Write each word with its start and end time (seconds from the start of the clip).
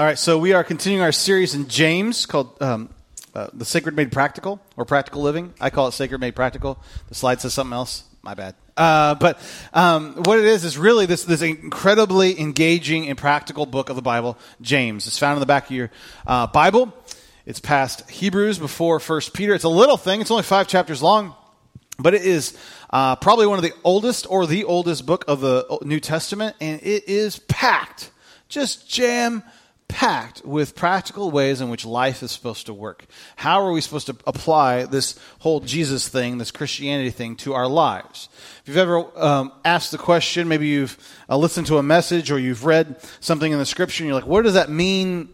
All 0.00 0.06
right, 0.06 0.18
so 0.18 0.38
we 0.38 0.54
are 0.54 0.64
continuing 0.64 1.02
our 1.02 1.12
series 1.12 1.54
in 1.54 1.68
James 1.68 2.24
called 2.24 2.56
um, 2.62 2.88
uh, 3.34 3.48
The 3.52 3.66
Sacred 3.66 3.94
Made 3.96 4.10
Practical 4.10 4.58
or 4.78 4.86
Practical 4.86 5.20
Living. 5.20 5.52
I 5.60 5.68
call 5.68 5.88
it 5.88 5.92
Sacred 5.92 6.22
Made 6.22 6.34
Practical. 6.34 6.78
The 7.10 7.14
slide 7.14 7.42
says 7.42 7.52
something 7.52 7.74
else. 7.74 8.04
My 8.22 8.32
bad. 8.32 8.54
Uh, 8.78 9.14
but 9.16 9.38
um, 9.74 10.14
what 10.22 10.38
it 10.38 10.46
is 10.46 10.64
is 10.64 10.78
really 10.78 11.04
this, 11.04 11.24
this 11.24 11.42
incredibly 11.42 12.40
engaging 12.40 13.10
and 13.10 13.18
practical 13.18 13.66
book 13.66 13.90
of 13.90 13.96
the 13.96 14.00
Bible, 14.00 14.38
James. 14.62 15.06
It's 15.06 15.18
found 15.18 15.36
in 15.36 15.40
the 15.40 15.44
back 15.44 15.66
of 15.66 15.72
your 15.72 15.90
uh, 16.26 16.46
Bible. 16.46 16.94
It's 17.44 17.60
past 17.60 18.08
Hebrews 18.08 18.58
before 18.58 19.00
First 19.00 19.34
Peter. 19.34 19.52
It's 19.52 19.64
a 19.64 19.68
little 19.68 19.98
thing. 19.98 20.22
It's 20.22 20.30
only 20.30 20.44
five 20.44 20.66
chapters 20.66 21.02
long, 21.02 21.34
but 21.98 22.14
it 22.14 22.22
is 22.22 22.56
uh, 22.88 23.16
probably 23.16 23.46
one 23.46 23.58
of 23.58 23.64
the 23.64 23.74
oldest 23.84 24.26
or 24.30 24.46
the 24.46 24.64
oldest 24.64 25.04
book 25.04 25.26
of 25.28 25.42
the 25.42 25.78
New 25.82 26.00
Testament, 26.00 26.56
and 26.58 26.80
it 26.82 27.06
is 27.06 27.38
packed, 27.40 28.10
just 28.48 28.88
jam 28.88 29.42
packed 29.90 30.44
with 30.44 30.74
practical 30.74 31.30
ways 31.30 31.60
in 31.60 31.68
which 31.68 31.84
life 31.84 32.22
is 32.22 32.30
supposed 32.30 32.66
to 32.66 32.74
work. 32.74 33.06
How 33.36 33.62
are 33.62 33.72
we 33.72 33.80
supposed 33.80 34.06
to 34.06 34.16
apply 34.26 34.84
this 34.84 35.18
whole 35.40 35.60
Jesus 35.60 36.08
thing, 36.08 36.38
this 36.38 36.50
Christianity 36.50 37.10
thing, 37.10 37.36
to 37.36 37.54
our 37.54 37.66
lives? 37.66 38.28
If 38.62 38.68
you've 38.68 38.76
ever 38.76 39.04
um, 39.18 39.52
asked 39.64 39.90
the 39.90 39.98
question, 39.98 40.48
maybe 40.48 40.68
you've 40.68 40.96
uh, 41.28 41.36
listened 41.36 41.66
to 41.66 41.78
a 41.78 41.82
message 41.82 42.30
or 42.30 42.38
you've 42.38 42.64
read 42.64 42.96
something 43.20 43.50
in 43.50 43.58
the 43.58 43.66
scripture 43.66 44.04
and 44.04 44.08
you're 44.08 44.18
like, 44.18 44.28
what 44.28 44.42
does 44.42 44.54
that 44.54 44.70
mean? 44.70 45.28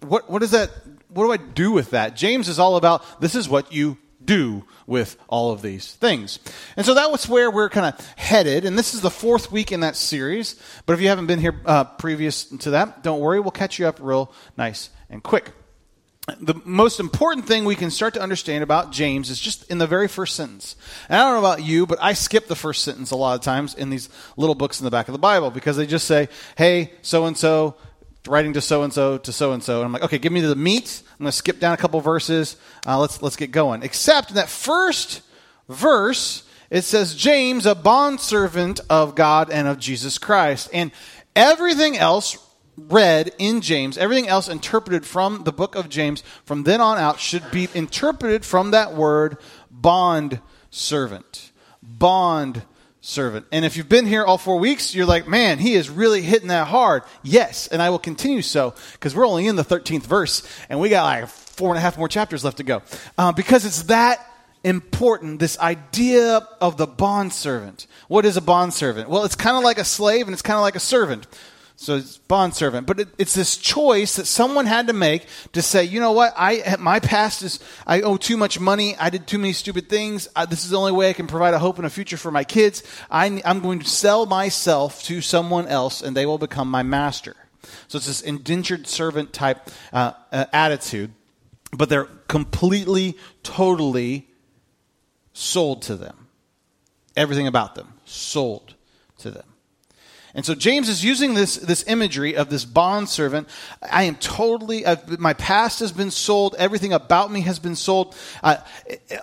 What, 0.00 0.28
what 0.28 0.40
does 0.40 0.50
that, 0.50 0.70
what 1.08 1.24
do 1.24 1.32
I 1.32 1.36
do 1.36 1.72
with 1.72 1.90
that? 1.90 2.16
James 2.16 2.48
is 2.48 2.58
all 2.58 2.76
about 2.76 3.20
this 3.20 3.34
is 3.34 3.48
what 3.48 3.72
you 3.72 3.96
do 4.24 4.64
with 4.86 5.16
all 5.28 5.52
of 5.52 5.62
these 5.62 5.92
things. 5.94 6.38
And 6.76 6.84
so 6.84 6.94
that 6.94 7.10
was 7.10 7.28
where 7.28 7.50
we're 7.50 7.70
kind 7.70 7.86
of 7.86 8.06
headed. 8.16 8.64
And 8.64 8.78
this 8.78 8.94
is 8.94 9.00
the 9.00 9.10
fourth 9.10 9.50
week 9.50 9.72
in 9.72 9.80
that 9.80 9.96
series. 9.96 10.60
But 10.86 10.94
if 10.94 11.00
you 11.00 11.08
haven't 11.08 11.26
been 11.26 11.38
here 11.38 11.60
uh, 11.64 11.84
previous 11.84 12.44
to 12.44 12.70
that, 12.70 13.02
don't 13.02 13.20
worry. 13.20 13.40
We'll 13.40 13.50
catch 13.50 13.78
you 13.78 13.86
up 13.86 13.98
real 14.00 14.32
nice 14.56 14.90
and 15.08 15.22
quick. 15.22 15.52
The 16.38 16.54
most 16.64 17.00
important 17.00 17.46
thing 17.46 17.64
we 17.64 17.74
can 17.74 17.90
start 17.90 18.14
to 18.14 18.20
understand 18.20 18.62
about 18.62 18.92
James 18.92 19.30
is 19.30 19.40
just 19.40 19.68
in 19.70 19.78
the 19.78 19.86
very 19.86 20.06
first 20.06 20.36
sentence. 20.36 20.76
And 21.08 21.18
I 21.18 21.24
don't 21.24 21.34
know 21.42 21.48
about 21.48 21.64
you, 21.64 21.86
but 21.86 21.98
I 22.00 22.12
skip 22.12 22.46
the 22.46 22.54
first 22.54 22.82
sentence 22.82 23.10
a 23.10 23.16
lot 23.16 23.34
of 23.34 23.40
times 23.40 23.74
in 23.74 23.90
these 23.90 24.08
little 24.36 24.54
books 24.54 24.78
in 24.78 24.84
the 24.84 24.90
back 24.90 25.08
of 25.08 25.12
the 25.12 25.18
Bible 25.18 25.50
because 25.50 25.76
they 25.76 25.86
just 25.86 26.06
say, 26.06 26.28
hey, 26.56 26.92
so 27.02 27.24
and 27.24 27.36
so 27.36 27.74
writing 28.26 28.52
to 28.54 28.60
so 28.60 28.82
and 28.82 28.92
so 28.92 29.18
to 29.18 29.32
so 29.32 29.52
and 29.52 29.62
so. 29.62 29.76
And 29.76 29.86
I'm 29.86 29.92
like, 29.92 30.02
okay, 30.02 30.18
give 30.18 30.32
me 30.32 30.40
the 30.40 30.56
meat. 30.56 31.02
I'm 31.12 31.24
going 31.24 31.30
to 31.30 31.36
skip 31.36 31.60
down 31.60 31.74
a 31.74 31.76
couple 31.76 32.00
verses. 32.00 32.56
Uh, 32.86 32.98
let's 32.98 33.22
let's 33.22 33.36
get 33.36 33.50
going. 33.50 33.82
Except 33.82 34.30
in 34.30 34.36
that 34.36 34.48
first 34.48 35.22
verse, 35.68 36.44
it 36.70 36.82
says 36.82 37.14
James, 37.14 37.66
a 37.66 37.74
bondservant 37.74 38.80
of 38.88 39.14
God 39.14 39.50
and 39.50 39.66
of 39.66 39.78
Jesus 39.78 40.18
Christ, 40.18 40.68
and 40.72 40.92
everything 41.34 41.96
else 41.96 42.38
read 42.76 43.32
in 43.38 43.60
James, 43.60 43.98
everything 43.98 44.28
else 44.28 44.48
interpreted 44.48 45.04
from 45.04 45.44
the 45.44 45.52
book 45.52 45.74
of 45.74 45.88
James 45.88 46.22
from 46.44 46.62
then 46.62 46.80
on 46.80 46.98
out 46.98 47.20
should 47.20 47.50
be 47.50 47.68
interpreted 47.74 48.44
from 48.44 48.70
that 48.70 48.94
word 48.94 49.36
bond 49.70 50.40
servant. 50.70 51.52
Bond 51.82 52.62
servant. 53.00 53.46
And 53.50 53.64
if 53.64 53.76
you've 53.76 53.88
been 53.88 54.06
here 54.06 54.24
all 54.24 54.38
four 54.38 54.58
weeks, 54.58 54.94
you're 54.94 55.06
like, 55.06 55.26
man, 55.26 55.58
he 55.58 55.74
is 55.74 55.88
really 55.88 56.22
hitting 56.22 56.48
that 56.48 56.66
hard. 56.66 57.02
Yes, 57.22 57.66
and 57.66 57.80
I 57.80 57.90
will 57.90 57.98
continue 57.98 58.42
so 58.42 58.74
because 58.92 59.14
we're 59.14 59.26
only 59.26 59.46
in 59.46 59.56
the 59.56 59.64
13th 59.64 60.02
verse 60.02 60.46
and 60.68 60.80
we 60.80 60.88
got 60.88 61.04
like 61.04 61.28
four 61.28 61.70
and 61.70 61.78
a 61.78 61.80
half 61.80 61.96
more 61.96 62.08
chapters 62.08 62.44
left 62.44 62.58
to 62.58 62.62
go. 62.62 62.82
Uh, 63.16 63.32
because 63.32 63.64
it's 63.64 63.84
that 63.84 64.26
important, 64.62 65.40
this 65.40 65.58
idea 65.58 66.46
of 66.60 66.76
the 66.76 66.86
bondservant. 66.86 67.86
What 68.08 68.26
is 68.26 68.36
a 68.36 68.42
bondservant? 68.42 69.08
Well, 69.08 69.24
it's 69.24 69.36
kind 69.36 69.56
of 69.56 69.62
like 69.62 69.78
a 69.78 69.84
slave 69.84 70.26
and 70.26 70.32
it's 70.32 70.42
kind 70.42 70.56
of 70.56 70.62
like 70.62 70.76
a 70.76 70.80
servant. 70.80 71.26
So 71.80 71.96
it's 71.96 72.18
bondservant. 72.18 72.86
But 72.86 73.00
it, 73.00 73.08
it's 73.16 73.32
this 73.32 73.56
choice 73.56 74.16
that 74.16 74.26
someone 74.26 74.66
had 74.66 74.88
to 74.88 74.92
make 74.92 75.24
to 75.54 75.62
say, 75.62 75.82
you 75.82 75.98
know 75.98 76.12
what, 76.12 76.34
I 76.36 76.76
my 76.78 77.00
past 77.00 77.40
is 77.42 77.58
I 77.86 78.02
owe 78.02 78.18
too 78.18 78.36
much 78.36 78.60
money. 78.60 78.98
I 78.98 79.08
did 79.08 79.26
too 79.26 79.38
many 79.38 79.54
stupid 79.54 79.88
things. 79.88 80.28
I, 80.36 80.44
this 80.44 80.62
is 80.62 80.68
the 80.68 80.76
only 80.76 80.92
way 80.92 81.08
I 81.08 81.14
can 81.14 81.26
provide 81.26 81.54
a 81.54 81.58
hope 81.58 81.78
and 81.78 81.86
a 81.86 81.90
future 81.90 82.18
for 82.18 82.30
my 82.30 82.44
kids. 82.44 82.82
I, 83.10 83.40
I'm 83.46 83.60
going 83.60 83.78
to 83.78 83.86
sell 83.86 84.26
myself 84.26 85.02
to 85.04 85.22
someone 85.22 85.68
else, 85.68 86.02
and 86.02 86.14
they 86.14 86.26
will 86.26 86.36
become 86.36 86.70
my 86.70 86.82
master. 86.82 87.34
So 87.88 87.96
it's 87.96 88.06
this 88.06 88.20
indentured 88.20 88.86
servant 88.86 89.32
type 89.32 89.70
uh, 89.90 90.12
uh, 90.30 90.44
attitude, 90.52 91.12
but 91.72 91.88
they're 91.88 92.08
completely, 92.28 93.16
totally 93.42 94.28
sold 95.32 95.80
to 95.82 95.96
them. 95.96 96.26
Everything 97.16 97.46
about 97.46 97.74
them 97.74 97.94
sold 98.04 98.74
to 99.20 99.30
them. 99.30 99.49
And 100.34 100.44
so 100.44 100.54
James 100.54 100.88
is 100.88 101.04
using 101.04 101.34
this, 101.34 101.56
this 101.56 101.84
imagery 101.86 102.36
of 102.36 102.50
this 102.50 102.64
bond 102.64 103.08
servant. 103.08 103.48
I 103.82 104.04
am 104.04 104.16
totally, 104.16 104.86
I've, 104.86 105.18
my 105.18 105.34
past 105.34 105.80
has 105.80 105.92
been 105.92 106.10
sold. 106.10 106.54
Everything 106.58 106.92
about 106.92 107.32
me 107.32 107.40
has 107.42 107.58
been 107.58 107.76
sold. 107.76 108.14
Uh, 108.42 108.56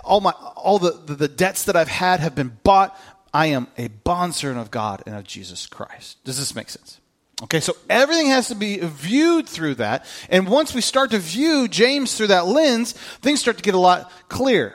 all 0.04 0.22
my, 0.22 0.32
all 0.32 0.80
the, 0.80 0.92
the, 1.06 1.16
the 1.16 1.28
debts 1.28 1.66
that 1.66 1.76
I've 1.76 1.88
had 1.88 2.20
have 2.20 2.36
been 2.36 2.58
bought. 2.64 2.98
I 3.34 3.48
am 3.48 3.68
a 3.78 3.88
bond 3.88 4.36
servant 4.36 4.62
of 4.62 4.72
God 4.72 5.04
and 5.06 5.16
of 5.16 5.24
Jesus 5.24 5.66
Christ. 5.68 6.24
Does 6.24 6.38
this 6.38 6.56
make 6.56 6.70
sense? 6.70 7.00
Okay, 7.44 7.60
so 7.60 7.78
everything 7.88 8.28
has 8.28 8.48
to 8.48 8.56
be 8.56 8.80
viewed 8.80 9.48
through 9.48 9.76
that. 9.76 10.06
And 10.30 10.48
once 10.48 10.74
we 10.74 10.82
start 10.82 11.12
to 11.12 11.20
view 11.20 11.68
James 11.68 12.16
through 12.16 12.28
that 12.28 12.48
lens, 12.48 12.94
things 12.94 13.40
start 13.40 13.58
to 13.58 13.64
get 13.64 13.76
a 13.76 13.80
lot 13.80 14.12
clearer. 14.28 14.74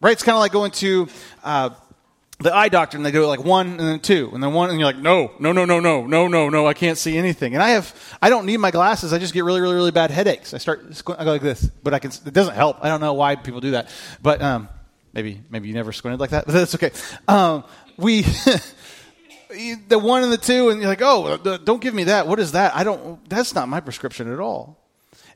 Right? 0.00 0.12
It's 0.12 0.22
kind 0.22 0.36
of 0.36 0.40
like 0.40 0.52
going 0.52 0.70
to, 0.72 1.08
uh, 1.42 1.70
the 2.40 2.54
eye 2.54 2.68
doctor 2.68 2.96
and 2.96 3.06
they 3.06 3.12
do 3.12 3.22
it 3.22 3.28
like 3.28 3.44
one 3.44 3.68
and 3.68 3.80
then 3.80 4.00
two 4.00 4.30
and 4.34 4.42
then 4.42 4.52
one 4.52 4.68
and 4.68 4.78
you're 4.78 4.88
like 4.88 4.98
no 4.98 5.32
no 5.38 5.52
no 5.52 5.64
no 5.64 5.78
no 5.78 6.04
no 6.04 6.26
no 6.26 6.48
no 6.48 6.66
I 6.66 6.74
can't 6.74 6.98
see 6.98 7.16
anything. 7.16 7.54
And 7.54 7.62
I 7.62 7.70
have 7.70 7.94
I 8.20 8.28
don't 8.28 8.44
need 8.44 8.56
my 8.58 8.70
glasses. 8.70 9.12
I 9.12 9.18
just 9.18 9.32
get 9.32 9.44
really 9.44 9.60
really 9.60 9.76
really 9.76 9.92
bad 9.92 10.10
headaches. 10.10 10.52
I 10.52 10.58
start 10.58 10.84
I 11.16 11.24
go 11.24 11.32
like 11.32 11.42
this 11.42 11.64
but 11.82 11.94
I 11.94 11.98
can 12.00 12.10
it 12.10 12.32
doesn't 12.32 12.54
help. 12.54 12.78
I 12.82 12.88
don't 12.88 13.00
know 13.00 13.12
why 13.12 13.36
people 13.36 13.60
do 13.60 13.72
that. 13.72 13.88
But 14.20 14.42
um, 14.42 14.68
maybe 15.12 15.42
maybe 15.48 15.68
you 15.68 15.74
never 15.74 15.92
squinted 15.92 16.18
like 16.18 16.30
that 16.30 16.46
but 16.46 16.52
that's 16.52 16.74
okay. 16.74 16.90
Um, 17.28 17.64
we 17.96 18.22
the 19.88 19.98
one 19.98 20.24
and 20.24 20.32
the 20.32 20.38
two 20.38 20.70
and 20.70 20.80
you're 20.80 20.90
like 20.90 21.02
oh 21.02 21.36
don't 21.36 21.80
give 21.80 21.94
me 21.94 22.04
that. 22.04 22.26
What 22.26 22.40
is 22.40 22.52
that? 22.52 22.74
I 22.74 22.82
don't 22.82 23.28
that's 23.28 23.54
not 23.54 23.68
my 23.68 23.78
prescription 23.80 24.32
at 24.32 24.40
all 24.40 24.83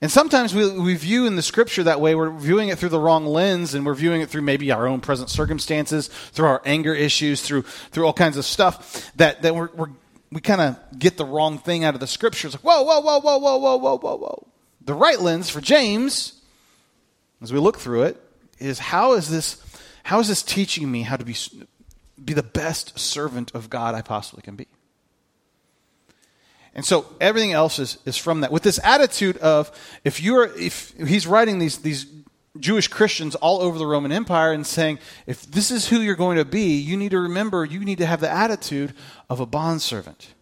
and 0.01 0.11
sometimes 0.11 0.55
we, 0.55 0.71
we 0.79 0.95
view 0.95 1.27
in 1.27 1.35
the 1.35 1.43
scripture 1.43 1.83
that 1.85 2.01
way. 2.01 2.15
We're 2.15 2.31
viewing 2.31 2.69
it 2.69 2.79
through 2.79 2.91
the 2.91 3.01
wrong 3.01 3.27
lens, 3.27 3.75
and 3.75 3.85
we're 3.85 3.95
viewing 3.95 4.21
it 4.21 4.29
through 4.29 4.43
maybe 4.43 4.71
our 4.71 4.87
own 4.87 5.01
present 5.01 5.29
circumstances, 5.29 6.09
through 6.09 6.47
our 6.47 6.63
anger 6.65 6.95
issues, 6.95 7.43
through 7.43 7.63
through 7.63 8.07
all 8.07 8.13
kinds 8.13 8.37
of 8.37 8.45
stuff 8.45 9.11
that 9.17 9.43
that 9.43 9.55
we're, 9.55 9.71
we're 9.75 9.89
we 10.31 10.41
kind 10.41 10.61
of 10.61 10.99
get 10.99 11.17
the 11.17 11.25
wrong 11.25 11.59
thing 11.59 11.85
out 11.85 11.95
of 11.95 12.01
the 12.01 12.07
scriptures. 12.07 12.55
Like 12.55 12.63
whoa, 12.63 12.83
whoa, 12.83 13.01
whoa, 13.01 13.19
whoa, 13.19 13.39
whoa, 13.39 13.57
whoa, 13.57 13.77
whoa, 13.77 13.99
whoa, 13.99 14.17
whoa. 14.17 14.47
The 14.85 14.95
right 14.95 15.21
lens 15.21 15.51
for 15.51 15.61
James, 15.61 16.41
as 17.43 17.53
we 17.53 17.59
look 17.59 17.79
through 17.79 18.05
it, 18.05 18.23
is 18.59 18.79
how 18.79 19.15
is 19.15 19.29
this 19.29 19.63
how 20.05 20.21
is 20.21 20.29
this 20.29 20.43
teaching 20.43 20.91
me 20.91 21.03
how 21.03 21.17
to 21.17 21.25
be 21.25 21.37
be 22.25 22.35
the 22.35 22.43
best 22.43 22.99
servant 22.99 23.51
of 23.53 23.69
God 23.69 23.97
I 23.97 24.03
possibly 24.03 24.43
can 24.43 24.55
be? 24.55 24.69
And 26.79 26.87
so 26.87 27.07
everything 27.21 27.51
else 27.51 27.81
is, 27.81 27.99
is 28.05 28.17
from 28.17 28.43
that. 28.43 28.53
With 28.53 28.63
this 28.63 28.79
attitude 28.85 29.37
of 29.39 29.73
if 30.05 30.23
you're 30.23 30.45
if 30.57 30.91
he's 30.97 31.27
writing 31.27 31.59
these 31.59 31.79
these 31.79 32.07
Jewish 32.57 32.87
Christians 32.87 33.35
all 33.35 33.61
over 33.61 33.79
the 33.79 33.85
Roman 33.85 34.13
Empire 34.13 34.53
and 34.53 34.65
saying, 34.65 35.01
if 35.27 35.43
this 35.43 35.73
is 35.73 35.89
who 35.89 36.01
you're 36.01 36.15
going 36.15 36.37
to 36.37 36.45
be, 36.45 36.77
you 36.77 36.97
need 36.97 37.11
to 37.11 37.19
remember 37.19 37.65
you 37.65 37.81
need 37.81 37.99
to 37.99 38.07
have 38.07 38.21
the 38.21 38.31
attitude 38.31 38.95
of 39.29 39.41
a 39.41 39.45
bondservant. 39.45 40.35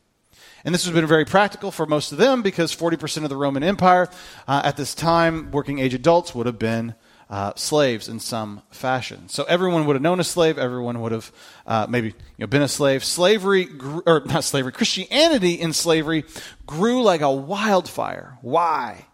And 0.63 0.75
this 0.75 0.85
has 0.85 0.93
been 0.93 1.07
very 1.07 1.25
practical 1.25 1.71
for 1.71 1.87
most 1.87 2.13
of 2.13 2.19
them 2.19 2.43
because 2.43 2.77
40% 2.77 3.23
of 3.23 3.31
the 3.31 3.37
Roman 3.37 3.63
Empire 3.63 4.07
uh, 4.47 4.61
at 4.63 4.77
this 4.77 4.95
time, 4.95 5.51
working 5.53 5.79
age 5.79 5.95
adults, 5.95 6.35
would 6.35 6.45
have 6.45 6.59
been 6.59 6.95
uh, 7.29 7.53
slaves 7.57 8.09
in 8.09 8.21
some 8.21 8.63
fashion. 8.71 9.29
So 9.29 9.45
everyone 9.45 9.87
would 9.87 9.97
have 9.97 10.03
known 10.03 10.21
a 10.21 10.25
slave. 10.25 10.59
Everyone 10.59 11.01
would 11.01 11.13
have 11.13 11.33
uh, 11.67 11.87
maybe 11.89 12.09
you 12.09 12.15
know, 12.39 12.47
been 12.47 12.63
a 12.63 12.69
slave. 12.69 13.05
Slavery, 13.05 13.69
or 14.07 14.23
not 14.27 14.45
slavery, 14.45 14.73
Christianity 14.73 15.55
in 15.55 15.73
slavery 15.73 16.25
grew 16.67 17.03
like 17.03 17.23
a 17.23 17.33
wildfire. 17.33 18.39
Why? 18.43 19.07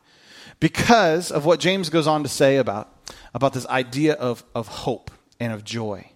Because 0.60 1.30
of 1.30 1.44
what 1.44 1.58
James 1.58 1.88
goes 1.88 2.06
on 2.06 2.22
to 2.22 2.28
say 2.28 2.56
about, 2.56 2.88
about 3.34 3.52
this 3.54 3.66
idea 3.66 4.14
of, 4.14 4.44
of 4.54 4.68
hope 4.68 5.10
and 5.40 5.52
of 5.52 5.64
joy. 5.64 6.10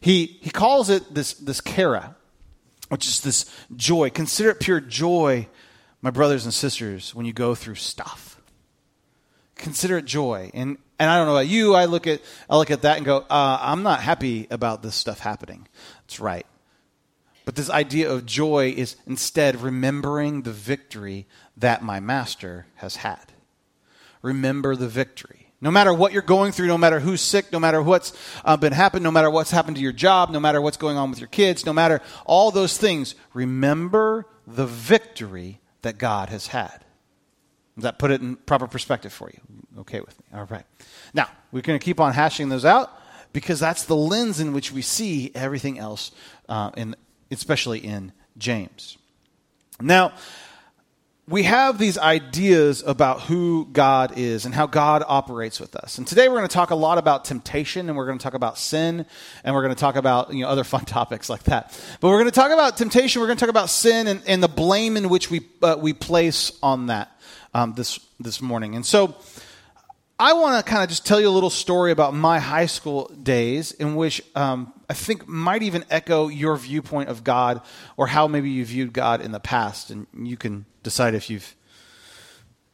He, 0.00 0.38
he 0.40 0.50
calls 0.50 0.88
it 0.88 1.12
this, 1.12 1.34
this 1.34 1.60
chara, 1.60 2.14
which 2.90 3.08
is 3.08 3.20
this 3.22 3.50
joy. 3.74 4.10
Consider 4.10 4.50
it 4.50 4.60
pure 4.60 4.80
joy, 4.80 5.48
my 6.00 6.10
brothers 6.10 6.44
and 6.44 6.54
sisters, 6.54 7.12
when 7.12 7.26
you 7.26 7.32
go 7.32 7.56
through 7.56 7.74
stuff 7.74 8.25
consider 9.56 9.98
it 9.98 10.04
joy. 10.04 10.50
And 10.54 10.78
and 10.98 11.10
I 11.10 11.18
don't 11.18 11.26
know 11.26 11.34
about 11.34 11.48
you, 11.48 11.74
I 11.74 11.86
look 11.86 12.06
at 12.06 12.20
I 12.48 12.56
look 12.56 12.70
at 12.70 12.82
that 12.82 12.96
and 12.96 13.04
go, 13.04 13.18
uh, 13.18 13.58
I'm 13.60 13.82
not 13.82 14.00
happy 14.00 14.46
about 14.50 14.82
this 14.82 14.94
stuff 14.94 15.18
happening. 15.18 15.68
That's 16.02 16.20
right. 16.20 16.46
But 17.44 17.54
this 17.54 17.70
idea 17.70 18.10
of 18.10 18.26
joy 18.26 18.74
is 18.76 18.96
instead 19.06 19.60
remembering 19.60 20.42
the 20.42 20.52
victory 20.52 21.26
that 21.56 21.82
my 21.82 22.00
master 22.00 22.66
has 22.76 22.96
had. 22.96 23.32
Remember 24.20 24.74
the 24.74 24.88
victory. 24.88 25.52
No 25.60 25.70
matter 25.70 25.94
what 25.94 26.12
you're 26.12 26.22
going 26.22 26.52
through, 26.52 26.66
no 26.66 26.76
matter 26.76 27.00
who's 27.00 27.20
sick, 27.20 27.52
no 27.52 27.60
matter 27.60 27.80
what's 27.80 28.12
uh, 28.44 28.56
been 28.56 28.72
happened, 28.72 29.04
no 29.04 29.10
matter 29.10 29.30
what's 29.30 29.50
happened 29.50 29.76
to 29.76 29.82
your 29.82 29.92
job, 29.92 30.30
no 30.30 30.40
matter 30.40 30.60
what's 30.60 30.76
going 30.76 30.96
on 30.96 31.08
with 31.08 31.20
your 31.20 31.28
kids, 31.28 31.64
no 31.64 31.72
matter 31.72 32.02
all 32.26 32.50
those 32.50 32.76
things, 32.76 33.14
remember 33.32 34.26
the 34.46 34.66
victory 34.66 35.60
that 35.82 35.98
God 35.98 36.28
has 36.30 36.48
had. 36.48 36.84
Does 37.76 37.84
that 37.84 37.98
put 37.98 38.10
it 38.10 38.20
in 38.20 38.36
proper 38.36 38.66
perspective 38.66 39.12
for 39.12 39.30
you? 39.30 39.40
Okay 39.78 40.00
with 40.00 40.18
me? 40.18 40.38
All 40.38 40.46
right. 40.46 40.64
Now, 41.12 41.28
we're 41.52 41.62
going 41.62 41.78
to 41.78 41.84
keep 41.84 42.00
on 42.00 42.12
hashing 42.12 42.48
those 42.48 42.64
out 42.64 42.90
because 43.32 43.60
that's 43.60 43.84
the 43.84 43.96
lens 43.96 44.40
in 44.40 44.52
which 44.52 44.72
we 44.72 44.82
see 44.82 45.30
everything 45.34 45.78
else, 45.78 46.12
uh, 46.48 46.70
in, 46.76 46.96
especially 47.30 47.80
in 47.80 48.12
James. 48.38 48.96
Now, 49.80 50.14
we 51.28 51.42
have 51.42 51.76
these 51.76 51.98
ideas 51.98 52.84
about 52.86 53.22
who 53.22 53.68
God 53.72 54.16
is 54.16 54.44
and 54.44 54.54
how 54.54 54.66
God 54.66 55.02
operates 55.06 55.58
with 55.58 55.74
us. 55.74 55.98
And 55.98 56.06
today 56.06 56.28
we're 56.28 56.36
going 56.36 56.48
to 56.48 56.54
talk 56.54 56.70
a 56.70 56.76
lot 56.76 56.98
about 56.98 57.24
temptation 57.24 57.88
and 57.88 57.96
we're 57.98 58.06
going 58.06 58.18
to 58.18 58.22
talk 58.22 58.34
about 58.34 58.58
sin 58.58 59.04
and 59.42 59.54
we're 59.54 59.62
going 59.62 59.74
to 59.74 59.80
talk 59.80 59.96
about, 59.96 60.32
you 60.32 60.42
know, 60.42 60.48
other 60.48 60.62
fun 60.74 60.84
topics 60.84 61.28
like 61.28 61.42
that. 61.44 61.78
But 62.00 62.08
we're 62.08 62.20
going 62.20 62.30
to 62.30 62.30
talk 62.30 62.52
about 62.52 62.76
temptation, 62.76 63.20
we're 63.20 63.26
going 63.26 63.38
to 63.38 63.40
talk 63.40 63.50
about 63.50 63.70
sin 63.70 64.06
and, 64.06 64.22
and 64.26 64.40
the 64.40 64.48
blame 64.48 64.96
in 64.96 65.08
which 65.08 65.28
we, 65.28 65.40
uh, 65.62 65.76
we 65.78 65.92
place 65.92 66.52
on 66.62 66.86
that 66.86 67.10
um, 67.52 67.74
this, 67.74 67.98
this 68.20 68.40
morning. 68.40 68.76
And 68.76 68.86
so 68.86 69.16
I 70.18 70.32
want 70.32 70.64
to 70.64 70.70
kind 70.70 70.82
of 70.82 70.88
just 70.88 71.04
tell 71.04 71.20
you 71.20 71.28
a 71.28 71.30
little 71.30 71.50
story 71.50 71.92
about 71.92 72.14
my 72.14 72.38
high 72.38 72.66
school 72.66 73.08
days 73.22 73.72
in 73.72 73.96
which 73.96 74.22
um, 74.34 74.72
I 74.88 74.94
think 74.94 75.28
might 75.28 75.62
even 75.62 75.84
echo 75.90 76.28
your 76.28 76.56
viewpoint 76.56 77.10
of 77.10 77.22
God 77.22 77.60
or 77.98 78.06
how 78.06 78.26
maybe 78.26 78.48
you 78.48 78.64
viewed 78.64 78.94
God 78.94 79.20
in 79.20 79.32
the 79.32 79.40
past. 79.40 79.90
And 79.90 80.06
you 80.14 80.38
can 80.38 80.64
decide 80.82 81.14
if 81.14 81.28
you've 81.28 81.54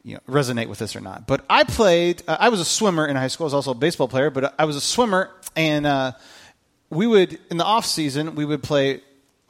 you 0.04 0.14
know, 0.14 0.20
resonate 0.28 0.68
with 0.68 0.78
this 0.78 0.94
or 0.94 1.00
not. 1.00 1.26
But 1.26 1.44
I 1.50 1.64
played, 1.64 2.22
uh, 2.28 2.36
I 2.38 2.48
was 2.48 2.60
a 2.60 2.64
swimmer 2.64 3.06
in 3.06 3.16
high 3.16 3.26
school. 3.26 3.44
I 3.44 3.48
was 3.48 3.54
also 3.54 3.72
a 3.72 3.74
baseball 3.74 4.06
player, 4.06 4.30
but 4.30 4.54
I 4.56 4.64
was 4.64 4.76
a 4.76 4.80
swimmer. 4.80 5.28
And 5.56 5.84
uh, 5.84 6.12
we 6.90 7.08
would, 7.08 7.40
in 7.50 7.56
the 7.56 7.64
off 7.64 7.86
season, 7.86 8.36
we 8.36 8.44
would 8.44 8.62
play 8.62 9.00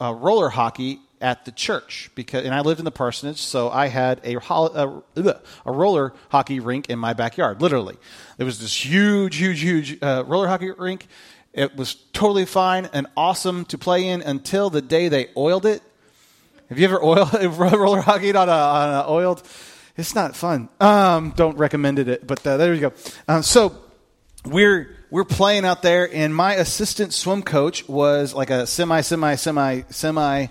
uh, 0.01 0.13
roller 0.13 0.49
hockey 0.49 0.99
at 1.23 1.45
the 1.45 1.51
church 1.51 2.11
because, 2.13 2.43
and 2.43 2.53
I 2.53 2.59
lived 2.59 2.79
in 2.79 2.85
the 2.85 2.91
parsonage, 2.91 3.41
so 3.41 3.69
I 3.69 3.87
had 3.87 4.19
a, 4.25 4.35
a, 4.35 5.01
a 5.65 5.71
roller 5.71 6.13
hockey 6.29 6.59
rink 6.59 6.89
in 6.89 6.99
my 6.99 7.13
backyard. 7.13 7.61
Literally, 7.61 7.95
there 8.37 8.45
was 8.45 8.59
this 8.59 8.85
huge, 8.85 9.37
huge, 9.37 9.61
huge 9.61 10.03
uh, 10.03 10.25
roller 10.27 10.49
hockey 10.49 10.71
rink. 10.71 11.07
It 11.53 11.77
was 11.77 11.95
totally 12.11 12.45
fine 12.45 12.89
and 12.91 13.07
awesome 13.15 13.63
to 13.65 13.77
play 13.77 14.07
in 14.07 14.21
until 14.21 14.69
the 14.69 14.81
day 14.81 15.07
they 15.07 15.29
oiled 15.37 15.65
it. 15.65 15.81
Have 16.67 16.77
you 16.77 16.85
ever 16.85 17.01
oiled 17.01 17.33
roller 17.57 18.01
hockey 18.01 18.35
on 18.35 18.49
a, 18.49 18.51
on 18.51 18.93
a 19.05 19.09
oiled? 19.09 19.41
It's 19.95 20.15
not 20.15 20.35
fun. 20.35 20.67
Um, 20.81 21.33
don't 21.37 21.57
recommend 21.57 21.99
it, 21.99 22.27
but 22.27 22.45
uh, 22.45 22.57
there 22.57 22.73
you 22.73 22.81
go. 22.81 22.93
Uh, 23.27 23.41
so 23.41 23.77
we're 24.45 24.93
we're 25.09 25.23
playing 25.23 25.63
out 25.63 25.83
there, 25.83 26.09
and 26.13 26.35
my 26.35 26.55
assistant 26.55 27.13
swim 27.13 27.43
coach 27.43 27.87
was 27.87 28.33
like 28.33 28.49
a 28.49 28.67
semi, 28.67 29.01
semi, 29.01 29.35
semi, 29.35 29.83
semi 29.89 30.47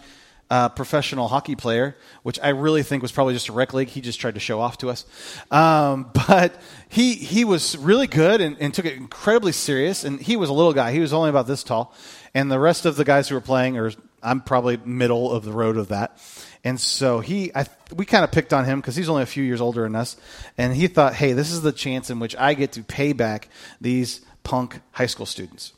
uh, 0.52 0.68
professional 0.68 1.28
hockey 1.28 1.56
player, 1.56 1.96
which 2.24 2.38
I 2.42 2.50
really 2.50 2.82
think 2.82 3.00
was 3.00 3.10
probably 3.10 3.32
just 3.32 3.48
a 3.48 3.52
rec 3.52 3.72
league. 3.72 3.88
He 3.88 4.02
just 4.02 4.20
tried 4.20 4.34
to 4.34 4.40
show 4.40 4.60
off 4.60 4.76
to 4.78 4.90
us. 4.90 5.06
Um, 5.50 6.10
but 6.28 6.60
he, 6.90 7.14
he 7.14 7.46
was 7.46 7.74
really 7.78 8.06
good 8.06 8.42
and, 8.42 8.58
and, 8.60 8.74
took 8.74 8.84
it 8.84 8.98
incredibly 8.98 9.52
serious. 9.52 10.04
And 10.04 10.20
he 10.20 10.36
was 10.36 10.50
a 10.50 10.52
little 10.52 10.74
guy. 10.74 10.92
He 10.92 11.00
was 11.00 11.14
only 11.14 11.30
about 11.30 11.46
this 11.46 11.62
tall. 11.62 11.94
And 12.34 12.52
the 12.52 12.58
rest 12.58 12.84
of 12.84 12.96
the 12.96 13.04
guys 13.06 13.30
who 13.30 13.34
were 13.34 13.40
playing 13.40 13.78
are, 13.78 13.92
I'm 14.22 14.42
probably 14.42 14.76
middle 14.76 15.32
of 15.32 15.42
the 15.42 15.52
road 15.52 15.78
of 15.78 15.88
that. 15.88 16.18
And 16.64 16.78
so 16.78 17.20
he, 17.20 17.50
I, 17.54 17.64
we 17.96 18.04
kind 18.04 18.22
of 18.22 18.30
picked 18.30 18.52
on 18.52 18.66
him 18.66 18.78
because 18.78 18.94
he's 18.94 19.08
only 19.08 19.22
a 19.22 19.26
few 19.26 19.42
years 19.42 19.62
older 19.62 19.84
than 19.84 19.96
us. 19.96 20.18
And 20.58 20.74
he 20.74 20.86
thought, 20.86 21.14
hey, 21.14 21.32
this 21.32 21.50
is 21.50 21.62
the 21.62 21.72
chance 21.72 22.10
in 22.10 22.20
which 22.20 22.36
I 22.36 22.52
get 22.52 22.72
to 22.72 22.82
pay 22.82 23.14
back 23.14 23.48
these 23.80 24.20
punk 24.44 24.80
high 24.90 25.06
school 25.06 25.24
students. 25.24 25.72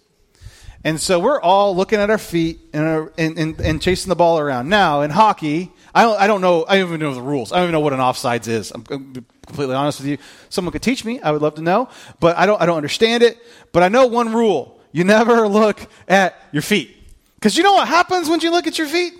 And 0.84 1.00
so 1.00 1.18
we're 1.18 1.40
all 1.40 1.74
looking 1.74 1.98
at 1.98 2.10
our 2.10 2.18
feet 2.18 2.60
and, 2.74 2.84
uh, 2.86 3.06
and, 3.16 3.38
and, 3.38 3.60
and, 3.60 3.82
chasing 3.82 4.10
the 4.10 4.16
ball 4.16 4.38
around. 4.38 4.68
Now, 4.68 5.00
in 5.00 5.10
hockey, 5.10 5.72
I 5.94 6.02
don't, 6.02 6.20
I 6.20 6.26
don't 6.26 6.42
know, 6.42 6.66
I 6.68 6.76
don't 6.76 6.88
even 6.88 7.00
know 7.00 7.14
the 7.14 7.22
rules. 7.22 7.52
I 7.52 7.56
don't 7.56 7.64
even 7.64 7.72
know 7.72 7.80
what 7.80 7.94
an 7.94 8.00
offsides 8.00 8.48
is. 8.48 8.70
I'm, 8.70 8.84
completely 8.84 9.74
honest 9.74 10.00
with 10.00 10.08
you. 10.08 10.18
Someone 10.50 10.72
could 10.72 10.82
teach 10.82 11.04
me. 11.04 11.20
I 11.20 11.30
would 11.30 11.42
love 11.42 11.54
to 11.54 11.62
know. 11.62 11.88
But 12.20 12.36
I 12.36 12.44
don't, 12.44 12.60
I 12.60 12.66
don't 12.66 12.76
understand 12.76 13.22
it. 13.22 13.38
But 13.72 13.82
I 13.82 13.88
know 13.88 14.06
one 14.06 14.32
rule. 14.32 14.78
You 14.92 15.04
never 15.04 15.48
look 15.60 15.86
at 16.06 16.36
your 16.52 16.62
feet. 16.62 16.94
Because 17.36 17.56
you 17.56 17.62
know 17.62 17.72
what 17.72 17.88
happens 17.88 18.28
when 18.28 18.40
you 18.40 18.50
look 18.50 18.66
at 18.66 18.78
your 18.78 18.86
feet? 18.86 19.14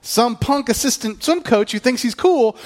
Some 0.00 0.36
punk 0.36 0.68
assistant 0.68 1.22
swim 1.22 1.42
coach 1.42 1.72
who 1.72 1.78
thinks 1.78 2.02
he's 2.02 2.14
cool, 2.14 2.56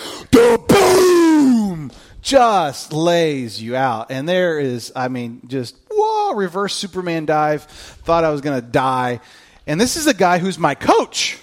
just 2.27 2.93
lays 2.93 3.63
you 3.63 3.77
out. 3.77 4.11
And 4.11 4.29
there 4.29 4.59
is, 4.59 4.93
I 4.97 5.07
mean, 5.07 5.43
just 5.47 5.77
whoa, 5.89 6.35
reverse 6.35 6.75
Superman 6.75 7.25
dive. 7.25 7.63
Thought 7.63 8.25
I 8.25 8.31
was 8.31 8.41
going 8.41 8.61
to 8.61 8.67
die. 8.67 9.21
And 9.65 9.81
this 9.81 9.97
is 9.97 10.09
a 10.09 10.15
guy 10.15 10.39
who's 10.39 10.59
my 10.59 10.75
coach. 10.75 11.39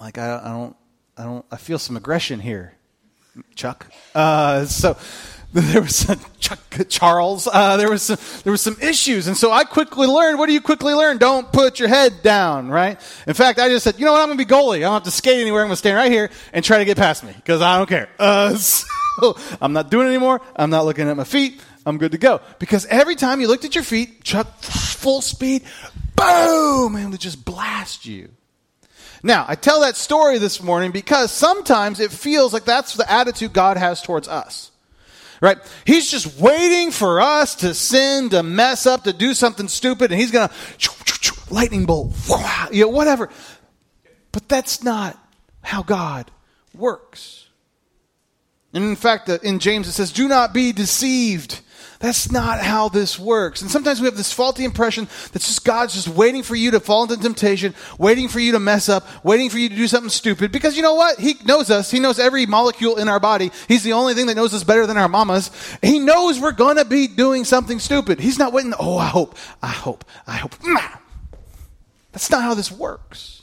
Like, 0.00 0.16
I, 0.16 0.40
I 0.42 0.48
don't, 0.48 0.76
I 1.18 1.24
don't, 1.24 1.44
I 1.50 1.56
feel 1.56 1.78
some 1.78 1.98
aggression 1.98 2.40
here, 2.40 2.74
Chuck. 3.56 3.86
Uh, 4.14 4.64
so, 4.64 4.96
there 5.52 5.82
was 5.82 5.96
some 5.96 6.20
Chuck 6.38 6.60
Charles. 6.88 7.46
Uh, 7.46 7.76
there 7.76 7.90
was 7.90 8.02
some, 8.02 8.18
there 8.44 8.52
was 8.52 8.62
some 8.62 8.76
issues, 8.80 9.26
and 9.26 9.36
so 9.36 9.50
I 9.52 9.64
quickly 9.64 10.06
learned. 10.06 10.38
What 10.38 10.46
do 10.46 10.52
you 10.52 10.60
quickly 10.62 10.94
learn? 10.94 11.18
Don't 11.18 11.50
put 11.52 11.78
your 11.78 11.88
head 11.88 12.22
down, 12.22 12.68
right? 12.68 12.98
In 13.26 13.34
fact, 13.34 13.58
I 13.58 13.68
just 13.68 13.84
said, 13.84 13.98
you 13.98 14.06
know 14.06 14.12
what? 14.12 14.20
I'm 14.22 14.28
going 14.28 14.38
to 14.38 14.44
be 14.46 14.50
goalie. 14.50 14.76
I 14.76 14.80
don't 14.80 14.94
have 14.94 15.02
to 15.04 15.10
skate 15.10 15.40
anywhere. 15.40 15.62
I'm 15.62 15.68
going 15.68 15.72
to 15.72 15.76
stand 15.76 15.96
right 15.96 16.12
here 16.12 16.30
and 16.52 16.64
try 16.64 16.78
to 16.78 16.84
get 16.84 16.96
past 16.96 17.24
me 17.24 17.32
because 17.34 17.60
I 17.60 17.76
don't 17.76 17.88
care. 17.88 18.08
Uh, 18.18 18.54
so, 18.56 18.86
I'm 19.60 19.72
not 19.72 19.90
doing 19.90 20.06
it 20.06 20.10
anymore. 20.10 20.40
I'm 20.56 20.70
not 20.70 20.84
looking 20.84 21.08
at 21.08 21.16
my 21.16 21.24
feet. 21.24 21.60
I'm 21.86 21.98
good 21.98 22.12
to 22.12 22.18
go. 22.18 22.40
Because 22.58 22.86
every 22.86 23.16
time 23.16 23.40
you 23.40 23.48
looked 23.48 23.64
at 23.64 23.74
your 23.74 23.84
feet, 23.84 24.22
Chuck, 24.24 24.60
full 24.60 25.20
speed, 25.20 25.62
boom, 26.16 26.96
and 26.96 27.10
would 27.10 27.20
just 27.20 27.44
blast 27.44 28.06
you. 28.06 28.30
Now, 29.22 29.44
I 29.48 29.56
tell 29.56 29.80
that 29.80 29.96
story 29.96 30.38
this 30.38 30.62
morning 30.62 30.92
because 30.92 31.32
sometimes 31.32 31.98
it 31.98 32.12
feels 32.12 32.52
like 32.52 32.64
that's 32.64 32.94
the 32.94 33.10
attitude 33.10 33.52
God 33.52 33.76
has 33.76 34.00
towards 34.00 34.28
us. 34.28 34.70
Right? 35.40 35.58
He's 35.84 36.10
just 36.10 36.40
waiting 36.40 36.90
for 36.90 37.20
us 37.20 37.56
to 37.56 37.72
sin, 37.74 38.30
to 38.30 38.42
mess 38.42 38.86
up, 38.86 39.04
to 39.04 39.12
do 39.12 39.34
something 39.34 39.68
stupid, 39.68 40.10
and 40.10 40.20
he's 40.20 40.32
going 40.32 40.48
to 40.48 40.54
lightning 41.50 41.86
bolt, 41.86 42.12
you 42.72 42.82
know, 42.82 42.88
whatever. 42.88 43.28
But 44.32 44.48
that's 44.48 44.82
not 44.82 45.18
how 45.62 45.82
God 45.82 46.30
works. 46.74 47.47
And 48.78 48.86
in 48.86 48.94
fact, 48.94 49.28
in 49.28 49.58
James 49.58 49.88
it 49.88 49.92
says, 49.92 50.12
do 50.12 50.28
not 50.28 50.54
be 50.54 50.70
deceived. 50.70 51.62
That's 51.98 52.30
not 52.30 52.60
how 52.60 52.88
this 52.88 53.18
works. 53.18 53.60
And 53.60 53.68
sometimes 53.68 54.00
we 54.00 54.04
have 54.04 54.16
this 54.16 54.32
faulty 54.32 54.64
impression 54.64 55.08
that 55.32 55.42
just 55.42 55.64
God's 55.64 55.94
just 55.94 56.06
waiting 56.06 56.44
for 56.44 56.54
you 56.54 56.70
to 56.70 56.78
fall 56.78 57.02
into 57.02 57.16
temptation, 57.16 57.74
waiting 57.98 58.28
for 58.28 58.38
you 58.38 58.52
to 58.52 58.60
mess 58.60 58.88
up, 58.88 59.04
waiting 59.24 59.50
for 59.50 59.58
you 59.58 59.68
to 59.68 59.74
do 59.74 59.88
something 59.88 60.10
stupid. 60.10 60.52
Because 60.52 60.76
you 60.76 60.84
know 60.84 60.94
what? 60.94 61.18
He 61.18 61.34
knows 61.44 61.72
us. 61.72 61.90
He 61.90 61.98
knows 61.98 62.20
every 62.20 62.46
molecule 62.46 62.98
in 62.98 63.08
our 63.08 63.18
body. 63.18 63.50
He's 63.66 63.82
the 63.82 63.94
only 63.94 64.14
thing 64.14 64.26
that 64.26 64.36
knows 64.36 64.54
us 64.54 64.62
better 64.62 64.86
than 64.86 64.96
our 64.96 65.08
mamas. 65.08 65.50
He 65.82 65.98
knows 65.98 66.38
we're 66.38 66.52
to 66.52 66.84
be 66.84 67.08
doing 67.08 67.42
something 67.42 67.80
stupid. 67.80 68.20
He's 68.20 68.38
not 68.38 68.52
waiting. 68.52 68.74
Oh, 68.78 68.96
I 68.96 69.08
hope, 69.08 69.34
I 69.60 69.72
hope, 69.72 70.04
I 70.24 70.36
hope. 70.36 70.54
That's 72.12 72.30
not 72.30 72.42
how 72.42 72.54
this 72.54 72.70
works. 72.70 73.37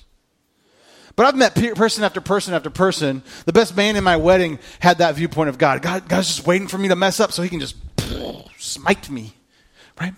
But 1.15 1.27
I've 1.27 1.35
met 1.35 1.55
person 1.75 2.03
after 2.03 2.19
person 2.19 2.53
after 2.53 2.69
person. 2.69 3.23
The 3.45 3.53
best 3.53 3.75
man 3.75 3.95
in 3.95 4.03
my 4.03 4.17
wedding 4.17 4.59
had 4.79 4.97
that 4.97 5.15
viewpoint 5.15 5.49
of 5.49 5.57
God. 5.57 5.81
God 5.81 6.09
God's 6.09 6.27
just 6.27 6.47
waiting 6.47 6.67
for 6.67 6.77
me 6.77 6.89
to 6.89 6.95
mess 6.95 7.19
up 7.19 7.31
so 7.31 7.41
he 7.41 7.49
can 7.49 7.59
just 7.59 7.75
smite 8.57 9.09
me. 9.09 9.33
Right? 9.99 10.13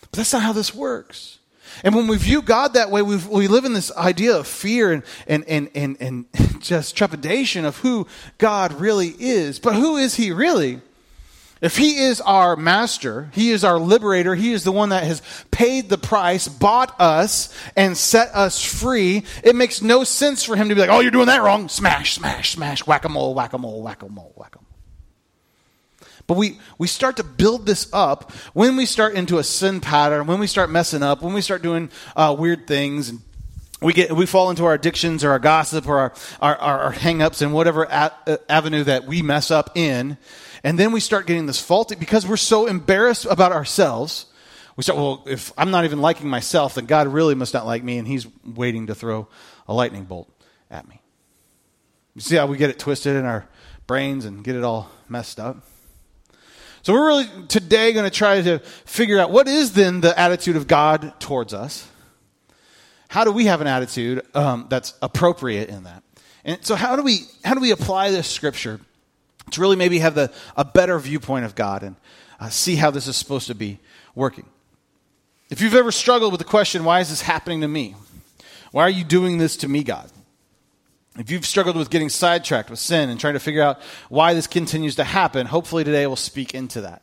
But 0.00 0.12
that's 0.12 0.32
not 0.32 0.42
how 0.42 0.52
this 0.52 0.74
works. 0.74 1.38
And 1.84 1.94
when 1.94 2.06
we 2.06 2.16
view 2.16 2.40
God 2.40 2.74
that 2.74 2.90
way, 2.90 3.02
we 3.02 3.16
we 3.16 3.48
live 3.48 3.66
in 3.66 3.74
this 3.74 3.94
idea 3.96 4.36
of 4.36 4.46
fear 4.46 4.92
and, 4.92 5.02
and, 5.26 5.44
and, 5.46 5.70
and, 5.74 5.96
and 6.00 6.26
just 6.62 6.96
trepidation 6.96 7.66
of 7.66 7.76
who 7.78 8.06
God 8.38 8.72
really 8.80 9.14
is. 9.18 9.58
But 9.58 9.74
who 9.74 9.98
is 9.98 10.14
he 10.14 10.32
really? 10.32 10.80
If 11.60 11.76
he 11.76 11.98
is 11.98 12.20
our 12.20 12.54
master, 12.54 13.30
he 13.32 13.50
is 13.50 13.64
our 13.64 13.78
liberator, 13.78 14.34
he 14.34 14.52
is 14.52 14.62
the 14.62 14.72
one 14.72 14.90
that 14.90 15.02
has 15.04 15.22
paid 15.50 15.88
the 15.88 15.98
price, 15.98 16.46
bought 16.46 16.98
us, 17.00 17.52
and 17.76 17.96
set 17.96 18.34
us 18.34 18.62
free, 18.64 19.24
it 19.42 19.56
makes 19.56 19.82
no 19.82 20.04
sense 20.04 20.44
for 20.44 20.54
him 20.54 20.68
to 20.68 20.74
be 20.74 20.80
like, 20.80 20.90
oh, 20.90 21.00
you're 21.00 21.10
doing 21.10 21.26
that 21.26 21.42
wrong. 21.42 21.68
Smash, 21.68 22.14
smash, 22.14 22.52
smash, 22.52 22.86
whack 22.86 23.04
a 23.04 23.08
mole, 23.08 23.34
whack 23.34 23.52
a 23.54 23.58
mole, 23.58 23.82
whack 23.82 24.02
a 24.02 24.08
mole, 24.08 24.32
whack 24.36 24.54
a 24.54 24.58
mole. 24.58 24.64
But 26.28 26.36
we, 26.36 26.60
we 26.76 26.86
start 26.86 27.16
to 27.16 27.24
build 27.24 27.66
this 27.66 27.88
up 27.92 28.32
when 28.52 28.76
we 28.76 28.86
start 28.86 29.14
into 29.14 29.38
a 29.38 29.44
sin 29.44 29.80
pattern, 29.80 30.26
when 30.26 30.38
we 30.38 30.46
start 30.46 30.70
messing 30.70 31.02
up, 31.02 31.22
when 31.22 31.32
we 31.32 31.40
start 31.40 31.62
doing 31.62 31.90
uh, 32.14 32.36
weird 32.38 32.66
things, 32.66 33.08
and 33.08 33.20
we 33.80 33.94
get 33.94 34.12
we 34.12 34.26
fall 34.26 34.50
into 34.50 34.64
our 34.64 34.74
addictions 34.74 35.24
or 35.24 35.30
our 35.30 35.38
gossip 35.38 35.88
or 35.88 35.98
our, 35.98 36.12
our, 36.40 36.56
our, 36.56 36.80
our 36.82 36.90
hang-ups 36.90 37.40
and 37.42 37.52
whatever 37.52 37.84
a, 37.84 38.12
uh, 38.26 38.36
avenue 38.48 38.84
that 38.84 39.06
we 39.06 39.22
mess 39.22 39.50
up 39.50 39.76
in 39.76 40.18
and 40.64 40.78
then 40.78 40.92
we 40.92 41.00
start 41.00 41.26
getting 41.26 41.46
this 41.46 41.60
faulty 41.60 41.94
because 41.94 42.26
we're 42.26 42.36
so 42.36 42.66
embarrassed 42.66 43.26
about 43.26 43.52
ourselves. 43.52 44.26
We 44.76 44.82
start, 44.82 44.98
well, 44.98 45.24
if 45.26 45.52
I'm 45.58 45.70
not 45.70 45.84
even 45.84 46.00
liking 46.00 46.28
myself, 46.28 46.74
then 46.74 46.86
God 46.86 47.08
really 47.08 47.34
must 47.34 47.54
not 47.54 47.66
like 47.66 47.82
me, 47.82 47.98
and 47.98 48.06
He's 48.06 48.26
waiting 48.44 48.86
to 48.88 48.94
throw 48.94 49.28
a 49.66 49.74
lightning 49.74 50.04
bolt 50.04 50.30
at 50.70 50.88
me. 50.88 51.00
You 52.14 52.20
see 52.20 52.36
how 52.36 52.46
we 52.46 52.56
get 52.56 52.70
it 52.70 52.78
twisted 52.78 53.16
in 53.16 53.24
our 53.24 53.46
brains 53.86 54.24
and 54.24 54.42
get 54.42 54.56
it 54.56 54.64
all 54.64 54.90
messed 55.08 55.38
up? 55.38 55.58
So 56.82 56.92
we're 56.92 57.06
really 57.06 57.26
today 57.48 57.92
going 57.92 58.08
to 58.08 58.16
try 58.16 58.40
to 58.40 58.60
figure 58.84 59.18
out 59.18 59.30
what 59.30 59.46
is 59.48 59.72
then 59.72 60.00
the 60.00 60.18
attitude 60.18 60.56
of 60.56 60.66
God 60.66 61.20
towards 61.20 61.52
us. 61.52 61.86
How 63.08 63.24
do 63.24 63.32
we 63.32 63.46
have 63.46 63.60
an 63.60 63.66
attitude 63.66 64.22
um, 64.34 64.66
that's 64.68 64.94
appropriate 65.02 65.68
in 65.68 65.84
that? 65.84 66.02
And 66.44 66.64
so 66.64 66.76
how 66.76 66.96
do 66.96 67.02
we 67.02 67.26
how 67.44 67.54
do 67.54 67.60
we 67.60 67.72
apply 67.72 68.10
this 68.10 68.28
scripture 68.28 68.80
to 69.50 69.60
really 69.60 69.76
maybe 69.76 69.98
have 69.98 70.14
the, 70.14 70.32
a 70.56 70.64
better 70.64 70.98
viewpoint 70.98 71.44
of 71.44 71.54
God 71.54 71.82
and 71.82 71.96
uh, 72.40 72.48
see 72.48 72.76
how 72.76 72.90
this 72.90 73.06
is 73.06 73.16
supposed 73.16 73.46
to 73.48 73.54
be 73.54 73.78
working. 74.14 74.46
If 75.50 75.60
you've 75.60 75.74
ever 75.74 75.90
struggled 75.90 76.32
with 76.32 76.40
the 76.40 76.44
question, 76.44 76.84
why 76.84 77.00
is 77.00 77.08
this 77.08 77.22
happening 77.22 77.62
to 77.62 77.68
me? 77.68 77.94
Why 78.70 78.82
are 78.82 78.90
you 78.90 79.04
doing 79.04 79.38
this 79.38 79.56
to 79.58 79.68
me, 79.68 79.82
God? 79.82 80.10
If 81.18 81.30
you've 81.30 81.46
struggled 81.46 81.76
with 81.76 81.90
getting 81.90 82.10
sidetracked 82.10 82.70
with 82.70 82.78
sin 82.78 83.08
and 83.08 83.18
trying 83.18 83.34
to 83.34 83.40
figure 83.40 83.62
out 83.62 83.80
why 84.08 84.34
this 84.34 84.46
continues 84.46 84.96
to 84.96 85.04
happen, 85.04 85.46
hopefully 85.46 85.84
today 85.84 86.06
we'll 86.06 86.16
speak 86.16 86.54
into 86.54 86.82
that. 86.82 87.02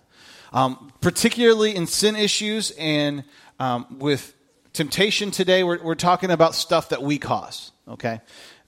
Um, 0.53 0.93
particularly 1.01 1.75
in 1.75 1.85
sin 1.85 2.15
issues 2.15 2.71
and 2.77 3.25
um, 3.59 3.97
with 3.99 4.33
temptation 4.71 5.31
today, 5.31 5.63
we're, 5.63 5.83
we're 5.83 5.95
talking 5.95 6.31
about 6.31 6.55
stuff 6.55 6.89
that 6.89 7.01
we 7.01 7.17
cause, 7.17 7.71
okay? 7.89 8.21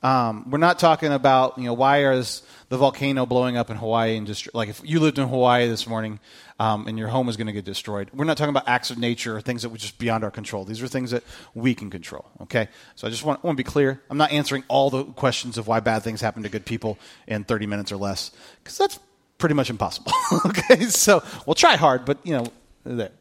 Um, 0.03 0.49
we're 0.49 0.57
not 0.57 0.79
talking 0.79 1.13
about, 1.13 1.57
you 1.57 1.65
know, 1.65 1.73
why 1.73 2.11
is 2.11 2.41
the 2.69 2.77
volcano 2.77 3.25
blowing 3.25 3.55
up 3.55 3.69
in 3.69 3.77
Hawaii 3.77 4.17
and 4.17 4.27
just 4.27 4.53
like 4.53 4.69
if 4.69 4.81
you 4.83 4.99
lived 4.99 5.17
in 5.17 5.27
Hawaii 5.27 5.67
this 5.67 5.87
morning 5.87 6.19
um, 6.59 6.87
and 6.87 6.97
your 6.97 7.07
home 7.07 7.29
is 7.29 7.37
going 7.37 7.47
to 7.47 7.53
get 7.53 7.65
destroyed. 7.65 8.09
We're 8.13 8.25
not 8.25 8.37
talking 8.37 8.49
about 8.49 8.67
acts 8.67 8.91
of 8.91 8.97
nature 8.97 9.37
or 9.37 9.41
things 9.41 9.61
that 9.61 9.69
were 9.69 9.77
just 9.77 9.97
beyond 9.97 10.23
our 10.23 10.31
control. 10.31 10.65
These 10.65 10.81
are 10.81 10.87
things 10.87 11.11
that 11.11 11.23
we 11.53 11.75
can 11.75 11.89
control. 11.89 12.25
Okay, 12.41 12.67
so 12.95 13.07
I 13.07 13.09
just 13.09 13.23
want, 13.23 13.43
want 13.43 13.57
to 13.57 13.63
be 13.63 13.67
clear. 13.67 14.01
I'm 14.09 14.17
not 14.17 14.31
answering 14.31 14.63
all 14.67 14.89
the 14.89 15.05
questions 15.05 15.57
of 15.57 15.67
why 15.67 15.79
bad 15.79 16.03
things 16.03 16.19
happen 16.21 16.43
to 16.43 16.49
good 16.49 16.65
people 16.65 16.97
in 17.27 17.43
30 17.43 17.67
minutes 17.67 17.91
or 17.91 17.97
less 17.97 18.31
because 18.63 18.77
that's 18.77 18.99
pretty 19.37 19.55
much 19.55 19.69
impossible. 19.69 20.11
okay, 20.45 20.85
so 20.85 21.23
we'll 21.45 21.55
try 21.55 21.75
hard, 21.75 22.05
but 22.05 22.17
you 22.23 22.33
know, 22.33 22.45
there. 22.83 23.11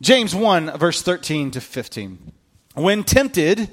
James 0.00 0.34
1, 0.34 0.78
verse 0.78 1.02
13 1.02 1.52
to 1.52 1.60
15. 1.60 2.32
When 2.74 3.04
tempted, 3.04 3.70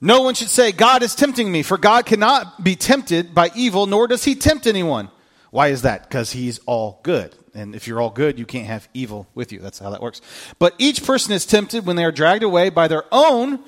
no 0.00 0.22
one 0.22 0.34
should 0.34 0.48
say, 0.48 0.72
God 0.72 1.02
is 1.02 1.14
tempting 1.14 1.50
me, 1.50 1.62
for 1.62 1.76
God 1.76 2.06
cannot 2.06 2.64
be 2.64 2.74
tempted 2.74 3.34
by 3.34 3.50
evil, 3.54 3.86
nor 3.86 4.08
does 4.08 4.24
he 4.24 4.34
tempt 4.34 4.66
anyone. 4.66 5.10
Why 5.50 5.68
is 5.68 5.82
that? 5.82 6.08
Because 6.08 6.32
he's 6.32 6.58
all 6.60 7.00
good. 7.02 7.34
And 7.54 7.74
if 7.74 7.86
you're 7.86 8.00
all 8.00 8.10
good, 8.10 8.38
you 8.38 8.46
can't 8.46 8.66
have 8.66 8.88
evil 8.94 9.26
with 9.34 9.52
you. 9.52 9.58
That's 9.58 9.78
how 9.78 9.90
that 9.90 10.00
works. 10.00 10.20
But 10.58 10.74
each 10.78 11.04
person 11.04 11.32
is 11.32 11.44
tempted 11.44 11.84
when 11.84 11.96
they 11.96 12.04
are 12.04 12.12
dragged 12.12 12.44
away 12.44 12.70
by 12.70 12.88
their 12.88 13.04
own, 13.10 13.58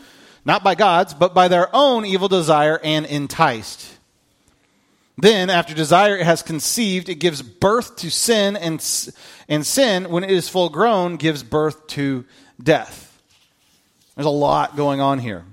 not 0.45 0.63
by 0.63 0.75
God's, 0.75 1.13
but 1.13 1.35
by 1.35 1.49
their 1.49 1.69
own 1.75 2.05
evil 2.07 2.29
desire 2.29 2.81
and 2.83 3.05
enticed. 3.05 3.99
Then, 5.19 5.51
after 5.51 5.75
desire 5.75 6.23
has 6.25 6.43
conceived, 6.43 7.09
it 7.09 7.17
gives 7.17 7.43
birth 7.43 7.97
to 7.97 8.11
sin, 8.11 8.57
and, 8.57 8.83
and 9.49 9.67
sin, 9.67 10.09
when 10.09 10.25
it 10.25 10.31
is 10.31 10.49
full 10.49 10.71
grown, 10.71 11.17
gives 11.17 11.43
birth 11.43 11.87
to 11.89 12.25
death. 12.63 13.21
There's 14.15 14.27
a 14.27 14.31
lot 14.31 14.77
going 14.77 15.01
on 15.01 15.19
here. 15.19 15.45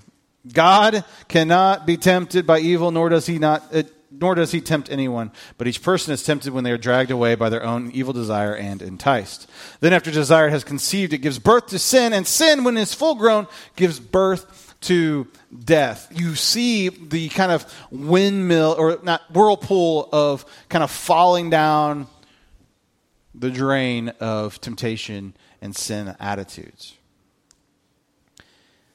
God 0.51 1.03
cannot 1.27 1.85
be 1.85 1.97
tempted 1.97 2.45
by 2.45 2.59
evil, 2.59 2.91
nor 2.91 3.09
does 3.09 3.25
he 3.25 3.39
not. 3.39 3.63
Uh, 3.73 3.83
nor 4.11 4.35
does 4.35 4.51
he 4.51 4.59
tempt 4.59 4.91
anyone, 4.91 5.31
but 5.57 5.67
each 5.67 5.83
person 5.83 6.11
is 6.11 6.23
tempted 6.23 6.51
when 6.51 6.63
they 6.63 6.71
are 6.71 6.79
dragged 6.79 7.11
away 7.11 7.35
by 7.35 7.49
their 7.49 7.63
own 7.63 7.91
evil 7.91 8.11
desire 8.11 8.55
and 8.55 8.81
enticed. 8.81 9.49
Then, 9.81 9.93
after 9.93 10.11
desire 10.11 10.49
has 10.49 10.63
conceived, 10.63 11.13
it 11.13 11.19
gives 11.19 11.39
birth 11.39 11.67
to 11.67 11.79
sin, 11.79 12.11
and 12.11 12.25
sin, 12.25 12.63
when 12.63 12.75
it 12.75 12.81
is 12.81 12.93
full 12.93 13.15
grown, 13.15 13.47
gives 13.75 13.99
birth 13.99 14.75
to 14.81 15.27
death. 15.63 16.11
You 16.13 16.35
see 16.35 16.89
the 16.89 17.29
kind 17.29 17.51
of 17.51 17.71
windmill, 17.91 18.75
or 18.77 18.99
not 19.03 19.21
whirlpool, 19.31 20.09
of 20.11 20.43
kind 20.69 20.83
of 20.83 20.91
falling 20.91 21.49
down 21.49 22.07
the 23.35 23.51
drain 23.51 24.09
of 24.19 24.59
temptation 24.59 25.35
and 25.61 25.75
sin 25.75 26.15
attitudes. 26.19 26.95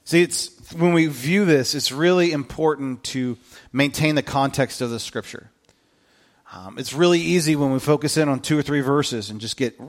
See, 0.04 0.20
it's 0.22 0.50
when 0.72 0.92
we 0.92 1.06
view 1.06 1.46
this, 1.46 1.74
it's 1.74 1.90
really 1.90 2.32
important 2.32 3.02
to 3.04 3.38
maintain 3.72 4.14
the 4.14 4.22
context 4.22 4.82
of 4.82 4.90
the 4.90 5.00
scripture. 5.00 5.50
Um, 6.52 6.78
it's 6.78 6.92
really 6.92 7.20
easy 7.20 7.56
when 7.56 7.72
we 7.72 7.78
focus 7.80 8.16
in 8.16 8.28
on 8.28 8.40
two 8.40 8.58
or 8.58 8.62
three 8.62 8.82
verses 8.82 9.30
and 9.30 9.40
just 9.40 9.56
get 9.56 9.80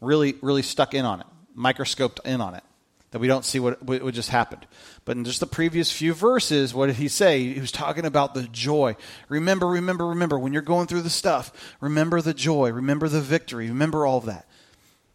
really, 0.00 0.36
really 0.40 0.62
stuck 0.62 0.94
in 0.94 1.04
on 1.04 1.20
it, 1.20 1.26
microscoped 1.54 2.20
in 2.24 2.40
on 2.40 2.54
it, 2.54 2.62
that 3.10 3.18
we 3.18 3.26
don't 3.26 3.44
see 3.44 3.58
what, 3.58 3.82
what 3.82 4.14
just 4.14 4.30
happened. 4.30 4.66
But 5.04 5.16
in 5.16 5.24
just 5.24 5.40
the 5.40 5.46
previous 5.46 5.90
few 5.90 6.14
verses, 6.14 6.72
what 6.72 6.86
did 6.86 6.96
he 6.96 7.08
say? 7.08 7.52
He 7.52 7.60
was 7.60 7.72
talking 7.72 8.06
about 8.06 8.34
the 8.34 8.44
joy. 8.44 8.96
Remember, 9.28 9.66
remember, 9.66 10.06
remember, 10.06 10.38
when 10.38 10.52
you're 10.52 10.62
going 10.62 10.86
through 10.86 11.02
the 11.02 11.10
stuff, 11.10 11.52
remember 11.80 12.20
the 12.20 12.34
joy, 12.34 12.70
remember 12.70 13.08
the 13.08 13.20
victory, 13.20 13.68
remember 13.68 14.06
all 14.06 14.18
of 14.18 14.26
that. 14.26 14.46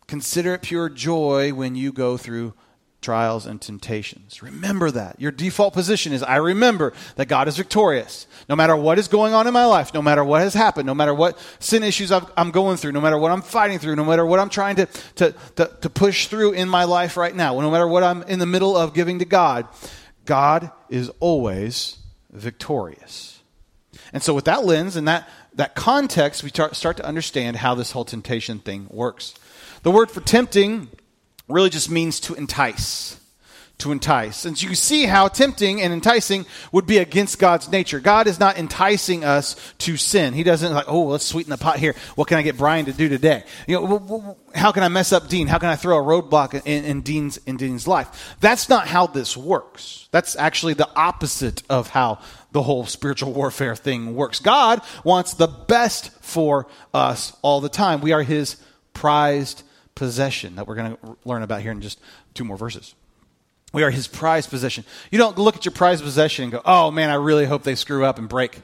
Consider 0.08 0.56
it 0.56 0.62
pure 0.62 0.90
joy 0.90 1.54
when 1.54 1.76
you 1.76 1.94
go 1.94 2.18
through 2.18 2.54
trials 3.04 3.46
and 3.46 3.62
temptations. 3.62 4.42
Remember 4.42 4.90
that. 4.90 5.20
Your 5.20 5.32
default 5.32 5.74
position 5.74 6.14
is 6.14 6.24
I 6.24 6.38
remember 6.38 6.94
that 7.18 7.28
God 7.28 7.48
is 7.48 7.58
victorious. 7.58 8.26
No 8.50 8.56
matter 8.56 8.76
what 8.76 8.98
is 8.98 9.08
going 9.08 9.34
on 9.34 9.46
in 9.46 9.54
my 9.54 9.66
life, 9.66 9.94
no 9.94 10.02
matter 10.02 10.24
what 10.24 10.42
has 10.42 10.54
happened, 10.54 10.88
no 10.88 10.96
matter 10.96 11.14
what 11.14 11.38
sin 11.60 11.84
issues 11.84 12.12
i 12.12 12.26
am 12.38 12.52
going 12.52 12.78
through, 12.78 12.94
no 12.94 13.02
matter 13.02 13.18
what 13.18 13.32
I'm 13.32 13.42
fighting 13.42 13.78
through, 13.78 13.96
no 13.96 14.06
matter 14.06 14.26
what 14.26 14.40
I'm 14.40 14.50
trying 14.50 14.78
to, 14.78 14.86
to, 15.16 15.36
to, 15.58 15.72
to 15.82 15.90
push 15.90 16.28
through 16.28 16.54
in 16.54 16.68
my 16.68 16.86
life 16.86 17.18
right 17.18 17.36
now, 17.36 17.60
no 17.60 17.70
matter 17.70 17.88
what 17.88 18.04
I'm 18.04 18.24
in 18.24 18.40
the 18.40 18.46
middle 18.46 18.76
of 18.76 18.94
giving 18.94 19.20
to 19.20 19.26
God, 19.26 19.68
God 20.26 20.72
is 20.90 21.12
always 21.20 21.98
victorious. 22.32 23.42
And 24.12 24.24
so, 24.24 24.34
with 24.34 24.46
that 24.46 24.66
lens 24.66 24.96
and 24.96 25.08
that, 25.08 25.30
that 25.56 25.76
context, 25.76 26.44
we 26.44 26.50
start 26.50 26.98
to 26.98 27.06
understand 27.06 27.58
how 27.58 27.76
this 27.76 27.92
whole 27.92 28.06
temptation 28.06 28.60
thing 28.60 28.88
works. 28.90 29.34
The 29.84 29.92
word 29.92 30.10
for 30.10 30.22
tempting 30.22 30.90
really 31.48 31.70
just 31.70 31.90
means 31.90 32.20
to 32.22 32.34
entice. 32.36 33.20
To 33.80 33.92
entice. 33.92 34.46
And 34.46 34.58
so 34.58 34.68
you 34.70 34.76
see 34.76 35.06
how 35.06 35.28
tempting 35.28 35.82
and 35.82 35.92
enticing 35.92 36.46
would 36.72 36.86
be 36.86 37.00
against 37.00 37.40
God's 37.40 37.70
nature. 37.70 38.00
God 38.00 38.28
is 38.28 38.40
not 38.40 38.58
enticing 38.58 39.26
us 39.26 39.56
to 39.80 39.98
sin. 39.98 40.34
He 40.34 40.44
doesn't 40.44 40.74
like, 40.74 40.86
oh, 40.88 41.06
let's 41.06 41.26
sweeten 41.26 41.50
the 41.50 41.58
pot 41.58 41.80
here. 41.80 41.96
What 42.16 42.28
can 42.28 42.38
I 42.38 42.44
get 42.44 42.56
Brian 42.58 42.86
to 42.86 42.94
do 42.94 43.10
today? 43.10 43.44
You 43.68 43.82
know, 43.82 44.38
how 44.56 44.72
can 44.72 44.84
I 44.84 44.88
mess 44.88 45.12
up 45.12 45.28
Dean? 45.28 45.48
How 45.48 45.58
can 45.58 45.70
I 45.70 45.76
throw 45.76 45.98
a 45.98 46.04
roadblock 46.04 46.66
in, 46.66 46.86
in 46.86 47.02
Dean's 47.02 47.38
in 47.46 47.58
Dean's 47.58 47.88
life? 47.88 48.38
That's 48.40 48.70
not 48.70 48.88
how 48.88 49.08
this 49.08 49.36
works. 49.36 50.08
That's 50.12 50.36
actually 50.38 50.76
the 50.76 50.90
opposite 50.96 51.64
of 51.70 51.90
how 51.90 52.20
the 52.52 52.62
whole 52.62 52.86
spiritual 52.86 53.34
warfare 53.34 53.76
thing 53.76 54.16
works. 54.16 54.40
God 54.40 54.82
wants 55.04 55.34
the 55.34 55.48
best 55.48 56.12
for 56.22 56.68
us 56.94 57.36
all 57.42 57.60
the 57.60 57.70
time. 57.70 58.00
We 58.00 58.14
are 58.14 58.24
His 58.24 58.56
prized 58.94 59.64
possession 59.96 60.56
that 60.56 60.68
we're 60.68 60.76
going 60.76 60.96
to 60.96 61.18
learn 61.26 61.44
about 61.44 61.62
here 61.62 61.72
in 61.72 61.82
just 61.82 62.00
two 62.34 62.44
more 62.44 62.58
verses. 62.58 62.96
We 63.74 63.84
are 63.84 63.90
his 63.90 64.08
prized 64.08 64.50
possession. 64.50 64.86
You 65.12 65.18
don't 65.18 65.38
look 65.38 65.56
at 65.56 65.66
your 65.66 65.72
prized 65.72 66.04
possession 66.04 66.44
and 66.44 66.52
go, 66.52 66.62
oh 66.64 66.92
man, 66.92 67.10
I 67.10 67.16
really 67.16 67.46
hope 67.46 67.64
they 67.64 67.76
screw 67.76 68.06
up 68.06 68.20
and 68.20 68.30
break. 68.30 68.62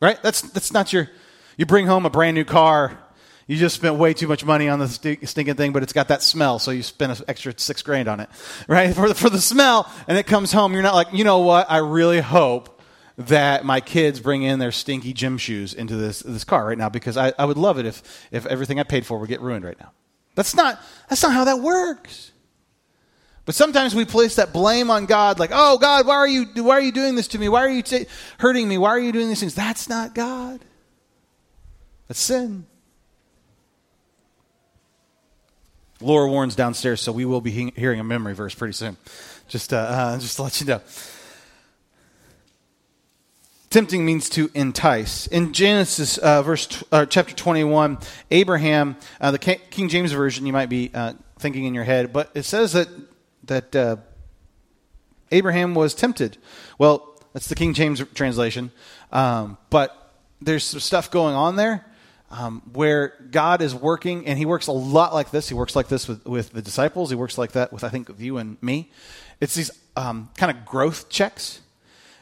Right? 0.00 0.22
That's, 0.22 0.42
that's 0.42 0.72
not 0.72 0.92
your, 0.92 1.10
you 1.56 1.66
bring 1.66 1.86
home 1.86 2.06
a 2.06 2.10
brand 2.10 2.34
new 2.34 2.44
car. 2.44 2.98
You 3.46 3.56
just 3.56 3.74
spent 3.74 3.94
way 3.94 4.12
too 4.12 4.28
much 4.28 4.44
money 4.44 4.68
on 4.68 4.78
the 4.78 4.88
stinking 4.88 5.54
thing, 5.54 5.72
but 5.72 5.82
it's 5.82 5.94
got 5.94 6.08
that 6.08 6.22
smell, 6.22 6.58
so 6.58 6.70
you 6.70 6.82
spent 6.82 7.18
an 7.18 7.24
extra 7.28 7.54
six 7.56 7.80
grand 7.80 8.06
on 8.06 8.20
it, 8.20 8.28
right? 8.68 8.94
For 8.94 9.08
the, 9.08 9.14
for 9.14 9.30
the 9.30 9.40
smell, 9.40 9.90
and 10.06 10.18
it 10.18 10.26
comes 10.26 10.52
home, 10.52 10.74
you're 10.74 10.82
not 10.82 10.94
like, 10.94 11.14
you 11.14 11.24
know 11.24 11.38
what? 11.38 11.70
I 11.70 11.78
really 11.78 12.20
hope 12.20 12.78
that 13.16 13.64
my 13.64 13.80
kids 13.80 14.20
bring 14.20 14.42
in 14.42 14.58
their 14.58 14.70
stinky 14.70 15.14
gym 15.14 15.38
shoes 15.38 15.72
into 15.72 15.96
this, 15.96 16.20
this 16.20 16.44
car 16.44 16.66
right 16.66 16.78
now 16.78 16.90
because 16.90 17.16
I, 17.16 17.32
I 17.38 17.46
would 17.46 17.56
love 17.56 17.78
it 17.78 17.86
if, 17.86 18.28
if 18.30 18.44
everything 18.46 18.78
I 18.78 18.84
paid 18.84 19.06
for 19.06 19.18
would 19.18 19.30
get 19.30 19.40
ruined 19.40 19.64
right 19.64 19.78
now. 19.80 19.92
That's 20.38 20.54
not, 20.54 20.80
that's 21.08 21.20
not 21.24 21.32
how 21.32 21.46
that 21.46 21.58
works. 21.58 22.30
But 23.44 23.56
sometimes 23.56 23.92
we 23.92 24.04
place 24.04 24.36
that 24.36 24.52
blame 24.52 24.88
on 24.88 25.06
God, 25.06 25.40
like, 25.40 25.50
oh, 25.52 25.78
God, 25.78 26.06
why 26.06 26.14
are 26.14 26.28
you, 26.28 26.46
why 26.62 26.76
are 26.76 26.80
you 26.80 26.92
doing 26.92 27.16
this 27.16 27.26
to 27.28 27.40
me? 27.40 27.48
Why 27.48 27.62
are 27.62 27.68
you 27.68 27.82
t- 27.82 28.06
hurting 28.38 28.68
me? 28.68 28.78
Why 28.78 28.90
are 28.90 29.00
you 29.00 29.10
doing 29.10 29.28
these 29.28 29.40
things? 29.40 29.56
That's 29.56 29.88
not 29.88 30.14
God. 30.14 30.60
That's 32.06 32.20
sin. 32.20 32.66
Laura 36.00 36.30
Warren's 36.30 36.54
downstairs, 36.54 37.00
so 37.00 37.10
we 37.10 37.24
will 37.24 37.40
be 37.40 37.50
he- 37.50 37.72
hearing 37.74 37.98
a 37.98 38.04
memory 38.04 38.36
verse 38.36 38.54
pretty 38.54 38.74
soon. 38.74 38.96
Just, 39.48 39.72
uh, 39.72 39.78
uh, 39.78 40.18
just 40.20 40.36
to 40.36 40.44
let 40.44 40.60
you 40.60 40.68
know. 40.68 40.80
Tempting 43.70 44.06
means 44.06 44.30
to 44.30 44.50
entice. 44.54 45.26
In 45.26 45.52
Genesis, 45.52 46.16
uh, 46.16 46.42
verse 46.42 46.66
t- 46.66 46.86
uh, 46.90 47.04
chapter 47.04 47.34
21, 47.34 47.98
Abraham, 48.30 48.96
uh, 49.20 49.30
the 49.30 49.38
King 49.38 49.90
James 49.90 50.10
version, 50.10 50.46
you 50.46 50.54
might 50.54 50.70
be 50.70 50.90
uh, 50.94 51.12
thinking 51.38 51.66
in 51.66 51.74
your 51.74 51.84
head, 51.84 52.10
but 52.10 52.30
it 52.34 52.44
says 52.44 52.72
that 52.72 52.88
that 53.44 53.76
uh, 53.76 53.96
Abraham 55.30 55.74
was 55.74 55.94
tempted. 55.94 56.38
Well, 56.78 57.14
that's 57.34 57.48
the 57.48 57.54
King 57.54 57.74
James 57.74 58.02
translation, 58.14 58.72
um, 59.12 59.58
but 59.68 60.14
there's 60.40 60.64
some 60.64 60.80
stuff 60.80 61.10
going 61.10 61.34
on 61.34 61.56
there 61.56 61.84
um, 62.30 62.62
where 62.72 63.14
God 63.30 63.60
is 63.60 63.74
working, 63.74 64.26
and 64.26 64.38
He 64.38 64.46
works 64.46 64.66
a 64.68 64.72
lot 64.72 65.12
like 65.12 65.30
this. 65.30 65.46
He 65.46 65.54
works 65.54 65.76
like 65.76 65.88
this 65.88 66.08
with, 66.08 66.24
with 66.24 66.52
the 66.52 66.62
disciples. 66.62 67.10
He 67.10 67.16
works 67.16 67.36
like 67.36 67.52
that 67.52 67.70
with 67.70 67.84
I 67.84 67.90
think 67.90 68.08
with 68.08 68.20
you 68.20 68.38
and 68.38 68.56
me. 68.62 68.90
It's 69.42 69.54
these 69.54 69.70
um, 69.94 70.30
kind 70.38 70.56
of 70.56 70.64
growth 70.64 71.10
checks 71.10 71.60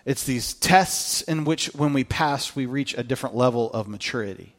it's 0.07 0.23
these 0.23 0.55
tests 0.55 1.21
in 1.21 1.45
which, 1.45 1.67
when 1.75 1.93
we 1.93 2.05
pass, 2.05 2.55
we 2.55 2.65
reach 2.65 2.97
a 2.97 3.03
different 3.03 3.35
level 3.35 3.71
of 3.73 3.89
maturity. 3.89 4.55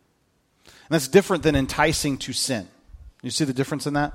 And 0.66 0.74
that's 0.90 1.08
different 1.08 1.42
than 1.42 1.56
enticing 1.56 2.18
to 2.20 2.34
sin. 2.34 2.68
You 3.24 3.32
see 3.32 3.46
the 3.46 3.54
difference 3.54 3.88
in 3.88 3.94
that? 3.94 4.14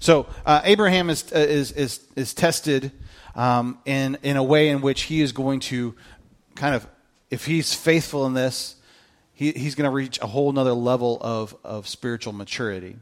So 0.00 0.26
uh, 0.44 0.60
Abraham 0.64 1.10
is, 1.10 1.32
uh, 1.32 1.38
is, 1.38 1.70
is, 1.72 2.00
is 2.16 2.34
tested 2.34 2.90
um, 3.36 3.78
in, 3.84 4.18
in 4.24 4.36
a 4.36 4.42
way 4.42 4.68
in 4.68 4.80
which 4.80 5.02
he 5.02 5.20
is 5.20 5.30
going 5.30 5.60
to 5.60 5.94
kind 6.56 6.74
of, 6.74 6.86
if 7.30 7.46
he's 7.46 7.72
faithful 7.72 8.26
in 8.26 8.34
this, 8.34 8.74
he, 9.34 9.52
he's 9.52 9.76
going 9.76 9.88
to 9.88 9.94
reach 9.94 10.20
a 10.20 10.26
whole 10.26 10.50
nother 10.50 10.72
level 10.72 11.18
of, 11.20 11.56
of 11.62 11.86
spiritual 11.86 12.32
maturity. 12.32 12.96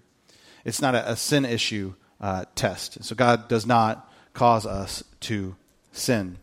It's 0.67 0.83
not 0.83 0.95
a, 0.95 1.13
a 1.13 1.17
sin 1.17 1.47
issue 1.47 1.95
uh, 2.21 2.45
test. 2.55 3.03
So 3.03 3.15
God 3.15 3.49
does 3.49 3.65
not 3.65 4.13
cause 4.35 4.67
us 4.67 5.03
to 5.21 5.57
sin. 5.93 6.37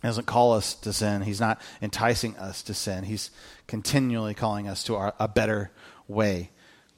He 0.00 0.08
doesn't 0.08 0.26
call 0.26 0.52
us 0.52 0.74
to 0.74 0.92
sin. 0.92 1.22
He's 1.22 1.40
not 1.40 1.60
enticing 1.82 2.36
us 2.36 2.62
to 2.64 2.74
sin. 2.74 3.04
He's 3.04 3.30
continually 3.66 4.34
calling 4.34 4.68
us 4.68 4.84
to 4.84 4.96
our, 4.96 5.14
a 5.18 5.26
better 5.26 5.70
way 6.06 6.50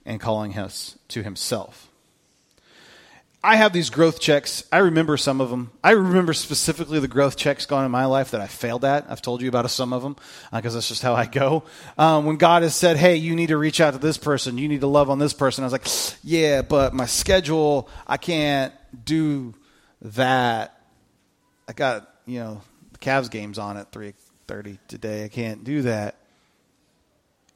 and 0.05 0.21
calling 0.21 0.57
us 0.59 0.99
to 1.09 1.23
Himself. 1.23 1.91
I 3.43 3.57
have 3.57 3.73
these 3.73 3.89
growth 3.89 4.21
checks. 4.21 4.65
I 4.71 4.79
remember 4.79 5.17
some 5.17 5.41
of 5.41 5.49
them. 5.49 5.71
I 5.83 5.93
remember 5.93 6.35
specifically 6.35 7.01
the 7.01 7.09
growth 7.09 7.39
checks 7.39 7.65
gone 7.65 7.87
in 7.87 7.91
my 7.91 8.05
life 8.05 8.33
that 8.33 8.41
I 8.43 8.47
failed 8.47 8.85
at. 8.85 9.07
I've 9.09 9.23
told 9.23 9.41
you 9.41 9.49
about 9.49 9.71
some 9.71 9.95
of 9.95 10.03
them 10.03 10.17
because 10.53 10.75
uh, 10.75 10.77
that's 10.77 10.89
just 10.89 11.03
how 11.03 11.15
I 11.15 11.25
go. 11.25 11.65
Um, 11.97 12.27
when 12.27 12.37
God 12.37 12.63
has 12.63 12.75
said, 12.75 12.99
hey, 12.99 13.17
you 13.17 13.35
need 13.35 13.47
to 13.47 13.57
reach 13.57 13.81
out 13.81 13.95
to 13.95 13.99
this 13.99 14.19
person, 14.19 14.59
you 14.59 14.69
need 14.69 14.83
to 14.83 14.87
love 14.87 15.09
on 15.09 15.19
this 15.19 15.33
person, 15.33 15.65
I 15.65 15.67
was 15.67 15.73
like, 15.73 15.87
yeah, 16.23 16.61
but 16.61 16.93
my 16.93 17.07
schedule, 17.07 17.89
I 18.07 18.19
can't 18.19 18.75
do 19.05 19.55
that. 20.03 20.79
I 21.67 21.73
got, 21.73 22.15
you 22.27 22.41
know, 22.41 22.61
Cavs 23.01 23.31
game's 23.31 23.59
on 23.59 23.77
at 23.77 23.93
3.30 23.93 24.79
today. 24.89 25.25
I 25.25 25.29
can't 25.29 25.65
do 25.65 25.83
that. 25.83 26.17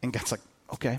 And 0.03 0.13
God's 0.13 0.33
like, 0.33 0.41
okay 0.73 0.99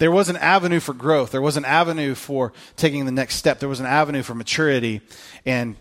there 0.00 0.10
was 0.10 0.30
an 0.30 0.36
avenue 0.36 0.80
for 0.80 0.94
growth. 0.94 1.30
There 1.30 1.42
was 1.42 1.58
an 1.58 1.66
avenue 1.66 2.14
for 2.14 2.54
taking 2.74 3.04
the 3.04 3.12
next 3.12 3.36
step. 3.36 3.60
There 3.60 3.68
was 3.68 3.80
an 3.80 3.86
avenue 3.86 4.22
for 4.22 4.34
maturity, 4.34 5.02
and 5.44 5.76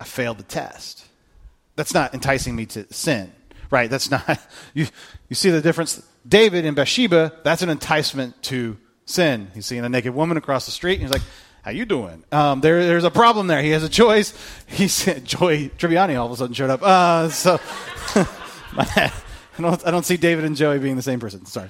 I 0.00 0.04
failed 0.04 0.38
the 0.38 0.42
test. 0.42 1.06
That's 1.76 1.94
not 1.94 2.12
enticing 2.12 2.56
me 2.56 2.66
to 2.66 2.92
sin, 2.92 3.32
right? 3.70 3.88
That's 3.88 4.10
not, 4.10 4.40
you, 4.74 4.88
you 5.28 5.36
see 5.36 5.50
the 5.50 5.62
difference? 5.62 6.02
David 6.28 6.66
and 6.66 6.74
Bathsheba, 6.74 7.40
that's 7.44 7.62
an 7.62 7.68
enticement 7.68 8.42
to 8.44 8.76
sin. 9.04 9.52
He's 9.54 9.64
seeing 9.64 9.84
a 9.84 9.88
naked 9.88 10.12
woman 10.12 10.36
across 10.36 10.66
the 10.66 10.72
street, 10.72 10.94
and 10.94 11.02
he's 11.02 11.12
like, 11.12 11.22
how 11.62 11.70
you 11.70 11.84
doing? 11.84 12.24
Um, 12.32 12.60
there, 12.60 12.84
there's 12.84 13.04
a 13.04 13.10
problem 13.10 13.46
there. 13.46 13.62
He 13.62 13.70
has 13.70 13.82
a 13.82 13.88
choice. 13.88 14.34
He 14.66 14.88
said, 14.88 15.24
Joey 15.26 15.68
Tribbiani 15.68 16.18
all 16.18 16.26
of 16.26 16.32
a 16.32 16.36
sudden 16.36 16.54
showed 16.54 16.70
up. 16.70 16.82
Uh, 16.82 17.28
so, 17.28 17.60
I 18.76 19.12
don't, 19.58 19.86
I 19.86 19.90
don't 19.90 20.04
see 20.04 20.16
David 20.16 20.44
and 20.44 20.56
Joey 20.56 20.78
being 20.78 20.96
the 20.96 21.02
same 21.02 21.20
person. 21.20 21.44
Sorry. 21.44 21.68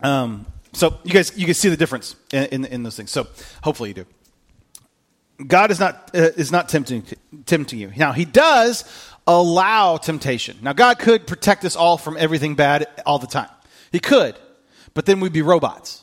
Um, 0.00 0.46
so 0.72 0.98
you 1.02 1.12
guys, 1.12 1.36
you 1.36 1.44
can 1.44 1.54
see 1.54 1.68
the 1.68 1.76
difference 1.76 2.14
in, 2.32 2.44
in, 2.44 2.64
in, 2.66 2.82
those 2.84 2.96
things. 2.96 3.10
So 3.10 3.26
hopefully 3.62 3.90
you 3.90 3.94
do. 3.94 4.06
God 5.44 5.70
is 5.70 5.80
not 5.80 6.10
uh, 6.14 6.30
is 6.36 6.52
not 6.52 6.68
tempting 6.68 7.04
tempting 7.46 7.78
you. 7.78 7.92
Now 7.96 8.12
He 8.12 8.24
does 8.24 8.84
allow 9.26 9.96
temptation. 9.96 10.58
Now 10.62 10.72
God 10.72 10.98
could 10.98 11.26
protect 11.26 11.64
us 11.64 11.76
all 11.76 11.98
from 11.98 12.16
everything 12.16 12.54
bad 12.54 12.86
all 13.06 13.18
the 13.18 13.26
time. 13.26 13.48
He 13.92 14.00
could, 14.00 14.36
but 14.98 15.06
then 15.06 15.20
we'd 15.20 15.32
be 15.32 15.42
robots. 15.42 16.02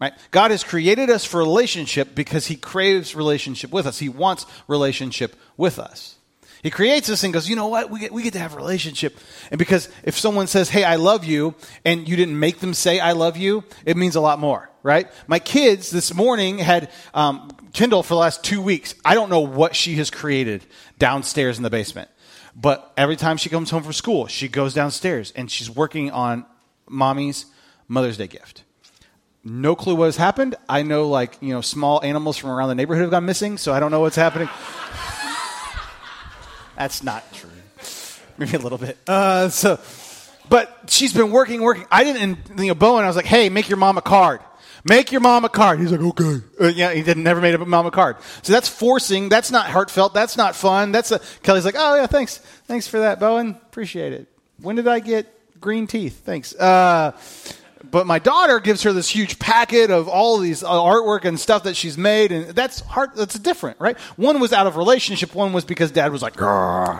Right? 0.00 0.14
God 0.30 0.52
has 0.52 0.64
created 0.64 1.10
us 1.10 1.22
for 1.22 1.36
relationship 1.36 2.14
because 2.14 2.46
He 2.46 2.56
craves 2.56 3.14
relationship 3.14 3.70
with 3.70 3.84
us. 3.84 3.98
He 3.98 4.08
wants 4.08 4.46
relationship 4.68 5.36
with 5.58 5.78
us. 5.78 6.16
He 6.62 6.70
creates 6.70 7.10
us 7.10 7.24
and 7.24 7.34
goes, 7.34 7.50
you 7.50 7.54
know 7.54 7.66
what? 7.66 7.90
We 7.90 8.00
get, 8.00 8.10
we 8.10 8.22
get 8.22 8.32
to 8.32 8.38
have 8.38 8.54
relationship. 8.54 9.18
And 9.50 9.58
because 9.58 9.90
if 10.02 10.18
someone 10.18 10.46
says, 10.46 10.70
hey, 10.70 10.82
I 10.82 10.96
love 10.96 11.26
you, 11.26 11.54
and 11.84 12.08
you 12.08 12.16
didn't 12.16 12.40
make 12.40 12.60
them 12.60 12.72
say, 12.72 12.98
I 13.00 13.12
love 13.12 13.36
you, 13.36 13.64
it 13.84 13.98
means 13.98 14.16
a 14.16 14.22
lot 14.22 14.38
more, 14.38 14.70
right? 14.82 15.10
My 15.26 15.38
kids 15.38 15.90
this 15.90 16.14
morning 16.14 16.56
had 16.56 16.90
um, 17.12 17.50
Kindle 17.74 18.02
for 18.02 18.14
the 18.14 18.20
last 18.20 18.42
two 18.42 18.62
weeks. 18.62 18.94
I 19.04 19.12
don't 19.12 19.28
know 19.28 19.40
what 19.40 19.76
she 19.76 19.96
has 19.96 20.10
created 20.10 20.64
downstairs 20.98 21.58
in 21.58 21.64
the 21.64 21.70
basement. 21.70 22.08
But 22.56 22.90
every 22.96 23.16
time 23.16 23.36
she 23.36 23.50
comes 23.50 23.68
home 23.68 23.82
from 23.82 23.92
school, 23.92 24.26
she 24.26 24.48
goes 24.48 24.72
downstairs 24.72 25.34
and 25.36 25.50
she's 25.50 25.68
working 25.68 26.10
on 26.10 26.46
mommy's 26.92 27.46
Mother's 27.88 28.16
Day 28.16 28.28
gift. 28.28 28.62
No 29.44 29.74
clue 29.74 29.96
what 29.96 30.04
has 30.04 30.16
happened. 30.16 30.54
I 30.68 30.82
know, 30.82 31.08
like, 31.08 31.36
you 31.40 31.52
know, 31.52 31.60
small 31.60 32.00
animals 32.02 32.36
from 32.36 32.50
around 32.50 32.68
the 32.68 32.76
neighborhood 32.76 33.02
have 33.02 33.10
gone 33.10 33.24
missing, 33.24 33.58
so 33.58 33.72
I 33.72 33.80
don't 33.80 33.90
know 33.90 34.00
what's 34.00 34.14
happening. 34.14 34.48
That's 36.76 37.02
not 37.02 37.24
true. 37.32 37.50
Maybe 38.38 38.56
a 38.56 38.60
little 38.60 38.78
bit. 38.78 38.96
Uh, 39.06 39.48
so, 39.48 39.80
but 40.48 40.84
she's 40.86 41.12
been 41.12 41.32
working, 41.32 41.60
working. 41.60 41.86
I 41.90 42.04
didn't, 42.04 42.38
you 42.56 42.68
know, 42.68 42.74
Bowen, 42.74 43.04
I 43.04 43.08
was 43.08 43.16
like, 43.16 43.26
hey, 43.26 43.48
make 43.48 43.68
your 43.68 43.78
mom 43.78 43.98
a 43.98 44.02
card. 44.02 44.40
Make 44.84 45.12
your 45.12 45.20
mom 45.20 45.44
a 45.44 45.48
card. 45.48 45.80
He's 45.80 45.92
like, 45.92 46.00
okay. 46.00 46.40
Uh, 46.60 46.66
yeah, 46.66 46.92
he 46.92 47.02
didn't 47.02 47.22
never 47.22 47.40
made 47.40 47.54
a 47.54 47.64
mom 47.64 47.86
a 47.86 47.90
card. 47.90 48.16
So 48.42 48.52
that's 48.52 48.68
forcing. 48.68 49.28
That's 49.28 49.50
not 49.50 49.66
heartfelt. 49.66 50.12
That's 50.12 50.36
not 50.36 50.56
fun. 50.56 50.92
That's 50.92 51.12
a, 51.12 51.20
Kelly's 51.42 51.64
like, 51.64 51.76
oh 51.76 51.96
yeah, 51.96 52.06
thanks, 52.06 52.38
thanks 52.66 52.88
for 52.88 53.00
that, 53.00 53.20
Bowen. 53.20 53.50
Appreciate 53.50 54.12
it. 54.12 54.28
When 54.60 54.76
did 54.76 54.88
I 54.88 55.00
get 55.00 55.26
green 55.62 55.86
teeth? 55.86 56.22
Thanks. 56.24 56.54
Uh, 56.54 57.12
but 57.90 58.06
my 58.06 58.18
daughter 58.18 58.60
gives 58.60 58.82
her 58.82 58.92
this 58.92 59.08
huge 59.08 59.38
packet 59.38 59.90
of 59.90 60.08
all 60.08 60.38
these 60.38 60.62
uh, 60.62 60.68
artwork 60.68 61.24
and 61.24 61.38
stuff 61.38 61.64
that 61.64 61.76
she's 61.76 61.98
made, 61.98 62.32
and 62.32 62.54
that's 62.54 62.80
hard. 62.80 63.10
That's 63.16 63.38
different, 63.38 63.80
right? 63.80 63.98
One 64.16 64.40
was 64.40 64.52
out 64.52 64.66
of 64.66 64.76
relationship. 64.76 65.34
One 65.34 65.52
was 65.52 65.64
because 65.64 65.90
dad 65.90 66.12
was 66.12 66.22
like 66.22 66.36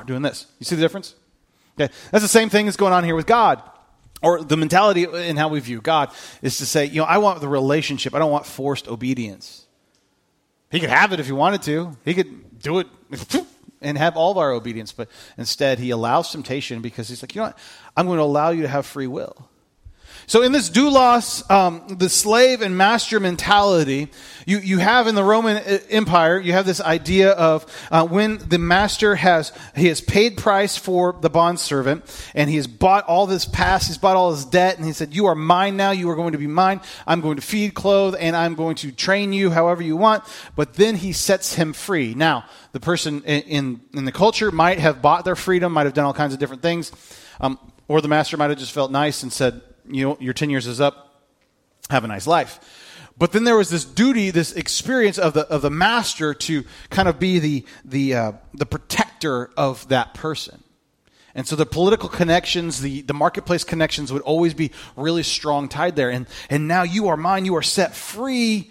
doing 0.07 0.22
this. 0.22 0.46
You 0.59 0.64
see 0.64 0.77
the 0.77 0.83
difference? 0.83 1.14
Okay, 1.81 1.92
that's 2.11 2.22
the 2.22 2.29
same 2.29 2.51
thing 2.51 2.66
that's 2.66 2.77
going 2.77 2.92
on 2.92 3.05
here 3.05 3.14
with 3.14 3.27
God, 3.27 3.62
or 4.22 4.42
the 4.42 4.57
mentality 4.57 5.05
in 5.05 5.37
how 5.37 5.48
we 5.48 5.61
view 5.61 5.81
God 5.81 6.11
is 6.42 6.59
to 6.59 6.66
say, 6.66 6.85
you 6.87 6.96
know, 6.96 7.05
I 7.05 7.18
want 7.18 7.40
the 7.40 7.48
relationship. 7.48 8.14
I 8.14 8.18
don't 8.18 8.31
want 8.31 8.44
forced 8.44 8.88
obedience. 8.88 9.66
He 10.70 10.81
could 10.81 10.90
have 10.90 11.12
it 11.12 11.20
if 11.20 11.27
he 11.27 11.33
wanted 11.33 11.62
to. 11.62 11.96
He 12.05 12.14
could 12.14 12.59
do 12.59 12.81
it 12.81 12.87
and 13.83 13.99
have 13.99 14.16
all 14.16 14.31
of 14.31 14.38
our 14.38 14.53
obedience, 14.53 14.92
but 14.92 15.09
instead 15.37 15.79
he 15.79 15.90
allows 15.90 16.33
temptation 16.33 16.83
because 16.83 17.09
he's 17.09 17.23
like, 17.23 17.35
you 17.35 17.40
know 17.40 17.49
what? 17.49 17.59
I'm 17.97 18.07
going 18.07 18.18
to 18.18 18.25
allow 18.25 18.51
you 18.51 18.62
to 18.62 18.68
have 18.68 18.87
free 18.87 19.07
will. 19.07 19.49
So 20.27 20.43
in 20.43 20.53
this 20.53 20.71
doulos, 20.71 21.51
um, 21.51 21.83
the 21.89 22.09
slave 22.09 22.63
and 22.63 22.77
master 22.77 23.19
mentality, 23.19 24.09
you, 24.47 24.59
you 24.59 24.79
have 24.79 25.07
in 25.07 25.15
the 25.15 25.25
Roman 25.25 25.57
uh, 25.57 25.79
Empire, 25.91 26.39
you 26.39 26.53
have 26.53 26.65
this 26.65 26.81
idea 26.81 27.33
of 27.33 27.67
uh, 27.91 28.07
when 28.07 28.39
the 28.39 28.59
master 28.59 29.15
has, 29.17 29.53
he 29.75 29.89
has 29.89 30.01
paid 30.01 30.37
price 30.37 30.77
for 30.77 31.17
the 31.21 31.31
bond 31.31 31.59
servant 31.59 32.05
and 32.35 32.49
he 32.49 32.57
has 32.57 32.67
bought 32.67 33.05
all 33.07 33.27
this 33.27 33.45
past, 33.45 33.89
he's 33.89 33.99
bought 33.99 34.17
all 34.17 34.31
his 34.33 34.45
debt 34.45 34.77
and 34.77 34.87
he 34.87 34.93
said, 34.93 35.15
you 35.15 35.27
are 35.27 35.35
mine 35.35 35.77
now, 35.77 35.91
you 35.91 36.09
are 36.11 36.17
going 36.17 36.33
to 36.33 36.39
be 36.39 36.47
mine. 36.47 36.81
I'm 37.07 37.21
going 37.21 37.37
to 37.37 37.43
feed, 37.43 37.75
clothe, 37.75 38.15
and 38.19 38.37
I'm 38.37 38.55
going 38.55 38.77
to 38.77 38.93
train 38.93 39.33
you 39.33 39.51
however 39.51 39.83
you 39.83 39.97
want. 39.97 40.25
But 40.57 40.75
then 40.75 40.97
he 40.97 41.13
sets 41.13 41.55
him 41.55 41.73
free. 41.73 42.15
Now, 42.15 42.45
the 42.73 42.81
person 42.81 43.23
in, 43.25 43.43
in, 43.43 43.81
in 43.95 44.05
the 44.05 44.13
culture 44.13 44.51
might 44.51 44.79
have 44.79 45.03
bought 45.03 45.25
their 45.25 45.37
freedom, 45.37 45.73
might 45.73 45.87
have 45.87 45.95
done 45.95 46.05
all 46.05 46.15
kinds 46.15 46.33
of 46.33 46.39
different 46.39 46.63
things. 46.63 46.93
Um, 47.41 47.59
or 47.89 48.01
the 48.01 48.09
master 48.09 48.37
might 48.37 48.51
have 48.51 48.59
just 48.59 48.73
felt 48.73 48.91
nice 48.91 49.23
and 49.23 49.33
said, 49.33 49.61
you 49.88 50.05
know, 50.09 50.16
your 50.21 50.35
10 50.35 50.51
years 50.51 50.66
is 50.66 50.81
up. 50.81 51.25
Have 51.90 52.05
a 52.05 52.09
nice 52.09 52.27
life. 52.27 52.61
But 53.18 53.33
then 53.33 53.45
there 53.45 53.57
was 53.57 53.71
this 53.71 53.85
duty, 53.85 54.31
this 54.31 54.53
experience 54.53 55.18
of 55.18 55.35
the, 55.35 55.47
of 55.49 55.62
the 55.62 55.71
master 55.71 56.33
to 56.35 56.64
kind 56.90 57.09
of 57.09 57.18
be 57.18 57.38
the, 57.38 57.66
the, 57.85 58.14
uh, 58.14 58.33
the 58.55 58.66
protector 58.66 59.51
of 59.57 59.87
that 59.88 60.14
person. 60.14 60.62
And 61.35 61.47
so 61.47 61.57
the 61.57 61.66
political 61.66 62.09
connections, 62.09 62.81
the, 62.81 63.03
the 63.03 63.14
marketplace 63.14 63.64
connections 63.64 64.12
would 64.12 64.23
always 64.23 64.55
be 64.55 64.71
really 64.97 65.23
strong 65.23 65.68
tied 65.68 65.97
there. 65.97 66.11
And, 66.11 66.27
and 66.51 66.68
now 66.68 66.83
you 66.83 67.09
are 67.09 67.16
mine, 67.16 67.45
you 67.45 67.57
are 67.57 67.62
set 67.62 67.95
free 67.95 68.71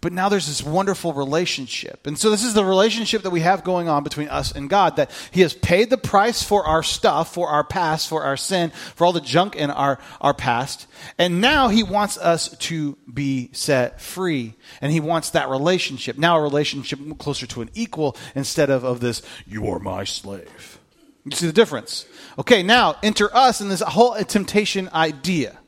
but 0.00 0.12
now 0.12 0.28
there's 0.28 0.46
this 0.46 0.62
wonderful 0.62 1.12
relationship. 1.12 2.06
And 2.06 2.18
so 2.18 2.30
this 2.30 2.44
is 2.44 2.54
the 2.54 2.64
relationship 2.64 3.22
that 3.22 3.30
we 3.30 3.40
have 3.40 3.64
going 3.64 3.88
on 3.88 4.04
between 4.04 4.28
us 4.28 4.52
and 4.52 4.70
God 4.70 4.96
that 4.96 5.10
He 5.30 5.40
has 5.40 5.54
paid 5.54 5.90
the 5.90 5.96
price 5.96 6.42
for 6.42 6.64
our 6.64 6.82
stuff, 6.82 7.32
for 7.34 7.48
our 7.48 7.64
past, 7.64 8.08
for 8.08 8.22
our 8.22 8.36
sin, 8.36 8.70
for 8.94 9.04
all 9.04 9.12
the 9.12 9.20
junk 9.20 9.56
in 9.56 9.70
our, 9.70 9.98
our 10.20 10.34
past. 10.34 10.86
And 11.18 11.40
now 11.40 11.68
He 11.68 11.82
wants 11.82 12.18
us 12.18 12.56
to 12.58 12.96
be 13.12 13.50
set 13.52 14.00
free. 14.00 14.54
And 14.80 14.92
He 14.92 15.00
wants 15.00 15.30
that 15.30 15.48
relationship. 15.48 16.18
Now 16.18 16.38
a 16.38 16.42
relationship 16.42 16.98
closer 17.18 17.46
to 17.48 17.62
an 17.62 17.70
equal 17.74 18.16
instead 18.34 18.70
of, 18.70 18.84
of 18.84 19.00
this, 19.00 19.22
you 19.46 19.66
are 19.68 19.78
my 19.78 20.04
slave. 20.04 20.78
You 21.24 21.32
see 21.32 21.46
the 21.46 21.52
difference? 21.52 22.06
Okay, 22.38 22.62
now 22.62 22.96
enter 23.02 23.34
us 23.34 23.60
in 23.60 23.68
this 23.68 23.80
whole 23.80 24.14
temptation 24.24 24.88
idea. 24.92 25.58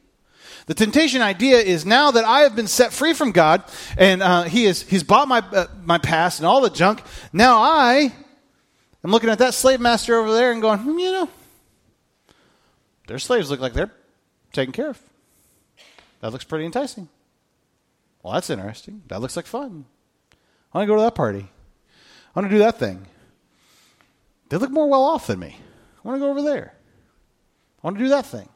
The 0.67 0.75
temptation 0.75 1.21
idea 1.21 1.59
is 1.59 1.85
now 1.85 2.11
that 2.13 2.25
I 2.25 2.41
have 2.41 2.57
been 2.57 2.69
set 2.69 2.93
free 2.93 3.13
from 3.13 3.33
God 3.33 3.65
and 3.99 4.23
uh, 4.23 4.45
he 4.45 4.65
has, 4.65 4.83
He's 4.83 5.03
bought 5.03 5.29
my, 5.29 5.41
uh, 5.41 5.67
my 5.85 5.99
past 5.99 6.39
and 6.39 6.47
all 6.47 6.63
the 6.63 6.71
junk, 6.71 7.03
now 7.33 7.59
I 7.59 8.13
am 9.05 9.11
looking 9.11 9.29
at 9.29 9.39
that 9.39 9.53
slave 9.53 9.81
master 9.81 10.17
over 10.17 10.33
there 10.33 10.53
and 10.53 10.63
going, 10.63 10.79
hmm, 10.79 10.99
you 10.99 11.13
know, 11.13 11.29
their 13.07 13.19
slaves 13.19 13.51
look 13.51 13.61
like 13.61 13.75
they're 13.75 13.93
taken 14.53 14.73
care 14.73 14.91
of. 14.91 15.03
That 16.21 16.33
looks 16.33 16.45
pretty 16.45 16.65
enticing. 16.65 17.09
Well, 18.23 18.33
that's 18.33 18.49
interesting. 18.49 19.03
That 19.09 19.21
looks 19.21 19.37
like 19.37 19.47
fun. 19.47 19.85
I 20.73 20.79
want 20.79 20.89
to 20.89 20.93
go 20.93 20.97
to 20.97 21.03
that 21.03 21.15
party. 21.15 21.47
I 22.35 22.41
want 22.41 22.51
to 22.51 22.55
do 22.55 22.61
that 22.61 22.79
thing. 22.79 23.07
They 24.49 24.57
look 24.57 24.71
more 24.71 24.89
well 24.89 25.05
off 25.05 25.27
than 25.27 25.39
me. 25.39 25.59
I 26.03 26.09
want 26.09 26.17
to 26.17 26.25
go 26.25 26.31
over 26.31 26.41
there. 26.41 26.73
I 27.83 27.87
want 27.87 27.99
to 27.99 28.05
do 28.05 28.09
that 28.09 28.25
thing. 28.25 28.49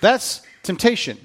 That's 0.00 0.42
temptation 0.62 1.18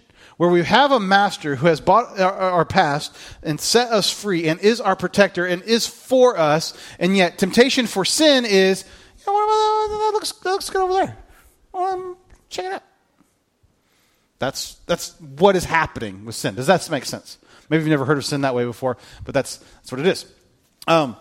where 0.43 0.51
we 0.51 0.62
have 0.62 0.91
a 0.91 0.99
master 0.99 1.56
who 1.56 1.67
has 1.67 1.79
bought 1.79 2.19
our, 2.19 2.34
our, 2.34 2.65
past 2.65 3.15
and 3.43 3.62
set 3.62 3.89
us 3.93 4.12
free 4.12 4.49
and 4.49 4.60
is 4.60 4.82
our 4.82 4.93
protector 4.93 5.45
and 5.45 5.63
is 5.63 5.88
for 5.88 6.38
us, 6.38 6.77
and 6.99 7.15
yet 7.15 7.38
temptation 7.38 7.88
for 7.88 8.03
sin 8.03 8.43
is, 8.43 8.84
you 9.19 9.32
know, 9.32 9.34
what, 9.34 9.88
that, 9.88 10.12
looks, 10.12 10.34
that 10.34 10.49
looks 10.49 10.69
good 10.69 10.82
over 10.82 10.93
there. 10.95 11.17
Um, 11.73 12.17
check 12.49 12.65
it 12.65 12.73
out. 12.73 12.84
That's, 14.39 14.73
that's 14.86 15.17
what 15.21 15.56
is 15.56 15.63
happening 15.63 16.25
with 16.25 16.36
sin. 16.36 16.56
Does 16.56 16.67
that 16.67 16.89
make 16.89 17.06
sense? 17.06 17.38
Maybe 17.69 17.84
you've 17.84 17.91
never 17.91 18.03
heard 18.03 18.17
of 18.17 18.25
sin 18.25 18.41
that 18.41 18.53
way 18.53 18.65
before, 18.65 18.97
but 19.23 19.34
that's, 19.34 19.56
that's 19.56 19.93
what 19.93 20.01
it 20.01 20.08
is. 20.08 20.25
Um, 20.88 21.15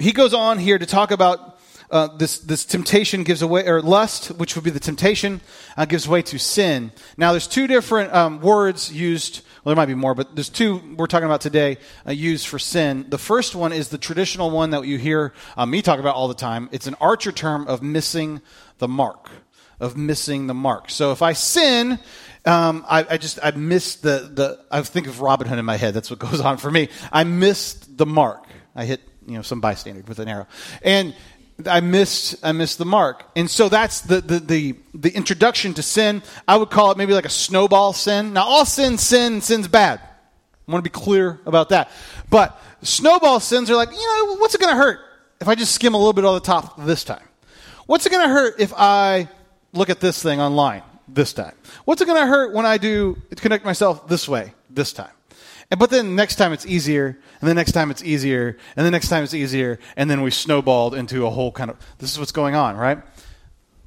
he 0.00 0.10
goes 0.10 0.34
on 0.34 0.58
here 0.58 0.78
to 0.78 0.86
talk 0.86 1.12
about 1.12 1.53
uh, 1.94 2.08
this, 2.16 2.40
this 2.40 2.64
temptation 2.64 3.22
gives 3.22 3.40
away, 3.40 3.64
or 3.66 3.80
lust, 3.80 4.28
which 4.32 4.56
would 4.56 4.64
be 4.64 4.70
the 4.70 4.80
temptation, 4.80 5.40
uh, 5.76 5.84
gives 5.84 6.08
way 6.08 6.22
to 6.22 6.38
sin. 6.38 6.90
Now, 7.16 7.30
there's 7.30 7.46
two 7.46 7.68
different 7.68 8.12
um, 8.12 8.40
words 8.40 8.92
used. 8.92 9.42
Well, 9.62 9.74
there 9.74 9.80
might 9.80 9.86
be 9.86 9.94
more, 9.94 10.12
but 10.12 10.34
there's 10.34 10.48
two 10.48 10.82
we're 10.96 11.06
talking 11.06 11.26
about 11.26 11.40
today 11.40 11.78
uh, 12.04 12.10
used 12.10 12.48
for 12.48 12.58
sin. 12.58 13.06
The 13.08 13.16
first 13.16 13.54
one 13.54 13.72
is 13.72 13.88
the 13.88 13.98
traditional 13.98 14.50
one 14.50 14.70
that 14.70 14.84
you 14.86 14.98
hear 14.98 15.32
uh, 15.56 15.66
me 15.66 15.82
talk 15.82 16.00
about 16.00 16.16
all 16.16 16.26
the 16.26 16.34
time. 16.34 16.68
It's 16.72 16.88
an 16.88 16.96
archer 17.00 17.30
term 17.30 17.68
of 17.68 17.80
missing 17.80 18.42
the 18.78 18.88
mark, 18.88 19.30
of 19.78 19.96
missing 19.96 20.48
the 20.48 20.54
mark. 20.54 20.90
So 20.90 21.12
if 21.12 21.22
I 21.22 21.32
sin, 21.32 22.00
um, 22.44 22.84
I, 22.88 23.06
I, 23.08 23.16
just 23.18 23.38
I 23.40 23.52
missed 23.52 24.02
the 24.02 24.30
the. 24.34 24.64
I 24.68 24.82
think 24.82 25.06
of 25.06 25.20
Robin 25.20 25.46
Hood 25.46 25.60
in 25.60 25.64
my 25.64 25.76
head. 25.76 25.94
That's 25.94 26.10
what 26.10 26.18
goes 26.18 26.40
on 26.40 26.56
for 26.56 26.72
me. 26.72 26.88
I 27.12 27.22
missed 27.22 27.96
the 27.96 28.04
mark. 28.04 28.46
I 28.74 28.84
hit 28.84 29.00
you 29.26 29.34
know 29.34 29.42
some 29.42 29.60
bystander 29.60 30.02
with 30.06 30.18
an 30.18 30.28
arrow, 30.28 30.46
and 30.82 31.14
I 31.66 31.80
missed 31.80 32.36
I 32.42 32.52
missed 32.52 32.78
the 32.78 32.84
mark. 32.84 33.24
And 33.36 33.50
so 33.50 33.68
that's 33.68 34.00
the, 34.02 34.20
the 34.20 34.38
the 34.40 34.74
the 34.94 35.10
introduction 35.10 35.74
to 35.74 35.82
sin. 35.82 36.22
I 36.48 36.56
would 36.56 36.70
call 36.70 36.90
it 36.90 36.98
maybe 36.98 37.12
like 37.12 37.24
a 37.24 37.30
snowball 37.30 37.92
sin. 37.92 38.32
Now 38.32 38.44
all 38.44 38.64
sin 38.64 38.98
sin 38.98 39.40
sin's 39.40 39.68
bad. 39.68 40.00
I 40.00 40.72
want 40.72 40.84
to 40.84 40.90
be 40.90 40.92
clear 40.92 41.40
about 41.46 41.68
that. 41.70 41.90
But 42.30 42.60
snowball 42.82 43.40
sins 43.40 43.70
are 43.70 43.76
like 43.76 43.90
you 43.90 43.96
know 43.96 44.36
what's 44.36 44.54
it 44.54 44.60
going 44.60 44.74
to 44.74 44.80
hurt 44.80 45.00
if 45.40 45.48
I 45.48 45.54
just 45.54 45.74
skim 45.74 45.94
a 45.94 45.98
little 45.98 46.12
bit 46.12 46.24
on 46.24 46.34
the 46.34 46.40
top 46.40 46.76
this 46.84 47.04
time? 47.04 47.26
What's 47.86 48.06
it 48.06 48.10
going 48.10 48.26
to 48.26 48.32
hurt 48.32 48.58
if 48.58 48.72
I 48.76 49.28
look 49.72 49.90
at 49.90 50.00
this 50.00 50.22
thing 50.22 50.40
online? 50.40 50.82
this 51.08 51.32
time? 51.32 51.54
What's 51.84 52.00
it 52.00 52.06
going 52.06 52.20
to 52.20 52.26
hurt 52.26 52.52
when 52.52 52.66
I 52.66 52.78
do 52.78 53.20
connect 53.36 53.64
myself 53.64 54.08
this 54.08 54.28
way 54.28 54.54
this 54.70 54.92
time? 54.92 55.10
And, 55.70 55.80
but 55.80 55.90
then 55.90 56.14
next 56.14 56.36
time 56.36 56.52
it's 56.52 56.66
easier, 56.66 57.18
and 57.40 57.50
the 57.50 57.54
next 57.54 57.72
time 57.72 57.90
it's 57.90 58.02
easier, 58.02 58.56
and 58.76 58.86
the 58.86 58.90
next 58.90 59.08
time 59.08 59.24
it's 59.24 59.34
easier, 59.34 59.78
and 59.96 60.10
then 60.10 60.22
we 60.22 60.30
snowballed 60.30 60.94
into 60.94 61.26
a 61.26 61.30
whole 61.30 61.52
kind 61.52 61.70
of 61.70 61.76
this 61.98 62.12
is 62.12 62.18
what's 62.18 62.32
going 62.32 62.54
on, 62.54 62.76
right? 62.76 62.98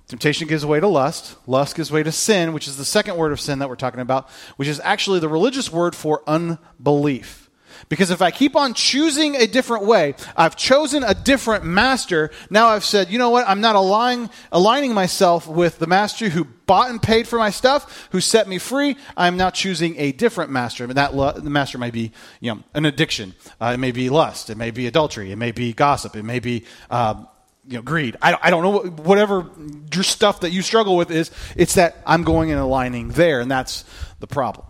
Temptation 0.08 0.48
gives 0.48 0.66
way 0.66 0.80
to 0.80 0.88
lust. 0.88 1.36
Lust 1.48 1.76
gives 1.76 1.92
way 1.92 2.02
to 2.02 2.12
sin, 2.12 2.54
which 2.54 2.68
is 2.68 2.78
the 2.78 2.86
second 2.86 3.18
word 3.18 3.34
of 3.34 3.42
sin 3.42 3.60
that 3.60 3.68
we're 3.68 3.76
talking 3.76 4.00
about, 4.00 4.30
which 4.56 4.68
is 4.68 4.80
actually 4.84 5.20
the 5.20 5.28
religious 5.28 5.72
word 5.72 5.96
for 5.96 6.24
unbelief. 6.26 7.47
Because 7.90 8.12
if 8.12 8.22
I 8.22 8.32
keep 8.32 8.56
on 8.56 8.74
choosing 8.74 9.36
a 9.36 9.48
different 9.48 9.86
way, 9.86 10.16
I've 10.36 10.56
chosen 10.56 11.04
a 11.04 11.14
different 11.14 11.64
master. 11.64 12.32
Now 12.50 12.68
I've 12.68 12.86
said, 12.86 13.10
you 13.10 13.20
know 13.20 13.30
what? 13.30 13.48
I'm 13.48 13.62
not 13.62 13.76
aligning, 13.76 14.30
aligning 14.52 14.94
myself 14.94 15.48
with 15.48 15.80
the 15.80 15.88
master 15.88 16.30
who 16.30 16.46
bought 16.46 16.90
and 16.90 17.02
paid 17.02 17.28
for 17.28 17.40
my 17.40 17.50
stuff, 17.50 18.08
who 18.12 18.22
set 18.22 18.48
me 18.48 18.58
free. 18.58 18.98
I'm 19.16 19.38
now 19.38 19.50
choosing 19.50 19.98
a 19.98 20.12
different 20.12 20.52
master. 20.52 20.84
And 20.84 20.94
that 20.94 21.12
the 21.14 21.50
master 21.50 21.78
might 21.78 21.94
be, 21.94 22.12
you 22.40 22.54
know, 22.54 22.64
an 22.74 22.86
addiction. 22.86 23.34
Uh, 23.60 23.72
it 23.74 23.78
may 23.78 23.92
be 23.92 24.10
lust. 24.10 24.50
It 24.50 24.58
may 24.58 24.72
be 24.72 24.88
adultery. 24.88 25.32
It 25.32 25.38
may 25.38 25.52
be 25.52 25.74
gossip. 25.74 26.16
It 26.16 26.24
may 26.24 26.40
be, 26.40 26.66
uh, 26.90 27.24
you 27.68 27.78
know, 27.78 27.82
greed. 27.82 28.16
I, 28.22 28.38
I 28.42 28.50
don't 28.50 28.64
know 28.64 28.70
what, 28.70 28.94
whatever 29.02 29.50
your 29.94 30.04
stuff 30.04 30.42
that 30.42 30.52
you 30.52 30.62
struggle 30.62 30.96
with 30.96 31.12
is. 31.12 31.32
It's 31.56 31.76
that 31.76 31.98
I'm 32.06 32.24
going 32.24 32.52
and 32.52 32.60
aligning 32.60 33.10
there, 33.10 33.42
and 33.42 33.52
that's 33.52 33.84
the 34.20 34.28
problem. 34.28 34.66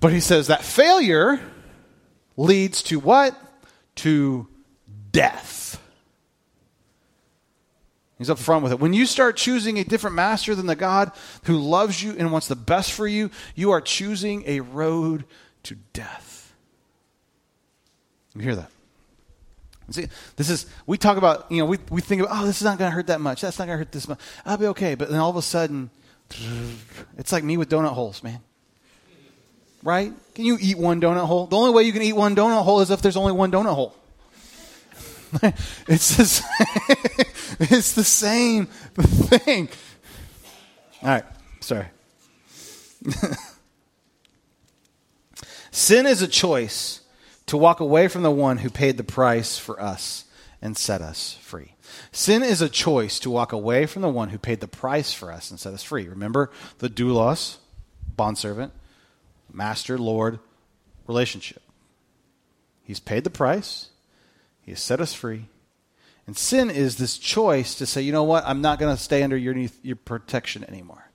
But 0.00 0.12
he 0.12 0.18
says 0.18 0.48
that 0.48 0.64
failure 0.64 1.40
leads 2.36 2.82
to 2.84 2.98
what? 2.98 3.36
To 3.96 4.48
death. 5.10 5.80
He's 8.18 8.30
up 8.30 8.38
front 8.38 8.62
with 8.62 8.72
it. 8.72 8.78
When 8.78 8.92
you 8.92 9.04
start 9.04 9.36
choosing 9.36 9.78
a 9.78 9.84
different 9.84 10.14
master 10.14 10.54
than 10.54 10.66
the 10.66 10.76
God 10.76 11.10
who 11.44 11.58
loves 11.58 12.02
you 12.02 12.14
and 12.16 12.30
wants 12.30 12.46
the 12.46 12.54
best 12.54 12.92
for 12.92 13.06
you, 13.06 13.30
you 13.56 13.72
are 13.72 13.80
choosing 13.80 14.44
a 14.46 14.60
road 14.60 15.24
to 15.64 15.74
death. 15.92 16.54
You 18.34 18.42
hear 18.42 18.56
that? 18.56 18.70
See, 19.90 20.06
this 20.36 20.48
is, 20.48 20.66
we 20.86 20.96
talk 20.96 21.18
about, 21.18 21.50
you 21.50 21.58
know, 21.58 21.66
we, 21.66 21.78
we 21.90 22.00
think 22.00 22.22
about, 22.22 22.40
oh, 22.40 22.46
this 22.46 22.58
is 22.58 22.62
not 22.62 22.78
going 22.78 22.90
to 22.90 22.94
hurt 22.94 23.08
that 23.08 23.20
much. 23.20 23.40
That's 23.40 23.58
not 23.58 23.66
going 23.66 23.76
to 23.76 23.84
hurt 23.84 23.92
this 23.92 24.06
much. 24.06 24.20
I'll 24.46 24.56
be 24.56 24.66
okay. 24.66 24.94
But 24.94 25.10
then 25.10 25.18
all 25.18 25.28
of 25.28 25.36
a 25.36 25.42
sudden, 25.42 25.90
it's 27.18 27.32
like 27.32 27.42
me 27.42 27.56
with 27.56 27.68
donut 27.68 27.92
holes, 27.92 28.22
man 28.22 28.40
right? 29.82 30.12
Can 30.34 30.44
you 30.44 30.58
eat 30.60 30.78
one 30.78 31.00
donut 31.00 31.26
hole? 31.26 31.46
The 31.46 31.56
only 31.56 31.72
way 31.72 31.82
you 31.84 31.92
can 31.92 32.02
eat 32.02 32.14
one 32.14 32.36
donut 32.36 32.64
hole 32.64 32.80
is 32.80 32.90
if 32.90 33.02
there's 33.02 33.16
only 33.16 33.32
one 33.32 33.50
donut 33.50 33.74
hole. 33.74 33.94
it's, 35.88 36.16
just, 36.16 36.42
it's 37.60 37.92
the 37.92 38.04
same 38.04 38.66
thing. 38.66 39.68
All 41.02 41.08
right, 41.08 41.24
sorry. 41.60 41.86
Sin 45.70 46.06
is 46.06 46.20
a 46.22 46.28
choice 46.28 47.00
to 47.46 47.56
walk 47.56 47.80
away 47.80 48.08
from 48.08 48.22
the 48.22 48.30
one 48.30 48.58
who 48.58 48.68
paid 48.70 48.98
the 48.98 49.04
price 49.04 49.58
for 49.58 49.80
us 49.80 50.26
and 50.60 50.76
set 50.76 51.00
us 51.00 51.38
free. 51.40 51.72
Sin 52.12 52.42
is 52.42 52.60
a 52.60 52.68
choice 52.68 53.18
to 53.20 53.30
walk 53.30 53.52
away 53.52 53.86
from 53.86 54.02
the 54.02 54.08
one 54.08 54.28
who 54.28 54.38
paid 54.38 54.60
the 54.60 54.68
price 54.68 55.14
for 55.14 55.32
us 55.32 55.50
and 55.50 55.58
set 55.58 55.72
us 55.74 55.82
free. 55.82 56.08
Remember 56.08 56.50
the 56.78 56.90
doulos, 56.90 57.56
bondservant, 58.16 58.72
master 59.52 59.98
lord 59.98 60.38
relationship. 61.06 61.62
He's 62.84 63.00
paid 63.00 63.24
the 63.24 63.30
price, 63.30 63.90
He 64.62 64.72
has 64.72 64.80
set 64.80 65.00
us 65.00 65.14
free. 65.14 65.46
And 66.26 66.36
sin 66.36 66.70
is 66.70 66.96
this 66.96 67.18
choice 67.18 67.74
to 67.76 67.86
say, 67.86 68.00
you 68.00 68.12
know 68.12 68.22
what, 68.22 68.44
I'm 68.46 68.60
not 68.60 68.78
going 68.78 68.94
to 68.94 69.02
stay 69.02 69.24
under 69.24 69.36
your, 69.36 69.56
your 69.82 69.96
protection 69.96 70.64
anymore. 70.68 71.10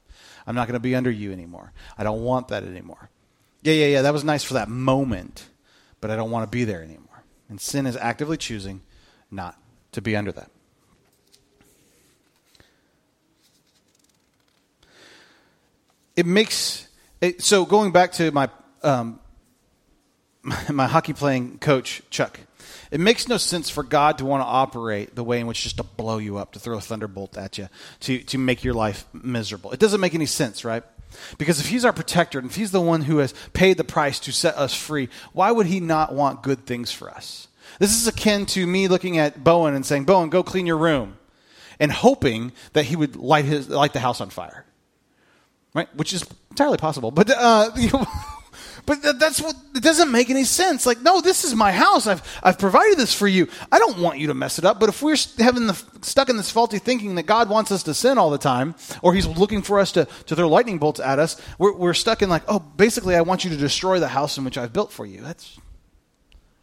I'm 0.45 0.56
not 0.56 0.67
going 0.67 0.73
to 0.73 0.82
be 0.82 0.95
under 0.95 1.12
you 1.12 1.32
anymore. 1.32 1.71
I 1.97 2.04
don't 2.04 2.23
want 2.23 2.50
that 2.50 2.63
anymore. 2.63 3.10
Yeah, 3.62 3.73
yeah, 3.73 3.88
yeah, 3.88 4.02
that 4.02 4.13
was 4.13 4.23
nice 4.23 4.43
for 4.43 4.56
that 4.56 4.69
moment, 4.69 5.47
but 6.02 6.12
I 6.12 6.15
don't 6.15 6.32
want 6.32 6.50
to 6.50 6.56
be 6.56 6.65
there 6.65 6.84
anymore. 6.84 7.23
And 7.50 7.60
sin 7.60 7.86
is 7.86 7.95
actively 7.95 8.38
choosing 8.38 8.82
not 9.32 9.58
to 9.93 10.02
be 10.02 10.15
under 10.15 10.32
that. 10.34 10.52
It 16.15 16.26
makes 16.26 16.87
it, 17.21 17.41
so 17.41 17.65
going 17.65 17.91
back 17.91 18.13
to 18.13 18.32
my 18.32 18.49
um, 18.84 19.19
my 20.69 20.88
hockey 20.88 21.13
playing 21.13 21.60
coach 21.60 22.01
Chuck, 22.10 22.39
it 22.91 22.99
makes 22.99 23.27
no 23.27 23.38
sense 23.38 23.69
for 23.69 23.84
God 23.84 24.19
to 24.19 24.25
want 24.25 24.41
to 24.41 24.47
operate 24.47 25.15
the 25.15 25.23
way 25.23 25.39
in 25.39 25.47
which 25.47 25.63
just 25.63 25.77
to 25.77 25.84
blow 25.84 26.17
you 26.19 26.38
up, 26.38 26.53
to 26.53 26.60
throw 26.60 26.77
a 26.77 26.82
thunderbolt 26.82 27.38
at 27.38 27.58
you, 27.58 27.69
to 28.01 28.19
to 28.19 28.38
make 28.38 28.63
your 28.63 28.73
life 28.73 29.06
miserable. 29.13 29.71
It 29.71 29.80
doesn't 29.80 30.01
make 30.01 30.13
any 30.15 30.25
sense, 30.25 30.63
right? 30.63 30.84
Because 31.38 31.60
if 31.60 31.69
he's 31.69 31.86
our 31.86 31.93
protector 31.93 32.38
and 32.38 32.49
if 32.49 32.56
he's 32.56 32.71
the 32.71 32.82
one 32.82 33.01
who 33.01 33.17
has 33.19 33.34
paid 33.53 33.77
the 33.77 33.84
price 33.84 34.19
to 34.19 34.32
set 34.32 34.56
us 34.58 34.75
free, 34.75 35.10
why 35.34 35.51
would 35.51 35.65
he 35.65 35.80
not 35.80 36.13
want 36.13 36.43
good 36.43 36.65
things 36.65 36.91
for 36.91 37.10
us? 37.10 37.47
This 37.80 37.95
is 37.95 38.08
akin 38.08 38.45
to 38.47 38.67
me 38.67 38.88
looking 38.88 39.17
at 39.17 39.43
Bowen 39.43 39.73
and 39.73 39.86
saying, 39.86 40.03
Bowen, 40.03 40.30
go 40.30 40.43
clean 40.43 40.65
your 40.65 40.77
room, 40.77 41.17
and 41.80 41.91
hoping 41.91 42.51
that 42.73 42.86
he 42.86 42.95
would 42.95 43.15
light, 43.15 43.45
his, 43.45 43.69
light 43.69 43.93
the 43.93 43.99
house 43.99 44.19
on 44.19 44.30
fire 44.30 44.66
right? 45.77 45.95
Which 45.95 46.11
is 46.11 46.25
entirely 46.49 46.77
possible, 46.77 47.11
but 47.11 47.29
uh, 47.29 47.69
you 47.77 47.91
but 48.87 49.19
that's 49.19 49.41
what 49.41 49.55
it 49.75 49.83
doesn't 49.83 50.11
make 50.11 50.29
any 50.29 50.43
sense. 50.45 50.85
Like, 50.85 51.01
no, 51.01 51.21
this 51.21 51.43
is 51.43 51.53
my 51.53 51.71
house. 51.71 52.07
I've 52.07 52.23
I've 52.41 52.57
provided 52.57 52.97
this 52.97 53.13
for 53.13 53.27
you. 53.27 53.47
I 53.71 53.79
don't 53.79 53.99
want 53.99 54.17
you 54.17 54.27
to 54.27 54.33
mess 54.33 54.57
it 54.57 54.65
up. 54.65 54.79
But 54.79 54.89
if 54.89 55.01
we're 55.01 55.17
having 55.37 55.67
the 55.67 55.73
stuck 56.01 56.29
in 56.29 56.37
this 56.37 56.49
faulty 56.49 56.79
thinking 56.79 57.15
that 57.15 57.27
God 57.27 57.49
wants 57.49 57.71
us 57.71 57.83
to 57.83 57.93
sin 57.93 58.17
all 58.17 58.31
the 58.31 58.37
time, 58.37 58.75
or 59.03 59.13
He's 59.13 59.27
looking 59.27 59.61
for 59.61 59.79
us 59.79 59.91
to 59.91 60.05
to 60.05 60.35
throw 60.35 60.49
lightning 60.49 60.79
bolts 60.79 60.99
at 60.99 61.19
us, 61.19 61.39
we're 61.59 61.73
we're 61.73 61.93
stuck 61.93 62.21
in 62.21 62.29
like, 62.29 62.43
oh, 62.47 62.59
basically, 62.59 63.15
I 63.15 63.21
want 63.21 63.43
you 63.43 63.51
to 63.51 63.57
destroy 63.57 63.99
the 63.99 64.07
house 64.07 64.37
in 64.37 64.45
which 64.45 64.57
I've 64.57 64.73
built 64.73 64.91
for 64.91 65.05
you. 65.05 65.21
That's 65.21 65.59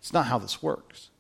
it's 0.00 0.12
not 0.12 0.26
how 0.26 0.38
this 0.38 0.62
works. 0.62 1.10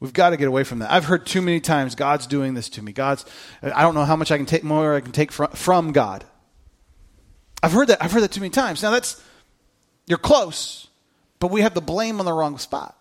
We've 0.00 0.12
got 0.12 0.30
to 0.30 0.36
get 0.36 0.46
away 0.46 0.62
from 0.62 0.80
that. 0.80 0.92
I've 0.92 1.06
heard 1.06 1.26
too 1.26 1.42
many 1.42 1.60
times 1.60 1.96
God's 1.96 2.26
doing 2.26 2.54
this 2.54 2.68
to 2.70 2.82
me. 2.82 2.92
God's 2.92 3.24
I 3.62 3.82
don't 3.82 3.94
know 3.94 4.04
how 4.04 4.16
much 4.16 4.30
I 4.30 4.36
can 4.36 4.46
take 4.46 4.64
more 4.64 4.94
I 4.94 5.00
can 5.00 5.12
take 5.12 5.32
from, 5.32 5.50
from 5.52 5.92
God. 5.92 6.24
I've 7.62 7.72
heard 7.72 7.88
that. 7.88 8.02
I've 8.02 8.12
heard 8.12 8.22
that 8.22 8.32
too 8.32 8.40
many 8.40 8.50
times. 8.50 8.82
Now 8.82 8.90
that's 8.90 9.22
you're 10.06 10.18
close, 10.18 10.88
but 11.38 11.50
we 11.50 11.62
have 11.62 11.74
the 11.74 11.80
blame 11.80 12.20
on 12.20 12.26
the 12.26 12.32
wrong 12.32 12.58
spot. 12.58 12.94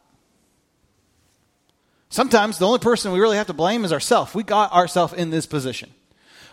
Sometimes 2.10 2.58
the 2.58 2.66
only 2.66 2.80
person 2.80 3.12
we 3.12 3.20
really 3.20 3.38
have 3.38 3.48
to 3.48 3.54
blame 3.54 3.84
is 3.84 3.92
ourselves. 3.92 4.34
We 4.34 4.44
got 4.44 4.72
ourselves 4.72 5.14
in 5.14 5.30
this 5.30 5.46
position. 5.46 5.92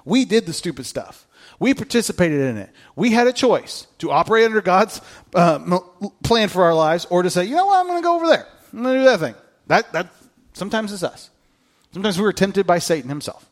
We 0.05 0.25
did 0.25 0.47
the 0.47 0.53
stupid 0.53 0.87
stuff. 0.87 1.27
We 1.59 1.73
participated 1.73 2.41
in 2.41 2.57
it. 2.57 2.71
We 2.97 3.11
had 3.13 3.27
a 3.27 3.33
choice 3.33 3.87
to 3.99 4.11
operate 4.11 4.45
under 4.45 4.61
God's 4.61 5.01
uh, 5.35 5.79
plan 6.25 6.49
for 6.49 6.65
our 6.65 6.75
lives, 6.75 7.07
or 7.09 7.23
to 7.23 7.31
say, 7.31 7.45
you 7.45 7.55
know 7.55 7.67
what, 7.67 7.79
I'm 7.79 7.87
going 7.87 7.99
to 7.99 8.03
go 8.03 8.17
over 8.17 8.27
there. 8.27 8.47
I'm 8.73 8.83
going 8.83 8.97
to 8.97 9.01
do 9.01 9.05
that 9.05 9.21
thing. 9.21 9.35
That 9.69 9.93
that 9.93 10.13
sometimes 10.53 10.93
is 10.93 11.05
us. 11.05 11.31
Sometimes 11.93 12.19
we 12.19 12.25
were 12.25 12.33
tempted 12.33 12.67
by 12.67 12.81
Satan 12.81 13.09
himself. 13.09 13.49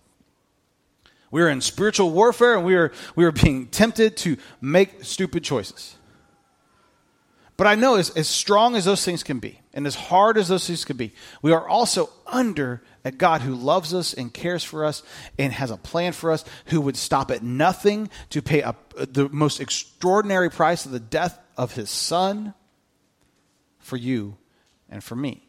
We 1.33 1.41
were 1.41 1.49
in 1.49 1.61
spiritual 1.63 2.11
warfare 2.11 2.55
and 2.55 2.65
we 2.65 2.77
were, 2.77 2.93
we 3.17 3.25
were 3.25 3.33
being 3.33 3.67
tempted 3.67 4.17
to 4.19 4.37
make 4.61 5.03
stupid 5.03 5.43
choices. 5.43 5.97
But 7.57 7.67
I 7.67 7.75
know 7.75 7.97
as, 7.97 8.11
as 8.11 8.29
strong 8.29 8.77
as 8.77 8.85
those 8.85 9.05
things 9.05 9.23
can 9.23 9.39
be, 9.39 9.61
and 9.73 9.87
as 9.87 9.95
hard 9.95 10.37
as 10.37 10.49
those 10.49 10.67
things 10.67 10.85
can 10.85 10.97
be, 10.97 11.15
we 11.41 11.53
are 11.53 11.67
also 11.67 12.11
under 12.27 12.83
a 13.05 13.11
God 13.11 13.41
who 13.41 13.55
loves 13.55 13.95
us 13.95 14.13
and 14.15 14.33
cares 14.33 14.63
for 14.63 14.85
us 14.85 15.03
and 15.39 15.53
has 15.53 15.71
a 15.71 15.77
plan 15.77 16.13
for 16.13 16.31
us, 16.31 16.45
who 16.67 16.81
would 16.83 16.97
stop 16.97 17.31
at 17.31 17.43
nothing 17.43 18.11
to 18.31 18.43
pay 18.43 18.61
a, 18.61 18.75
the 18.97 19.29
most 19.31 19.61
extraordinary 19.61 20.51
price 20.51 20.85
of 20.85 20.93
the 20.93 21.01
death 21.01 21.39
of 21.57 21.73
his 21.73 21.89
son 21.89 22.53
for 23.79 23.97
you 23.97 24.37
and 24.91 25.03
for 25.03 25.17
me. 25.17 25.47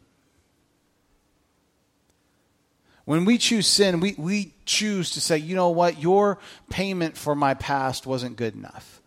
When 3.06 3.26
we 3.26 3.38
choose 3.38 3.68
sin, 3.68 4.00
we, 4.00 4.16
we 4.18 4.54
choose 4.66 5.12
to 5.12 5.22
say, 5.22 5.38
you 5.38 5.56
know 5.56 5.70
what, 5.70 6.02
your 6.02 6.40
payment 6.70 7.18
for 7.18 7.36
my 7.36 7.54
past 7.54 8.08
wasn't 8.08 8.38
good 8.38 8.56
enough. 8.56 9.02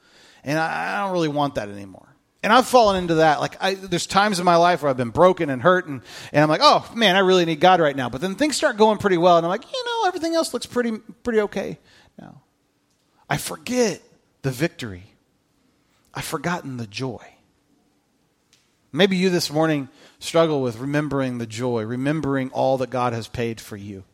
And 0.45 0.59
I, 0.59 0.97
I 0.97 1.05
don't 1.05 1.13
really 1.13 1.29
want 1.29 1.55
that 1.55 1.69
anymore. 1.69 2.07
And 2.43 2.53
I've 2.53 2.67
fallen 2.67 2.97
into 2.97 3.17
that. 3.17 3.41
Like, 3.41 3.57
I, 3.61 3.75
there's 3.75 4.07
times 4.07 4.39
in 4.39 4.45
my 4.45 4.57
life 4.57 4.83
where 4.83 4.91
I've 4.91 4.97
been 4.97 5.11
broken 5.11 5.51
and 5.51 5.61
hurt, 5.61 5.87
and, 5.87 6.03
and 6.33 6.43
I'm 6.43 6.49
like, 6.49 6.61
oh, 6.63 6.89
man, 6.95 7.17
I 7.17 7.21
really 7.21 7.45
need 7.45 7.59
God 7.59 7.81
right 7.81 7.97
now. 7.97 8.09
But 8.09 8.21
then 8.21 8.37
things 8.37 8.57
start 8.57 8.77
going 8.77 8.99
pretty 8.99 9.17
well, 9.17 9.37
and 9.37 9.45
I'm 9.45 9.51
like, 9.51 9.65
you 9.65 9.85
know, 9.85 10.07
everything 10.07 10.35
else 10.35 10.53
looks 10.53 10.67
pretty, 10.67 10.93
pretty 11.25 11.41
okay 11.41 11.79
now. 12.21 12.43
I 13.29 13.39
forget 13.39 14.01
the 14.43 14.53
victory, 14.53 15.05
I've 16.15 16.25
forgotten 16.25 16.77
the 16.77 16.87
joy. 16.87 17.25
Maybe 18.93 19.17
you 19.17 19.29
this 19.31 19.51
morning 19.51 19.89
struggle 20.27 20.61
with 20.61 20.79
remembering 20.79 21.39
the 21.39 21.47
joy, 21.47 21.85
remembering 21.85 22.51
all 22.51 22.79
that 22.79 22.91
God 22.91 23.12
has 23.12 23.29
paid 23.29 23.61
for 23.61 23.77
you 23.77 24.05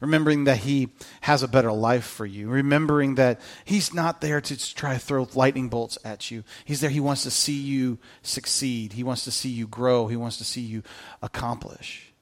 remembering 0.00 0.44
that 0.44 0.58
He 0.58 0.90
has 1.22 1.42
a 1.42 1.48
better 1.48 1.72
life 1.72 2.04
for 2.04 2.26
you, 2.26 2.48
remembering 2.48 3.16
that 3.16 3.40
He's 3.64 3.94
not 3.94 4.20
there 4.20 4.40
to 4.40 4.74
try 4.74 4.94
to 4.94 4.98
throw 4.98 5.28
lightning 5.34 5.68
bolts 5.68 5.98
at 6.04 6.30
you. 6.30 6.44
He's 6.64 6.80
there, 6.80 6.90
He 6.90 7.00
wants 7.00 7.22
to 7.24 7.30
see 7.30 7.58
you 7.58 7.98
succeed, 8.22 8.94
He 8.94 9.02
wants 9.02 9.24
to 9.24 9.30
see 9.30 9.48
you 9.48 9.66
grow, 9.66 10.06
He 10.06 10.16
wants 10.16 10.38
to 10.38 10.44
see 10.44 10.60
you 10.60 10.82
accomplish. 11.22 12.12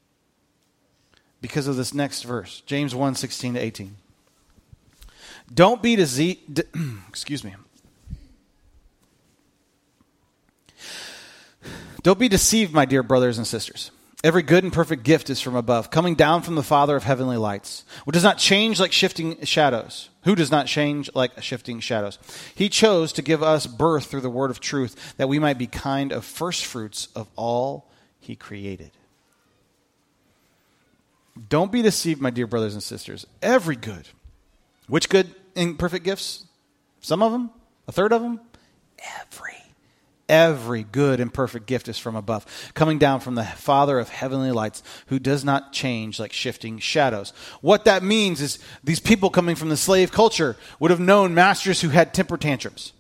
Because 1.41 1.67
of 1.67 1.77
this 1.77 1.93
next 1.93 2.23
verse, 2.23 2.63
James 2.67 2.95
1 2.95 3.15
16 3.17 3.55
to 3.55 3.61
18. 3.61 3.97
Don't 5.53 5.83
be 5.83 5.97
deceived, 5.97 6.63
excuse 7.09 7.43
me. 7.43 7.55
Don't 12.03 12.19
be 12.19 12.29
deceived, 12.29 12.73
my 12.73 12.85
dear 12.85 13.03
brothers 13.03 13.39
and 13.39 13.47
sisters. 13.47 13.91
Every 14.25 14.43
good 14.43 14.63
and 14.63 14.73
perfect 14.73 15.03
gift 15.03 15.31
is 15.31 15.41
from 15.41 15.57
above, 15.57 15.91
coming 15.91 16.15
down 16.15 16.43
from 16.43 16.55
the 16.55 16.63
Father 16.63 16.95
of 16.95 17.03
heavenly 17.03 17.37
lights, 17.37 17.85
which 18.05 18.15
does 18.15 18.23
not 18.23 18.39
change 18.39 18.79
like 18.79 18.93
shifting 18.93 19.45
shadows. 19.45 20.11
Who 20.25 20.37
does 20.37 20.51
not 20.51 20.67
change 20.67 21.11
like 21.15 21.43
shifting 21.43 21.81
shadows? 21.81 22.19
He 22.55 22.69
chose 22.69 23.13
to 23.15 23.23
give 23.23 23.43
us 23.43 23.67
birth 23.67 24.07
through 24.07 24.21
the 24.21 24.31
word 24.31 24.53
of 24.53 24.61
truth, 24.61 25.15
that 25.17 25.29
we 25.29 25.41
might 25.41 25.59
be 25.59 25.67
kind 25.67 26.13
of 26.13 26.25
first 26.25 26.65
fruits 26.65 27.09
of 27.17 27.27
all 27.35 27.91
he 28.21 28.37
created. 28.37 28.93
Don't 31.49 31.73
be 31.73 31.83
deceived, 31.83 32.21
my 32.21 32.31
dear 32.31 32.47
brothers 32.47 32.75
and 32.75 32.83
sisters. 32.83 33.27
Every 33.41 33.75
good. 33.75 34.09
Which 34.87 35.09
good 35.09 35.35
and 35.57 35.79
perfect 35.79 36.05
gifts? 36.05 36.45
Some 37.01 37.23
of 37.23 37.33
them? 37.33 37.51
A 37.89 37.93
third 37.93 38.13
of 38.13 38.23
them? 38.23 38.41
Every 39.21 39.62
Every 40.29 40.85
good 40.85 41.21
and 41.21 41.33
perfect 41.33 41.67
gift 41.67 41.89
is 41.89 41.99
from 41.99 42.17
above, 42.17 42.47
coming 42.75 42.99
down 42.99 43.21
from 43.21 43.35
the 43.35 43.45
Father 43.45 43.99
of 43.99 44.09
heavenly 44.09 44.53
lights, 44.53 44.83
who 45.07 45.19
does 45.19 45.45
not 45.45 45.73
change 45.73 46.19
like 46.19 46.33
shifting 46.33 46.79
shadows. 46.79 47.33
What 47.61 47.85
that 47.85 48.03
means 48.03 48.41
is 48.41 48.59
these 48.83 49.01
people 49.01 49.31
coming 49.31 49.57
from 49.57 49.69
the 49.69 49.77
slave 49.77 50.13
culture 50.13 50.57
would 50.79 50.91
have 50.91 51.01
known 51.01 51.35
masters 51.35 51.81
who 51.81 51.89
had 51.91 52.15
temper 52.15 52.37
tantrums, 52.37 52.93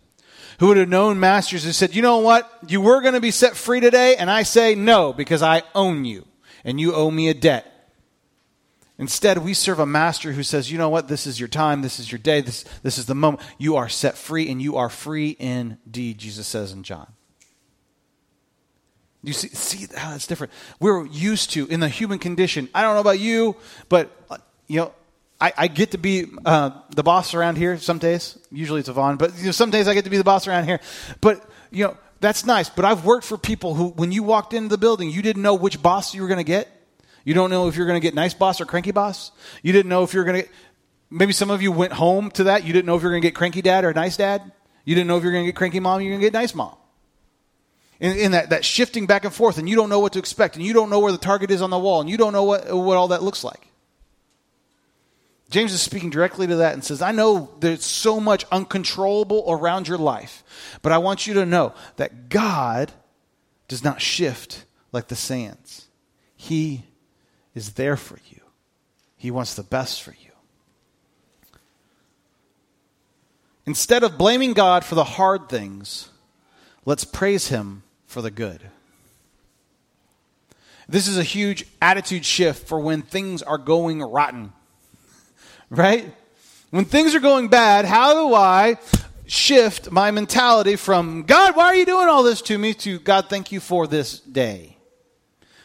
who 0.58 0.66
would 0.68 0.76
have 0.76 0.88
known 0.88 1.20
masters 1.20 1.64
who 1.64 1.72
said, 1.72 1.94
You 1.94 2.02
know 2.02 2.18
what? 2.18 2.50
You 2.66 2.80
were 2.80 3.00
going 3.00 3.14
to 3.14 3.20
be 3.20 3.30
set 3.30 3.56
free 3.56 3.80
today, 3.80 4.16
and 4.16 4.30
I 4.30 4.42
say 4.42 4.74
no 4.74 5.12
because 5.12 5.42
I 5.42 5.62
own 5.74 6.04
you, 6.04 6.26
and 6.64 6.80
you 6.80 6.94
owe 6.94 7.10
me 7.10 7.28
a 7.28 7.34
debt. 7.34 7.71
Instead, 8.98 9.38
we 9.38 9.54
serve 9.54 9.78
a 9.78 9.86
master 9.86 10.32
who 10.32 10.42
says, 10.42 10.70
you 10.70 10.78
know 10.78 10.88
what, 10.88 11.08
this 11.08 11.26
is 11.26 11.40
your 11.40 11.48
time, 11.48 11.82
this 11.82 11.98
is 11.98 12.12
your 12.12 12.18
day, 12.18 12.40
this, 12.40 12.64
this 12.82 12.98
is 12.98 13.06
the 13.06 13.14
moment. 13.14 13.42
You 13.58 13.76
are 13.76 13.88
set 13.88 14.16
free, 14.16 14.50
and 14.50 14.60
you 14.60 14.76
are 14.76 14.90
free 14.90 15.36
indeed, 15.38 16.18
Jesus 16.18 16.46
says 16.46 16.72
in 16.72 16.82
John. 16.82 17.12
You 19.24 19.32
see, 19.32 19.48
see 19.48 19.86
how 19.96 20.10
that's 20.10 20.26
different. 20.26 20.52
We're 20.80 21.06
used 21.06 21.52
to 21.52 21.66
in 21.66 21.80
the 21.80 21.88
human 21.88 22.18
condition. 22.18 22.68
I 22.74 22.82
don't 22.82 22.94
know 22.94 23.00
about 23.00 23.20
you, 23.20 23.56
but 23.88 24.10
uh, 24.28 24.38
you 24.66 24.80
know, 24.80 24.92
I, 25.40 25.52
I 25.56 25.68
get 25.68 25.92
to 25.92 25.98
be 25.98 26.26
uh, 26.44 26.70
the 26.94 27.04
boss 27.04 27.32
around 27.32 27.56
here 27.56 27.78
some 27.78 27.98
days. 27.98 28.36
Usually 28.50 28.80
it's 28.80 28.88
Yvonne, 28.88 29.16
but 29.16 29.36
you 29.38 29.46
know, 29.46 29.50
some 29.52 29.70
days 29.70 29.86
I 29.86 29.94
get 29.94 30.04
to 30.04 30.10
be 30.10 30.16
the 30.16 30.24
boss 30.24 30.48
around 30.48 30.64
here. 30.64 30.80
But 31.20 31.48
you 31.70 31.84
know, 31.84 31.96
that's 32.20 32.44
nice. 32.44 32.68
But 32.68 32.84
I've 32.84 33.04
worked 33.04 33.24
for 33.24 33.38
people 33.38 33.74
who, 33.74 33.88
when 33.88 34.10
you 34.10 34.24
walked 34.24 34.54
into 34.54 34.68
the 34.68 34.78
building, 34.78 35.10
you 35.10 35.22
didn't 35.22 35.42
know 35.42 35.54
which 35.54 35.80
boss 35.80 36.14
you 36.14 36.22
were 36.22 36.28
going 36.28 36.38
to 36.38 36.44
get. 36.44 36.68
You 37.24 37.34
don't 37.34 37.50
know 37.50 37.68
if 37.68 37.76
you're 37.76 37.86
going 37.86 38.00
to 38.00 38.04
get 38.04 38.14
nice 38.14 38.34
boss 38.34 38.60
or 38.60 38.66
cranky 38.66 38.90
boss. 38.90 39.32
You 39.62 39.72
didn't 39.72 39.88
know 39.88 40.02
if 40.02 40.14
you're 40.14 40.24
going 40.24 40.42
to. 40.42 40.48
Maybe 41.10 41.32
some 41.32 41.50
of 41.50 41.62
you 41.62 41.72
went 41.72 41.92
home 41.92 42.30
to 42.32 42.44
that. 42.44 42.64
You 42.64 42.72
didn't 42.72 42.86
know 42.86 42.96
if 42.96 43.02
you're 43.02 43.12
going 43.12 43.22
to 43.22 43.28
get 43.28 43.34
cranky 43.34 43.62
dad 43.62 43.84
or 43.84 43.92
nice 43.92 44.16
dad. 44.16 44.50
You 44.84 44.94
didn't 44.94 45.08
know 45.08 45.18
if 45.18 45.22
you're 45.22 45.32
going 45.32 45.44
to 45.44 45.48
get 45.48 45.56
cranky 45.56 45.78
mom. 45.78 46.00
You're 46.00 46.10
going 46.10 46.20
to 46.20 46.26
get 46.26 46.32
nice 46.32 46.54
mom 46.54 46.74
in, 48.02 48.16
in 48.16 48.32
that, 48.32 48.50
that 48.50 48.64
shifting 48.64 49.06
back 49.06 49.24
and 49.24 49.32
forth, 49.32 49.58
and 49.58 49.68
you 49.68 49.76
don't 49.76 49.88
know 49.88 50.00
what 50.00 50.14
to 50.14 50.18
expect, 50.18 50.56
and 50.56 50.64
you 50.64 50.72
don't 50.72 50.90
know 50.90 50.98
where 50.98 51.12
the 51.12 51.18
target 51.18 51.52
is 51.52 51.62
on 51.62 51.70
the 51.70 51.78
wall, 51.78 52.00
and 52.00 52.10
you 52.10 52.16
don't 52.16 52.32
know 52.32 52.42
what, 52.42 52.70
what 52.74 52.96
all 52.96 53.08
that 53.08 53.22
looks 53.22 53.44
like. 53.44 53.68
James 55.50 55.72
is 55.72 55.80
speaking 55.80 56.10
directly 56.10 56.46
to 56.48 56.56
that 56.56 56.72
and 56.72 56.82
says, 56.82 57.00
I 57.00 57.12
know 57.12 57.50
there's 57.60 57.84
so 57.84 58.18
much 58.18 58.44
uncontrollable 58.50 59.44
around 59.46 59.86
your 59.86 59.98
life, 59.98 60.42
but 60.82 60.90
I 60.90 60.98
want 60.98 61.26
you 61.26 61.34
to 61.34 61.46
know 61.46 61.74
that 61.96 62.28
God 62.28 62.90
does 63.68 63.84
not 63.84 64.02
shift 64.02 64.64
like 64.90 65.06
the 65.06 65.14
sands. 65.14 65.86
He 66.34 66.84
is 67.54 67.74
there 67.74 67.96
for 67.96 68.18
you, 68.30 68.40
He 69.16 69.30
wants 69.30 69.54
the 69.54 69.62
best 69.62 70.02
for 70.02 70.12
you. 70.12 70.30
Instead 73.64 74.02
of 74.02 74.18
blaming 74.18 74.54
God 74.54 74.84
for 74.84 74.96
the 74.96 75.04
hard 75.04 75.48
things, 75.48 76.08
let's 76.84 77.04
praise 77.04 77.48
Him 77.48 77.84
for 78.06 78.20
the 78.20 78.30
good. 78.30 78.60
This 80.88 81.06
is 81.06 81.16
a 81.16 81.22
huge 81.22 81.64
attitude 81.80 82.24
shift 82.24 82.66
for 82.66 82.80
when 82.80 83.02
things 83.02 83.42
are 83.42 83.58
going 83.58 84.02
rotten. 84.02 84.52
Right? 85.70 86.14
When 86.68 86.84
things 86.84 87.14
are 87.14 87.20
going 87.20 87.48
bad, 87.48 87.86
how 87.86 88.12
do 88.12 88.34
I 88.34 88.76
shift 89.26 89.90
my 89.90 90.10
mentality 90.10 90.76
from 90.76 91.22
God, 91.22 91.56
why 91.56 91.64
are 91.66 91.74
you 91.74 91.86
doing 91.86 92.08
all 92.08 92.22
this 92.22 92.42
to 92.42 92.58
me 92.58 92.74
to 92.74 92.98
God, 92.98 93.30
thank 93.30 93.52
you 93.52 93.60
for 93.60 93.86
this 93.86 94.20
day? 94.20 94.71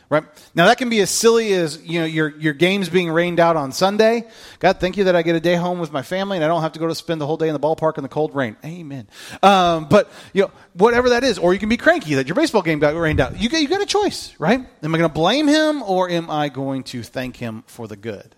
Right? 0.10 0.24
Now 0.56 0.68
that 0.68 0.78
can 0.78 0.90
be 0.90 1.02
as 1.02 1.10
silly 1.10 1.52
as, 1.52 1.84
you 1.84 2.00
know, 2.00 2.06
your, 2.06 2.30
your 2.38 2.54
games 2.54 2.88
being 2.88 3.12
rained 3.12 3.42
out 3.42 3.58
on 3.58 3.74
Sunday. 3.74 4.26
God, 4.60 4.80
thank 4.80 4.96
you 4.96 5.04
that 5.06 5.18
I 5.18 5.22
get 5.22 5.36
a 5.36 5.42
day 5.42 5.56
home 5.56 5.80
with 5.80 5.92
my 5.92 6.02
family 6.02 6.38
and 6.38 6.46
I 6.46 6.48
don't 6.48 6.62
have 6.62 6.72
to 6.74 6.80
go 6.80 6.88
to 6.88 6.96
spend 6.96 7.20
the 7.20 7.28
whole 7.28 7.36
day 7.36 7.50
in 7.50 7.54
the 7.54 7.60
ballpark 7.60 7.98
in 7.98 8.04
the 8.04 8.10
cold 8.10 8.34
rain. 8.34 8.56
Amen. 8.64 9.10
Um, 9.44 9.90
but, 9.90 10.10
you 10.32 10.44
know, 10.44 10.52
whatever 10.74 11.10
that 11.10 11.26
is, 11.26 11.38
or 11.38 11.54
you 11.54 11.60
can 11.60 11.68
be 11.68 11.76
cranky 11.76 12.16
that 12.16 12.28
your 12.28 12.36
baseball 12.36 12.62
game 12.62 12.80
got 12.80 12.96
rained 12.96 13.20
out. 13.20 13.38
You, 13.38 13.50
you 13.50 13.68
got 13.68 13.82
a 13.82 13.86
choice, 13.86 14.34
right? 14.40 14.62
Am 14.82 14.96
I 14.96 14.98
going 14.98 15.10
to 15.10 15.14
blame 15.14 15.46
him 15.46 15.84
or 15.84 16.10
am 16.10 16.32
I 16.32 16.48
going 16.48 16.84
to 16.86 17.04
thank 17.04 17.36
him 17.36 17.66
for 17.68 17.86
the 17.86 17.98
good? 17.98 18.34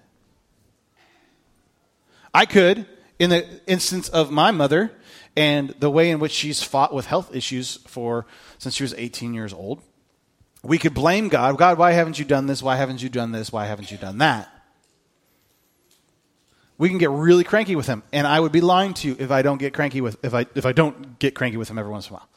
I 2.33 2.47
could, 2.47 2.87
in 3.19 3.29
the 3.29 3.45
instance 3.67 4.09
of 4.09 4.31
my 4.31 4.49
mother 4.49 4.91
and 5.35 5.69
the 5.79 5.91
way 5.91 6.09
in 6.09 6.19
which 6.19 6.31
she's 6.31 6.63
fought 6.63 6.93
with 6.93 7.05
health 7.05 7.35
issues 7.35 7.77
for 7.85 8.25
since 8.57 8.73
she 8.73 8.83
was 8.83 8.95
18 8.95 9.35
years 9.35 9.53
old, 9.53 9.83
we 10.63 10.77
could 10.77 10.93
blame 10.93 11.29
God. 11.29 11.57
God, 11.57 11.77
why 11.77 11.91
haven't 11.91 12.19
you 12.19 12.25
done 12.25 12.47
this? 12.47 12.61
Why 12.61 12.75
haven't 12.75 13.01
you 13.01 13.09
done 13.09 13.31
this? 13.31 13.51
Why 13.51 13.65
haven't 13.65 13.91
you 13.91 13.97
done 13.97 14.17
that? 14.17 14.49
We 16.77 16.89
can 16.89 16.97
get 16.97 17.09
really 17.09 17.43
cranky 17.43 17.75
with 17.75 17.87
him, 17.87 18.03
and 18.13 18.25
I 18.25 18.39
would 18.39 18.53
be 18.53 18.61
lying 18.61 18.93
to 18.95 19.09
you 19.09 19.15
if 19.19 19.31
I 19.31 19.41
don't 19.41 19.57
get 19.57 19.73
cranky 19.73 19.99
with 19.99 20.17
if 20.23 20.33
I 20.33 20.45
if 20.55 20.65
I 20.65 20.71
don't 20.71 21.19
get 21.19 21.35
cranky 21.35 21.57
with 21.57 21.69
him 21.69 21.77
every 21.77 21.91
once 21.91 22.07
in 22.07 22.13
a 22.13 22.17
while. 22.17 22.29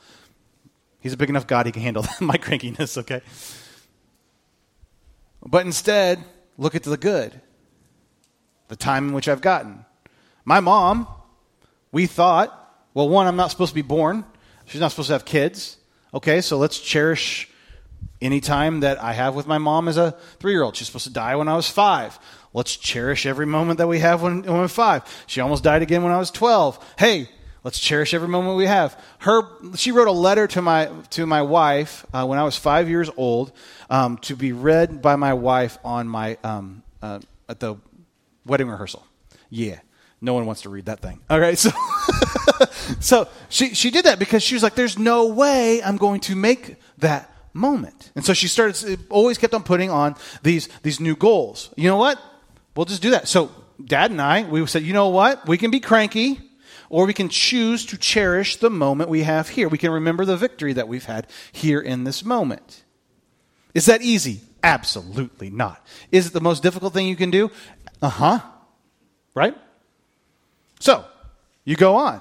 He's 0.99 1.13
a 1.13 1.17
big 1.17 1.31
enough 1.31 1.47
God; 1.47 1.67
he 1.67 1.73
can 1.73 1.83
handle 1.83 2.05
my 2.21 2.37
crankiness. 2.37 2.99
Okay, 2.99 3.21
but 5.47 5.65
instead, 5.65 6.25
look 6.59 6.75
at 6.75 6.83
the 6.83 6.97
good, 6.97 7.41
the 8.69 8.77
time 8.77 9.09
in 9.09 9.15
which 9.15 9.29
I've 9.29 9.41
gotten. 9.41 9.85
My 10.45 10.59
mom, 10.59 11.07
we 11.93 12.07
thought, 12.07 12.51
well, 12.95 13.09
one, 13.09 13.29
I'm 13.29 13.37
not 13.37 13.53
supposed 13.53 13.71
to 13.71 13.75
be 13.77 13.83
born. 13.83 14.25
She's 14.65 14.81
not 14.81 14.91
supposed 14.91 15.09
to 15.09 15.13
have 15.13 15.25
kids. 15.25 15.77
Okay, 16.13 16.41
so 16.41 16.59
let's 16.59 16.81
cherish 16.81 17.49
any 18.21 18.41
time 18.41 18.81
that 18.81 19.03
I 19.03 19.13
have 19.13 19.35
with 19.35 19.47
my 19.47 19.59
mom 19.59 19.89
as 19.89 19.97
a 19.97 20.13
three 20.39 20.53
year 20.53 20.63
old. 20.63 20.77
She's 20.77 20.87
supposed 20.87 21.07
to 21.07 21.13
die 21.13 21.37
when 21.37 21.49
I 21.49 21.57
was 21.57 21.69
five. 21.69 22.19
Let's 22.55 22.77
cherish 22.77 23.27
every 23.27 23.47
moment 23.47 23.79
that 23.79 23.89
we 23.89 23.99
have 23.99 24.23
when, 24.23 24.43
when 24.43 24.59
we're 24.59 24.69
five. 24.69 25.03
She 25.27 25.41
almost 25.41 25.65
died 25.65 25.83
again 25.83 26.03
when 26.03 26.13
I 26.13 26.19
was 26.19 26.31
12. 26.31 26.95
Hey, 26.99 27.29
let's 27.65 27.79
cherish 27.79 28.13
every 28.13 28.29
moment 28.29 28.57
we 28.57 28.67
have. 28.67 28.99
Her, 29.21 29.43
she 29.77 29.91
wrote 29.91 30.09
a 30.09 30.13
letter 30.13 30.47
to 30.49 30.63
my, 30.63 30.91
to 31.11 31.27
my 31.27 31.43
wife 31.43 32.05
uh, 32.13 32.27
when 32.27 32.39
I 32.39 32.45
was 32.45 32.57
five 32.57 32.89
years 32.89 33.11
old 33.17 33.53
um, 33.89 34.19
to 34.19 34.37
be 34.37 34.53
read 34.53 35.01
by 35.01 35.17
my 35.17 35.33
wife 35.35 35.79
on 35.85 36.09
my, 36.09 36.37
um, 36.45 36.83
uh, 37.01 37.21
at 37.49 37.59
the 37.61 37.77
wedding 38.45 38.69
rehearsal. 38.69 39.07
Yeah. 39.49 39.81
No 40.21 40.35
one 40.35 40.47
wants 40.47 40.63
to 40.63 40.69
read 40.69 40.87
that 40.87 41.01
thing. 41.01 41.21
All 41.31 41.41
right. 41.41 41.59
So. 41.59 41.71
so 43.01 43.29
she, 43.49 43.75
she 43.75 43.91
did 43.91 44.05
that 44.05 44.19
because 44.19 44.43
she 44.43 44.55
was 44.55 44.63
like, 44.63 44.75
there's 44.75 44.99
no 44.99 45.29
way 45.29 45.83
I'm 45.83 45.97
going 45.97 46.21
to 46.21 46.37
make 46.37 46.77
that 46.99 47.32
moment. 47.53 48.11
And 48.15 48.25
so 48.25 48.33
she 48.33 48.49
started, 48.49 49.01
always 49.11 49.39
kept 49.39 49.55
on 49.55 49.63
putting 49.63 49.91
on 49.91 50.17
these, 50.43 50.69
these 50.83 51.01
new 51.01 51.17
goals. 51.17 51.73
You 51.77 51.89
know 51.89 51.97
what? 51.97 52.21
We'll 52.75 52.87
just 52.87 53.03
do 53.03 53.11
that. 53.11 53.29
So 53.29 53.51
dad 53.85 54.11
and 54.11 54.21
I, 54.21 54.45
we 54.45 54.67
said, 54.67 54.83
you 54.83 54.93
know 54.93 55.09
what? 55.09 55.47
We 55.47 55.59
can 55.59 55.71
be 55.71 55.81
cranky 55.81 56.41
or 56.89 57.07
we 57.07 57.15
can 57.15 57.29
choose 57.29 57.87
to 57.87 57.97
cherish 57.99 58.57
the 58.57 58.71
moment 58.71 59.11
we 59.11 59.23
have 59.23 59.49
here. 59.49 59.69
We 59.69 59.79
can 59.79 59.91
remember 59.91 60.25
the 60.25 60.37
victory 60.37 60.73
that 60.75 60.89
we've 60.89 61.05
had 61.05 61.27
here 61.51 61.81
in 61.81 62.05
this 62.05 62.25
moment. 62.25 62.85
Is 63.75 63.87
that 63.87 64.03
easy? 64.03 64.41
Absolutely 64.63 65.51
not. 65.51 65.85
Is 66.11 66.27
it 66.27 66.33
the 66.33 66.41
most 66.41 66.63
difficult 66.63 66.93
thing 66.93 67.07
you 67.07 67.17
can 67.17 67.31
do? 67.31 67.51
Uh 68.01 68.09
huh. 68.09 68.41
Right? 69.35 69.57
So, 70.81 71.05
you 71.65 71.77
go 71.77 71.97
on. 71.97 72.21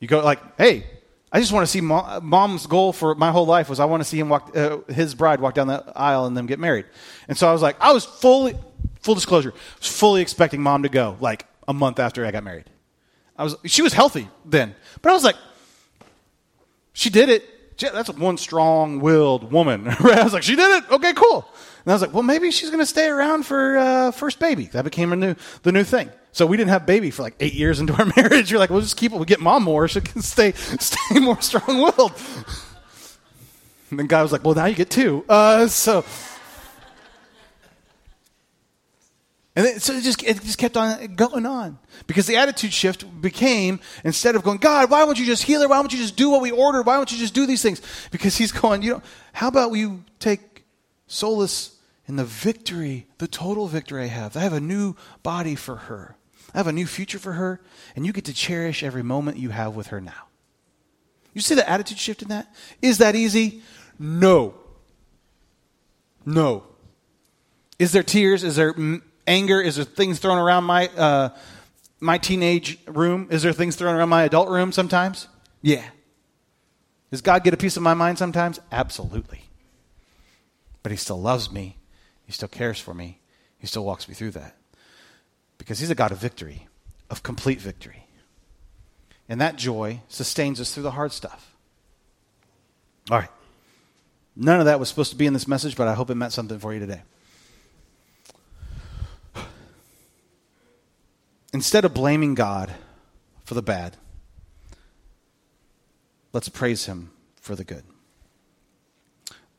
You 0.00 0.08
go 0.08 0.20
like, 0.20 0.40
hey, 0.58 0.84
I 1.30 1.40
just 1.40 1.52
want 1.52 1.66
to 1.66 1.70
see 1.70 1.80
mom, 1.80 2.24
mom's 2.26 2.66
goal 2.66 2.92
for 2.92 3.14
my 3.14 3.30
whole 3.30 3.46
life 3.46 3.68
was 3.68 3.80
I 3.80 3.84
want 3.84 4.02
to 4.02 4.08
see 4.08 4.18
him 4.18 4.28
walk, 4.28 4.56
uh, 4.56 4.78
his 4.88 5.14
bride 5.14 5.40
walk 5.40 5.54
down 5.54 5.66
the 5.66 5.84
aisle 5.94 6.26
and 6.26 6.36
them 6.36 6.46
get 6.46 6.58
married. 6.58 6.86
And 7.28 7.36
so 7.36 7.48
I 7.48 7.52
was 7.52 7.60
like, 7.60 7.76
I 7.80 7.92
was 7.92 8.04
fully, 8.04 8.56
full 9.00 9.14
disclosure, 9.14 9.52
fully 9.80 10.22
expecting 10.22 10.62
mom 10.62 10.84
to 10.84 10.88
go 10.88 11.16
like 11.20 11.44
a 11.66 11.74
month 11.74 11.98
after 11.98 12.24
I 12.24 12.30
got 12.30 12.44
married. 12.44 12.70
I 13.36 13.44
was, 13.44 13.56
she 13.66 13.82
was 13.82 13.92
healthy 13.92 14.28
then, 14.44 14.74
but 15.02 15.10
I 15.10 15.12
was 15.12 15.24
like, 15.24 15.36
she 16.92 17.10
did 17.10 17.28
it. 17.28 17.78
That's 17.78 18.10
one 18.10 18.38
strong-willed 18.38 19.52
woman. 19.52 19.86
I 20.00 20.24
was 20.24 20.32
like, 20.32 20.42
she 20.42 20.56
did 20.56 20.82
it. 20.82 20.90
Okay, 20.90 21.12
cool. 21.12 21.46
And 21.84 21.92
I 21.92 21.94
was 21.94 22.02
like, 22.02 22.12
well, 22.12 22.22
maybe 22.22 22.50
she's 22.50 22.70
going 22.70 22.80
to 22.80 22.86
stay 22.86 23.08
around 23.08 23.44
for 23.44 23.78
uh, 23.78 24.10
first 24.10 24.38
baby. 24.38 24.64
That 24.66 24.84
became 24.84 25.12
a 25.12 25.16
new, 25.16 25.34
the 25.62 25.72
new 25.72 25.84
thing. 25.84 26.10
So 26.32 26.46
we 26.46 26.56
didn't 26.56 26.70
have 26.70 26.86
baby 26.86 27.10
for 27.10 27.22
like 27.22 27.34
eight 27.40 27.54
years 27.54 27.80
into 27.80 27.94
our 27.94 28.12
marriage. 28.16 28.50
You're 28.50 28.60
like, 28.60 28.70
we'll 28.70 28.80
just 28.80 28.96
keep 28.96 29.12
it. 29.12 29.14
We'll 29.14 29.24
get 29.24 29.40
mom 29.40 29.64
more. 29.64 29.88
She 29.88 30.00
can 30.00 30.22
stay, 30.22 30.52
stay 30.80 31.18
more 31.20 31.40
strong-willed. 31.40 32.12
And 33.90 33.98
then 33.98 34.06
God 34.06 34.20
was 34.20 34.32
like, 34.32 34.44
well, 34.44 34.54
now 34.54 34.66
you 34.66 34.74
get 34.74 34.90
two. 34.90 35.24
Uh, 35.30 35.66
so 35.66 36.04
And 39.58 39.66
then, 39.66 39.80
so 39.80 39.92
it 39.94 40.04
just, 40.04 40.22
it 40.22 40.40
just 40.40 40.56
kept 40.56 40.76
on 40.76 41.16
going 41.16 41.44
on. 41.44 41.80
Because 42.06 42.28
the 42.28 42.36
attitude 42.36 42.72
shift 42.72 43.20
became, 43.20 43.80
instead 44.04 44.36
of 44.36 44.44
going, 44.44 44.58
God, 44.58 44.88
why 44.88 45.02
won't 45.02 45.18
you 45.18 45.26
just 45.26 45.42
heal 45.42 45.60
her? 45.60 45.66
Why 45.66 45.80
won't 45.80 45.92
you 45.92 45.98
just 45.98 46.14
do 46.14 46.30
what 46.30 46.42
we 46.42 46.52
ordered? 46.52 46.86
Why 46.86 46.96
won't 46.96 47.10
you 47.10 47.18
just 47.18 47.34
do 47.34 47.44
these 47.44 47.60
things? 47.60 47.82
Because 48.12 48.36
he's 48.36 48.52
going, 48.52 48.82
you 48.82 48.92
know, 48.92 49.02
how 49.32 49.48
about 49.48 49.72
you 49.72 50.04
take 50.20 50.47
solace 51.08 51.76
in 52.06 52.14
the 52.16 52.24
victory, 52.24 53.06
the 53.18 53.26
total 53.26 53.66
victory 53.66 54.04
I 54.04 54.06
have? 54.06 54.36
I 54.36 54.40
have 54.40 54.52
a 54.52 54.60
new 54.60 54.94
body 55.24 55.56
for 55.56 55.76
her. 55.76 56.16
I 56.54 56.58
have 56.58 56.68
a 56.68 56.72
new 56.72 56.86
future 56.86 57.18
for 57.18 57.32
her, 57.32 57.60
and 57.96 58.06
you 58.06 58.12
get 58.12 58.24
to 58.26 58.32
cherish 58.32 58.82
every 58.82 59.02
moment 59.02 59.38
you 59.38 59.50
have 59.50 59.74
with 59.74 59.88
her 59.88 60.00
now. 60.00 60.28
You 61.34 61.40
see 61.40 61.54
the 61.54 61.68
attitude 61.68 61.98
shift 61.98 62.22
in 62.22 62.28
that? 62.28 62.54
Is 62.80 62.98
that 62.98 63.14
easy? 63.14 63.62
No. 63.98 64.54
No. 66.24 66.64
Is 67.78 67.92
there 67.92 68.02
tears? 68.02 68.44
Is 68.44 68.56
there 68.56 68.74
anger? 69.26 69.60
Is 69.60 69.76
there 69.76 69.84
things 69.84 70.18
thrown 70.18 70.38
around 70.38 70.64
my, 70.64 70.88
uh, 70.88 71.30
my 72.00 72.18
teenage 72.18 72.78
room? 72.86 73.28
Is 73.30 73.42
there 73.42 73.52
things 73.52 73.76
thrown 73.76 73.94
around 73.94 74.08
my 74.08 74.24
adult 74.24 74.48
room 74.48 74.72
sometimes? 74.72 75.28
Yeah. 75.62 75.84
Does 77.10 77.20
God 77.20 77.44
get 77.44 77.54
a 77.54 77.56
piece 77.56 77.76
of 77.76 77.82
my 77.82 77.94
mind 77.94 78.18
sometimes? 78.18 78.60
Absolutely. 78.72 79.47
But 80.88 80.92
He 80.92 80.96
still 80.96 81.20
loves 81.20 81.52
me. 81.52 81.76
He 82.24 82.32
still 82.32 82.48
cares 82.48 82.80
for 82.80 82.94
me. 82.94 83.20
He 83.58 83.66
still 83.66 83.84
walks 83.84 84.08
me 84.08 84.14
through 84.14 84.30
that. 84.30 84.56
Because 85.58 85.80
He's 85.80 85.90
a 85.90 85.94
God 85.94 86.12
of 86.12 86.16
victory, 86.16 86.66
of 87.10 87.22
complete 87.22 87.60
victory. 87.60 88.06
And 89.28 89.38
that 89.38 89.56
joy 89.56 90.00
sustains 90.08 90.62
us 90.62 90.72
through 90.72 90.84
the 90.84 90.92
hard 90.92 91.12
stuff. 91.12 91.54
All 93.10 93.18
right. 93.18 93.28
None 94.34 94.60
of 94.60 94.64
that 94.64 94.80
was 94.80 94.88
supposed 94.88 95.10
to 95.10 95.16
be 95.16 95.26
in 95.26 95.34
this 95.34 95.46
message, 95.46 95.76
but 95.76 95.88
I 95.88 95.92
hope 95.92 96.08
it 96.08 96.14
meant 96.14 96.32
something 96.32 96.58
for 96.58 96.72
you 96.72 96.80
today. 96.80 97.02
instead 101.52 101.84
of 101.84 101.92
blaming 101.92 102.34
God 102.34 102.72
for 103.44 103.52
the 103.52 103.60
bad, 103.60 103.98
let's 106.32 106.48
praise 106.48 106.86
Him 106.86 107.10
for 107.42 107.54
the 107.54 107.64
good. 107.64 107.84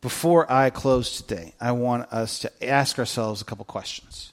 Before 0.02 0.50
I 0.50 0.70
close 0.70 1.22
today, 1.22 1.54
I 1.60 1.74
want 1.74 2.12
us 2.14 2.40
to 2.40 2.66
ask 2.66 2.98
ourselves 2.98 3.42
a 3.42 3.46
couple 3.46 3.66
questions. 3.66 4.32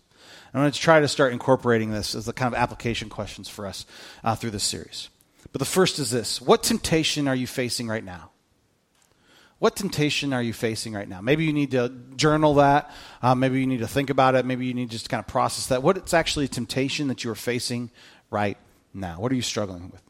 I'm 0.55 0.61
going 0.61 0.71
to 0.71 0.79
try 0.79 1.01
to 1.01 1.09
start 1.09 1.33
incorporating 1.33 1.91
this 1.91 2.15
as 2.15 2.25
the 2.25 2.33
kind 2.33 2.55
of 2.55 2.59
application 2.59 3.09
questions 3.09 3.49
for 3.49 3.67
us 3.67 3.85
uh, 4.23 4.37
through 4.37 4.53
this 4.53 4.65
series. 4.65 5.11
But 5.53 5.59
the 5.59 5.67
first 5.67 5.99
is 5.99 6.11
this 6.11 6.41
What 6.41 6.63
temptation 6.63 7.27
are 7.27 7.35
you 7.35 7.47
facing 7.47 7.89
right 7.89 8.05
now? 8.05 8.31
What 9.59 9.75
temptation 9.75 10.33
are 10.33 10.43
you 10.43 10.53
facing 10.53 10.93
right 10.93 11.09
now? 11.09 11.21
Maybe 11.21 11.45
you 11.45 11.53
need 11.53 11.73
to 11.73 11.93
journal 12.15 12.55
that. 12.55 12.91
Uh, 13.21 13.35
maybe 13.35 13.59
you 13.59 13.67
need 13.67 13.81
to 13.81 13.89
think 13.89 14.11
about 14.11 14.35
it. 14.35 14.45
Maybe 14.45 14.67
you 14.67 14.75
need 14.75 14.91
to 14.91 14.93
just 14.93 15.09
kind 15.09 15.19
of 15.19 15.27
process 15.27 15.67
that. 15.69 15.83
What's 15.83 16.15
actually 16.15 16.45
a 16.45 16.49
temptation 16.49 17.09
that 17.09 17.25
you 17.25 17.31
are 17.31 17.35
facing 17.35 17.91
right 18.31 18.59
now? 18.95 19.19
What 19.19 19.33
are 19.33 19.35
you 19.35 19.43
struggling 19.43 19.91
with? 19.91 20.06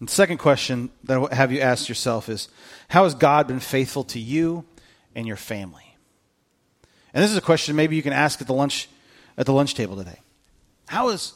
The 0.00 0.10
second 0.10 0.38
question 0.38 0.90
that 1.04 1.28
I 1.32 1.34
have 1.34 1.52
you 1.52 1.60
ask 1.60 1.88
yourself 1.88 2.28
is 2.28 2.48
How 2.88 3.04
has 3.04 3.14
God 3.14 3.46
been 3.46 3.60
faithful 3.60 4.04
to 4.04 4.18
you 4.18 4.64
and 5.14 5.26
your 5.26 5.36
family? 5.36 5.96
And 7.12 7.22
this 7.22 7.30
is 7.30 7.36
a 7.36 7.42
question 7.42 7.76
maybe 7.76 7.96
you 7.96 8.02
can 8.02 8.12
ask 8.12 8.40
at 8.40 8.46
the 8.46 8.54
lunch, 8.54 8.88
at 9.38 9.46
the 9.46 9.52
lunch 9.52 9.74
table 9.74 9.96
today. 9.96 10.18
How, 10.88 11.10
is, 11.10 11.32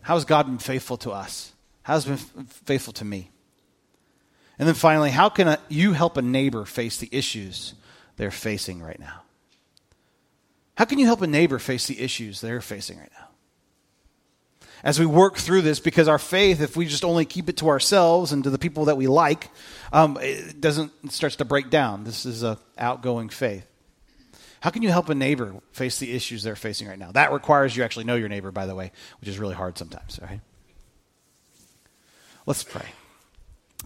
how 0.00 0.14
has 0.14 0.24
God 0.24 0.46
been 0.46 0.58
faithful 0.58 0.96
to 0.98 1.10
us? 1.10 1.52
How 1.82 1.94
has 1.94 2.06
been 2.06 2.16
faithful 2.16 2.94
to 2.94 3.04
me? 3.04 3.30
And 4.58 4.66
then 4.66 4.74
finally, 4.74 5.10
how 5.10 5.28
can 5.28 5.46
a, 5.46 5.58
you 5.68 5.92
help 5.92 6.16
a 6.16 6.22
neighbor 6.22 6.64
face 6.64 6.96
the 6.96 7.08
issues 7.12 7.74
they're 8.16 8.30
facing 8.30 8.82
right 8.82 8.98
now? 8.98 9.22
How 10.76 10.84
can 10.84 10.98
you 10.98 11.06
help 11.06 11.22
a 11.22 11.26
neighbor 11.26 11.58
face 11.58 11.86
the 11.86 12.00
issues 12.00 12.40
they're 12.40 12.60
facing 12.60 12.98
right 12.98 13.10
now? 13.18 13.27
As 14.84 15.00
we 15.00 15.06
work 15.06 15.36
through 15.36 15.62
this, 15.62 15.80
because 15.80 16.08
our 16.08 16.18
faith, 16.18 16.60
if 16.60 16.76
we 16.76 16.86
just 16.86 17.04
only 17.04 17.24
keep 17.24 17.48
it 17.48 17.56
to 17.58 17.68
ourselves 17.68 18.32
and 18.32 18.44
to 18.44 18.50
the 18.50 18.58
people 18.58 18.86
that 18.86 18.96
we 18.96 19.06
like, 19.06 19.50
um, 19.92 20.18
it 20.20 20.60
doesn't 20.60 20.92
it 21.04 21.12
starts 21.12 21.36
to 21.36 21.44
break 21.44 21.70
down. 21.70 22.04
This 22.04 22.24
is 22.24 22.42
a 22.42 22.58
outgoing 22.76 23.28
faith. 23.28 23.66
How 24.60 24.70
can 24.70 24.82
you 24.82 24.90
help 24.90 25.08
a 25.08 25.14
neighbor 25.14 25.54
face 25.72 25.98
the 25.98 26.12
issues 26.12 26.42
they're 26.42 26.56
facing 26.56 26.88
right 26.88 26.98
now? 26.98 27.12
That 27.12 27.32
requires 27.32 27.76
you 27.76 27.84
actually 27.84 28.04
know 28.04 28.16
your 28.16 28.28
neighbor, 28.28 28.50
by 28.50 28.66
the 28.66 28.74
way, 28.74 28.92
which 29.20 29.28
is 29.28 29.38
really 29.38 29.54
hard 29.54 29.78
sometimes. 29.78 30.18
All 30.20 30.28
right, 30.28 30.40
Let's 32.46 32.64
pray. 32.64 32.86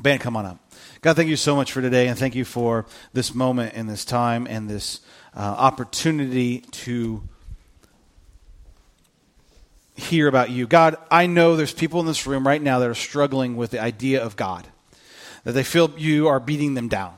Band, 0.01 0.21
come 0.21 0.37
on 0.37 0.47
up. 0.47 0.73
God, 1.01 1.17
thank 1.17 1.29
you 1.29 1.37
so 1.37 1.55
much 1.55 1.73
for 1.73 1.83
today, 1.83 2.09
and 2.09 2.19
thank 2.19 2.35
you 2.35 2.45
for 2.45 2.87
this 3.13 3.35
moment 3.35 3.75
and 3.75 3.89
this 3.89 4.05
time 4.05 4.47
and 4.49 4.71
this 4.71 5.01
uh, 5.37 5.41
opportunity 5.41 6.61
to 6.71 7.29
hear 9.95 10.29
about 10.29 10.51
you. 10.51 10.67
God, 10.67 10.97
I 11.11 11.27
know 11.27 11.57
there's 11.57 11.73
people 11.73 12.01
in 12.01 12.07
this 12.07 12.27
room 12.27 12.47
right 12.47 12.61
now 12.61 12.79
that 12.79 12.89
are 12.89 12.95
struggling 12.95 13.57
with 13.57 13.71
the 13.71 13.81
idea 13.81 14.23
of 14.23 14.37
God, 14.37 14.67
that 15.45 15.53
they 15.53 15.65
feel 15.65 15.91
you 15.99 16.29
are 16.29 16.41
beating 16.41 16.75
them 16.75 16.89
down. 16.89 17.15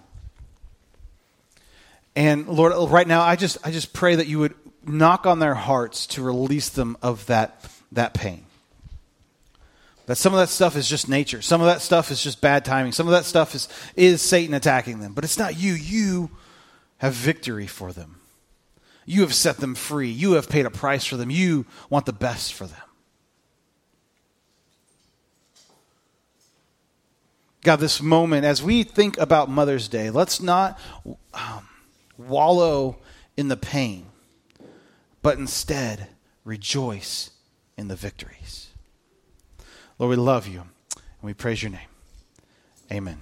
And 2.17 2.49
Lord, 2.49 2.73
right 2.91 3.07
now, 3.07 3.23
I 3.23 3.37
just, 3.37 3.59
I 3.67 3.71
just 3.71 3.93
pray 3.93 4.17
that 4.17 4.27
you 4.27 4.39
would 4.39 4.55
knock 4.85 5.27
on 5.27 5.39
their 5.39 5.55
hearts 5.55 6.07
to 6.09 6.23
release 6.23 6.69
them 6.69 6.97
of 7.03 7.27
that, 7.27 7.65
that 7.93 8.15
pain. 8.15 8.45
That 10.07 10.17
some 10.17 10.35
of 10.35 10.39
that 10.39 10.51
stuff 10.51 10.77
is 10.77 10.89
just 10.89 11.09
nature. 11.09 11.41
Some 11.41 11.61
of 11.61 11.67
that 11.67 11.81
stuff 11.81 12.11
is 12.11 12.23
just 12.23 12.41
bad 12.41 12.65
timing. 12.65 12.93
Some 12.93 13.07
of 13.07 13.13
that 13.13 13.25
stuff 13.25 13.55
is, 13.55 13.69
is 13.97 14.21
Satan 14.21 14.55
attacking 14.55 15.01
them. 15.01 15.15
But 15.15 15.25
it's 15.25 15.39
not 15.39 15.57
you. 15.59 15.73
You 15.73 16.31
have 16.99 17.15
victory 17.15 17.67
for 17.67 17.93
them. 17.93 18.21
You 19.07 19.23
have 19.23 19.35
set 19.35 19.59
them 19.59 19.75
free. 19.75 20.11
You 20.11 20.33
have 20.33 20.49
paid 20.49 20.67
a 20.67 20.71
price 20.71 21.05
for 21.05 21.17
them. 21.17 21.31
You 21.31 21.67
want 21.91 22.07
the 22.07 22.13
best 22.13 22.55
for 22.55 22.67
them. 22.67 22.79
God, 27.63 27.77
this 27.77 28.03
moment, 28.03 28.45
as 28.45 28.63
we 28.63 28.83
think 28.83 29.17
about 29.17 29.49
Mother's 29.49 29.89
Day, 29.89 30.11
let's 30.11 30.41
not 30.41 30.79
um, 31.33 31.67
wallow 32.19 32.99
in 33.39 33.49
the 33.49 33.57
pain, 33.57 34.07
but 35.23 35.39
instead 35.39 36.09
rejoice 36.45 37.31
in 37.79 37.89
the 37.89 37.97
victories. 37.97 38.69
Lord, 39.99 40.11
we 40.11 40.17
love 40.17 40.47
you 40.47 40.61
and 40.61 41.03
we 41.23 41.33
praise 41.33 41.63
your 41.63 41.73
name. 41.73 41.89
Amen. 42.93 43.19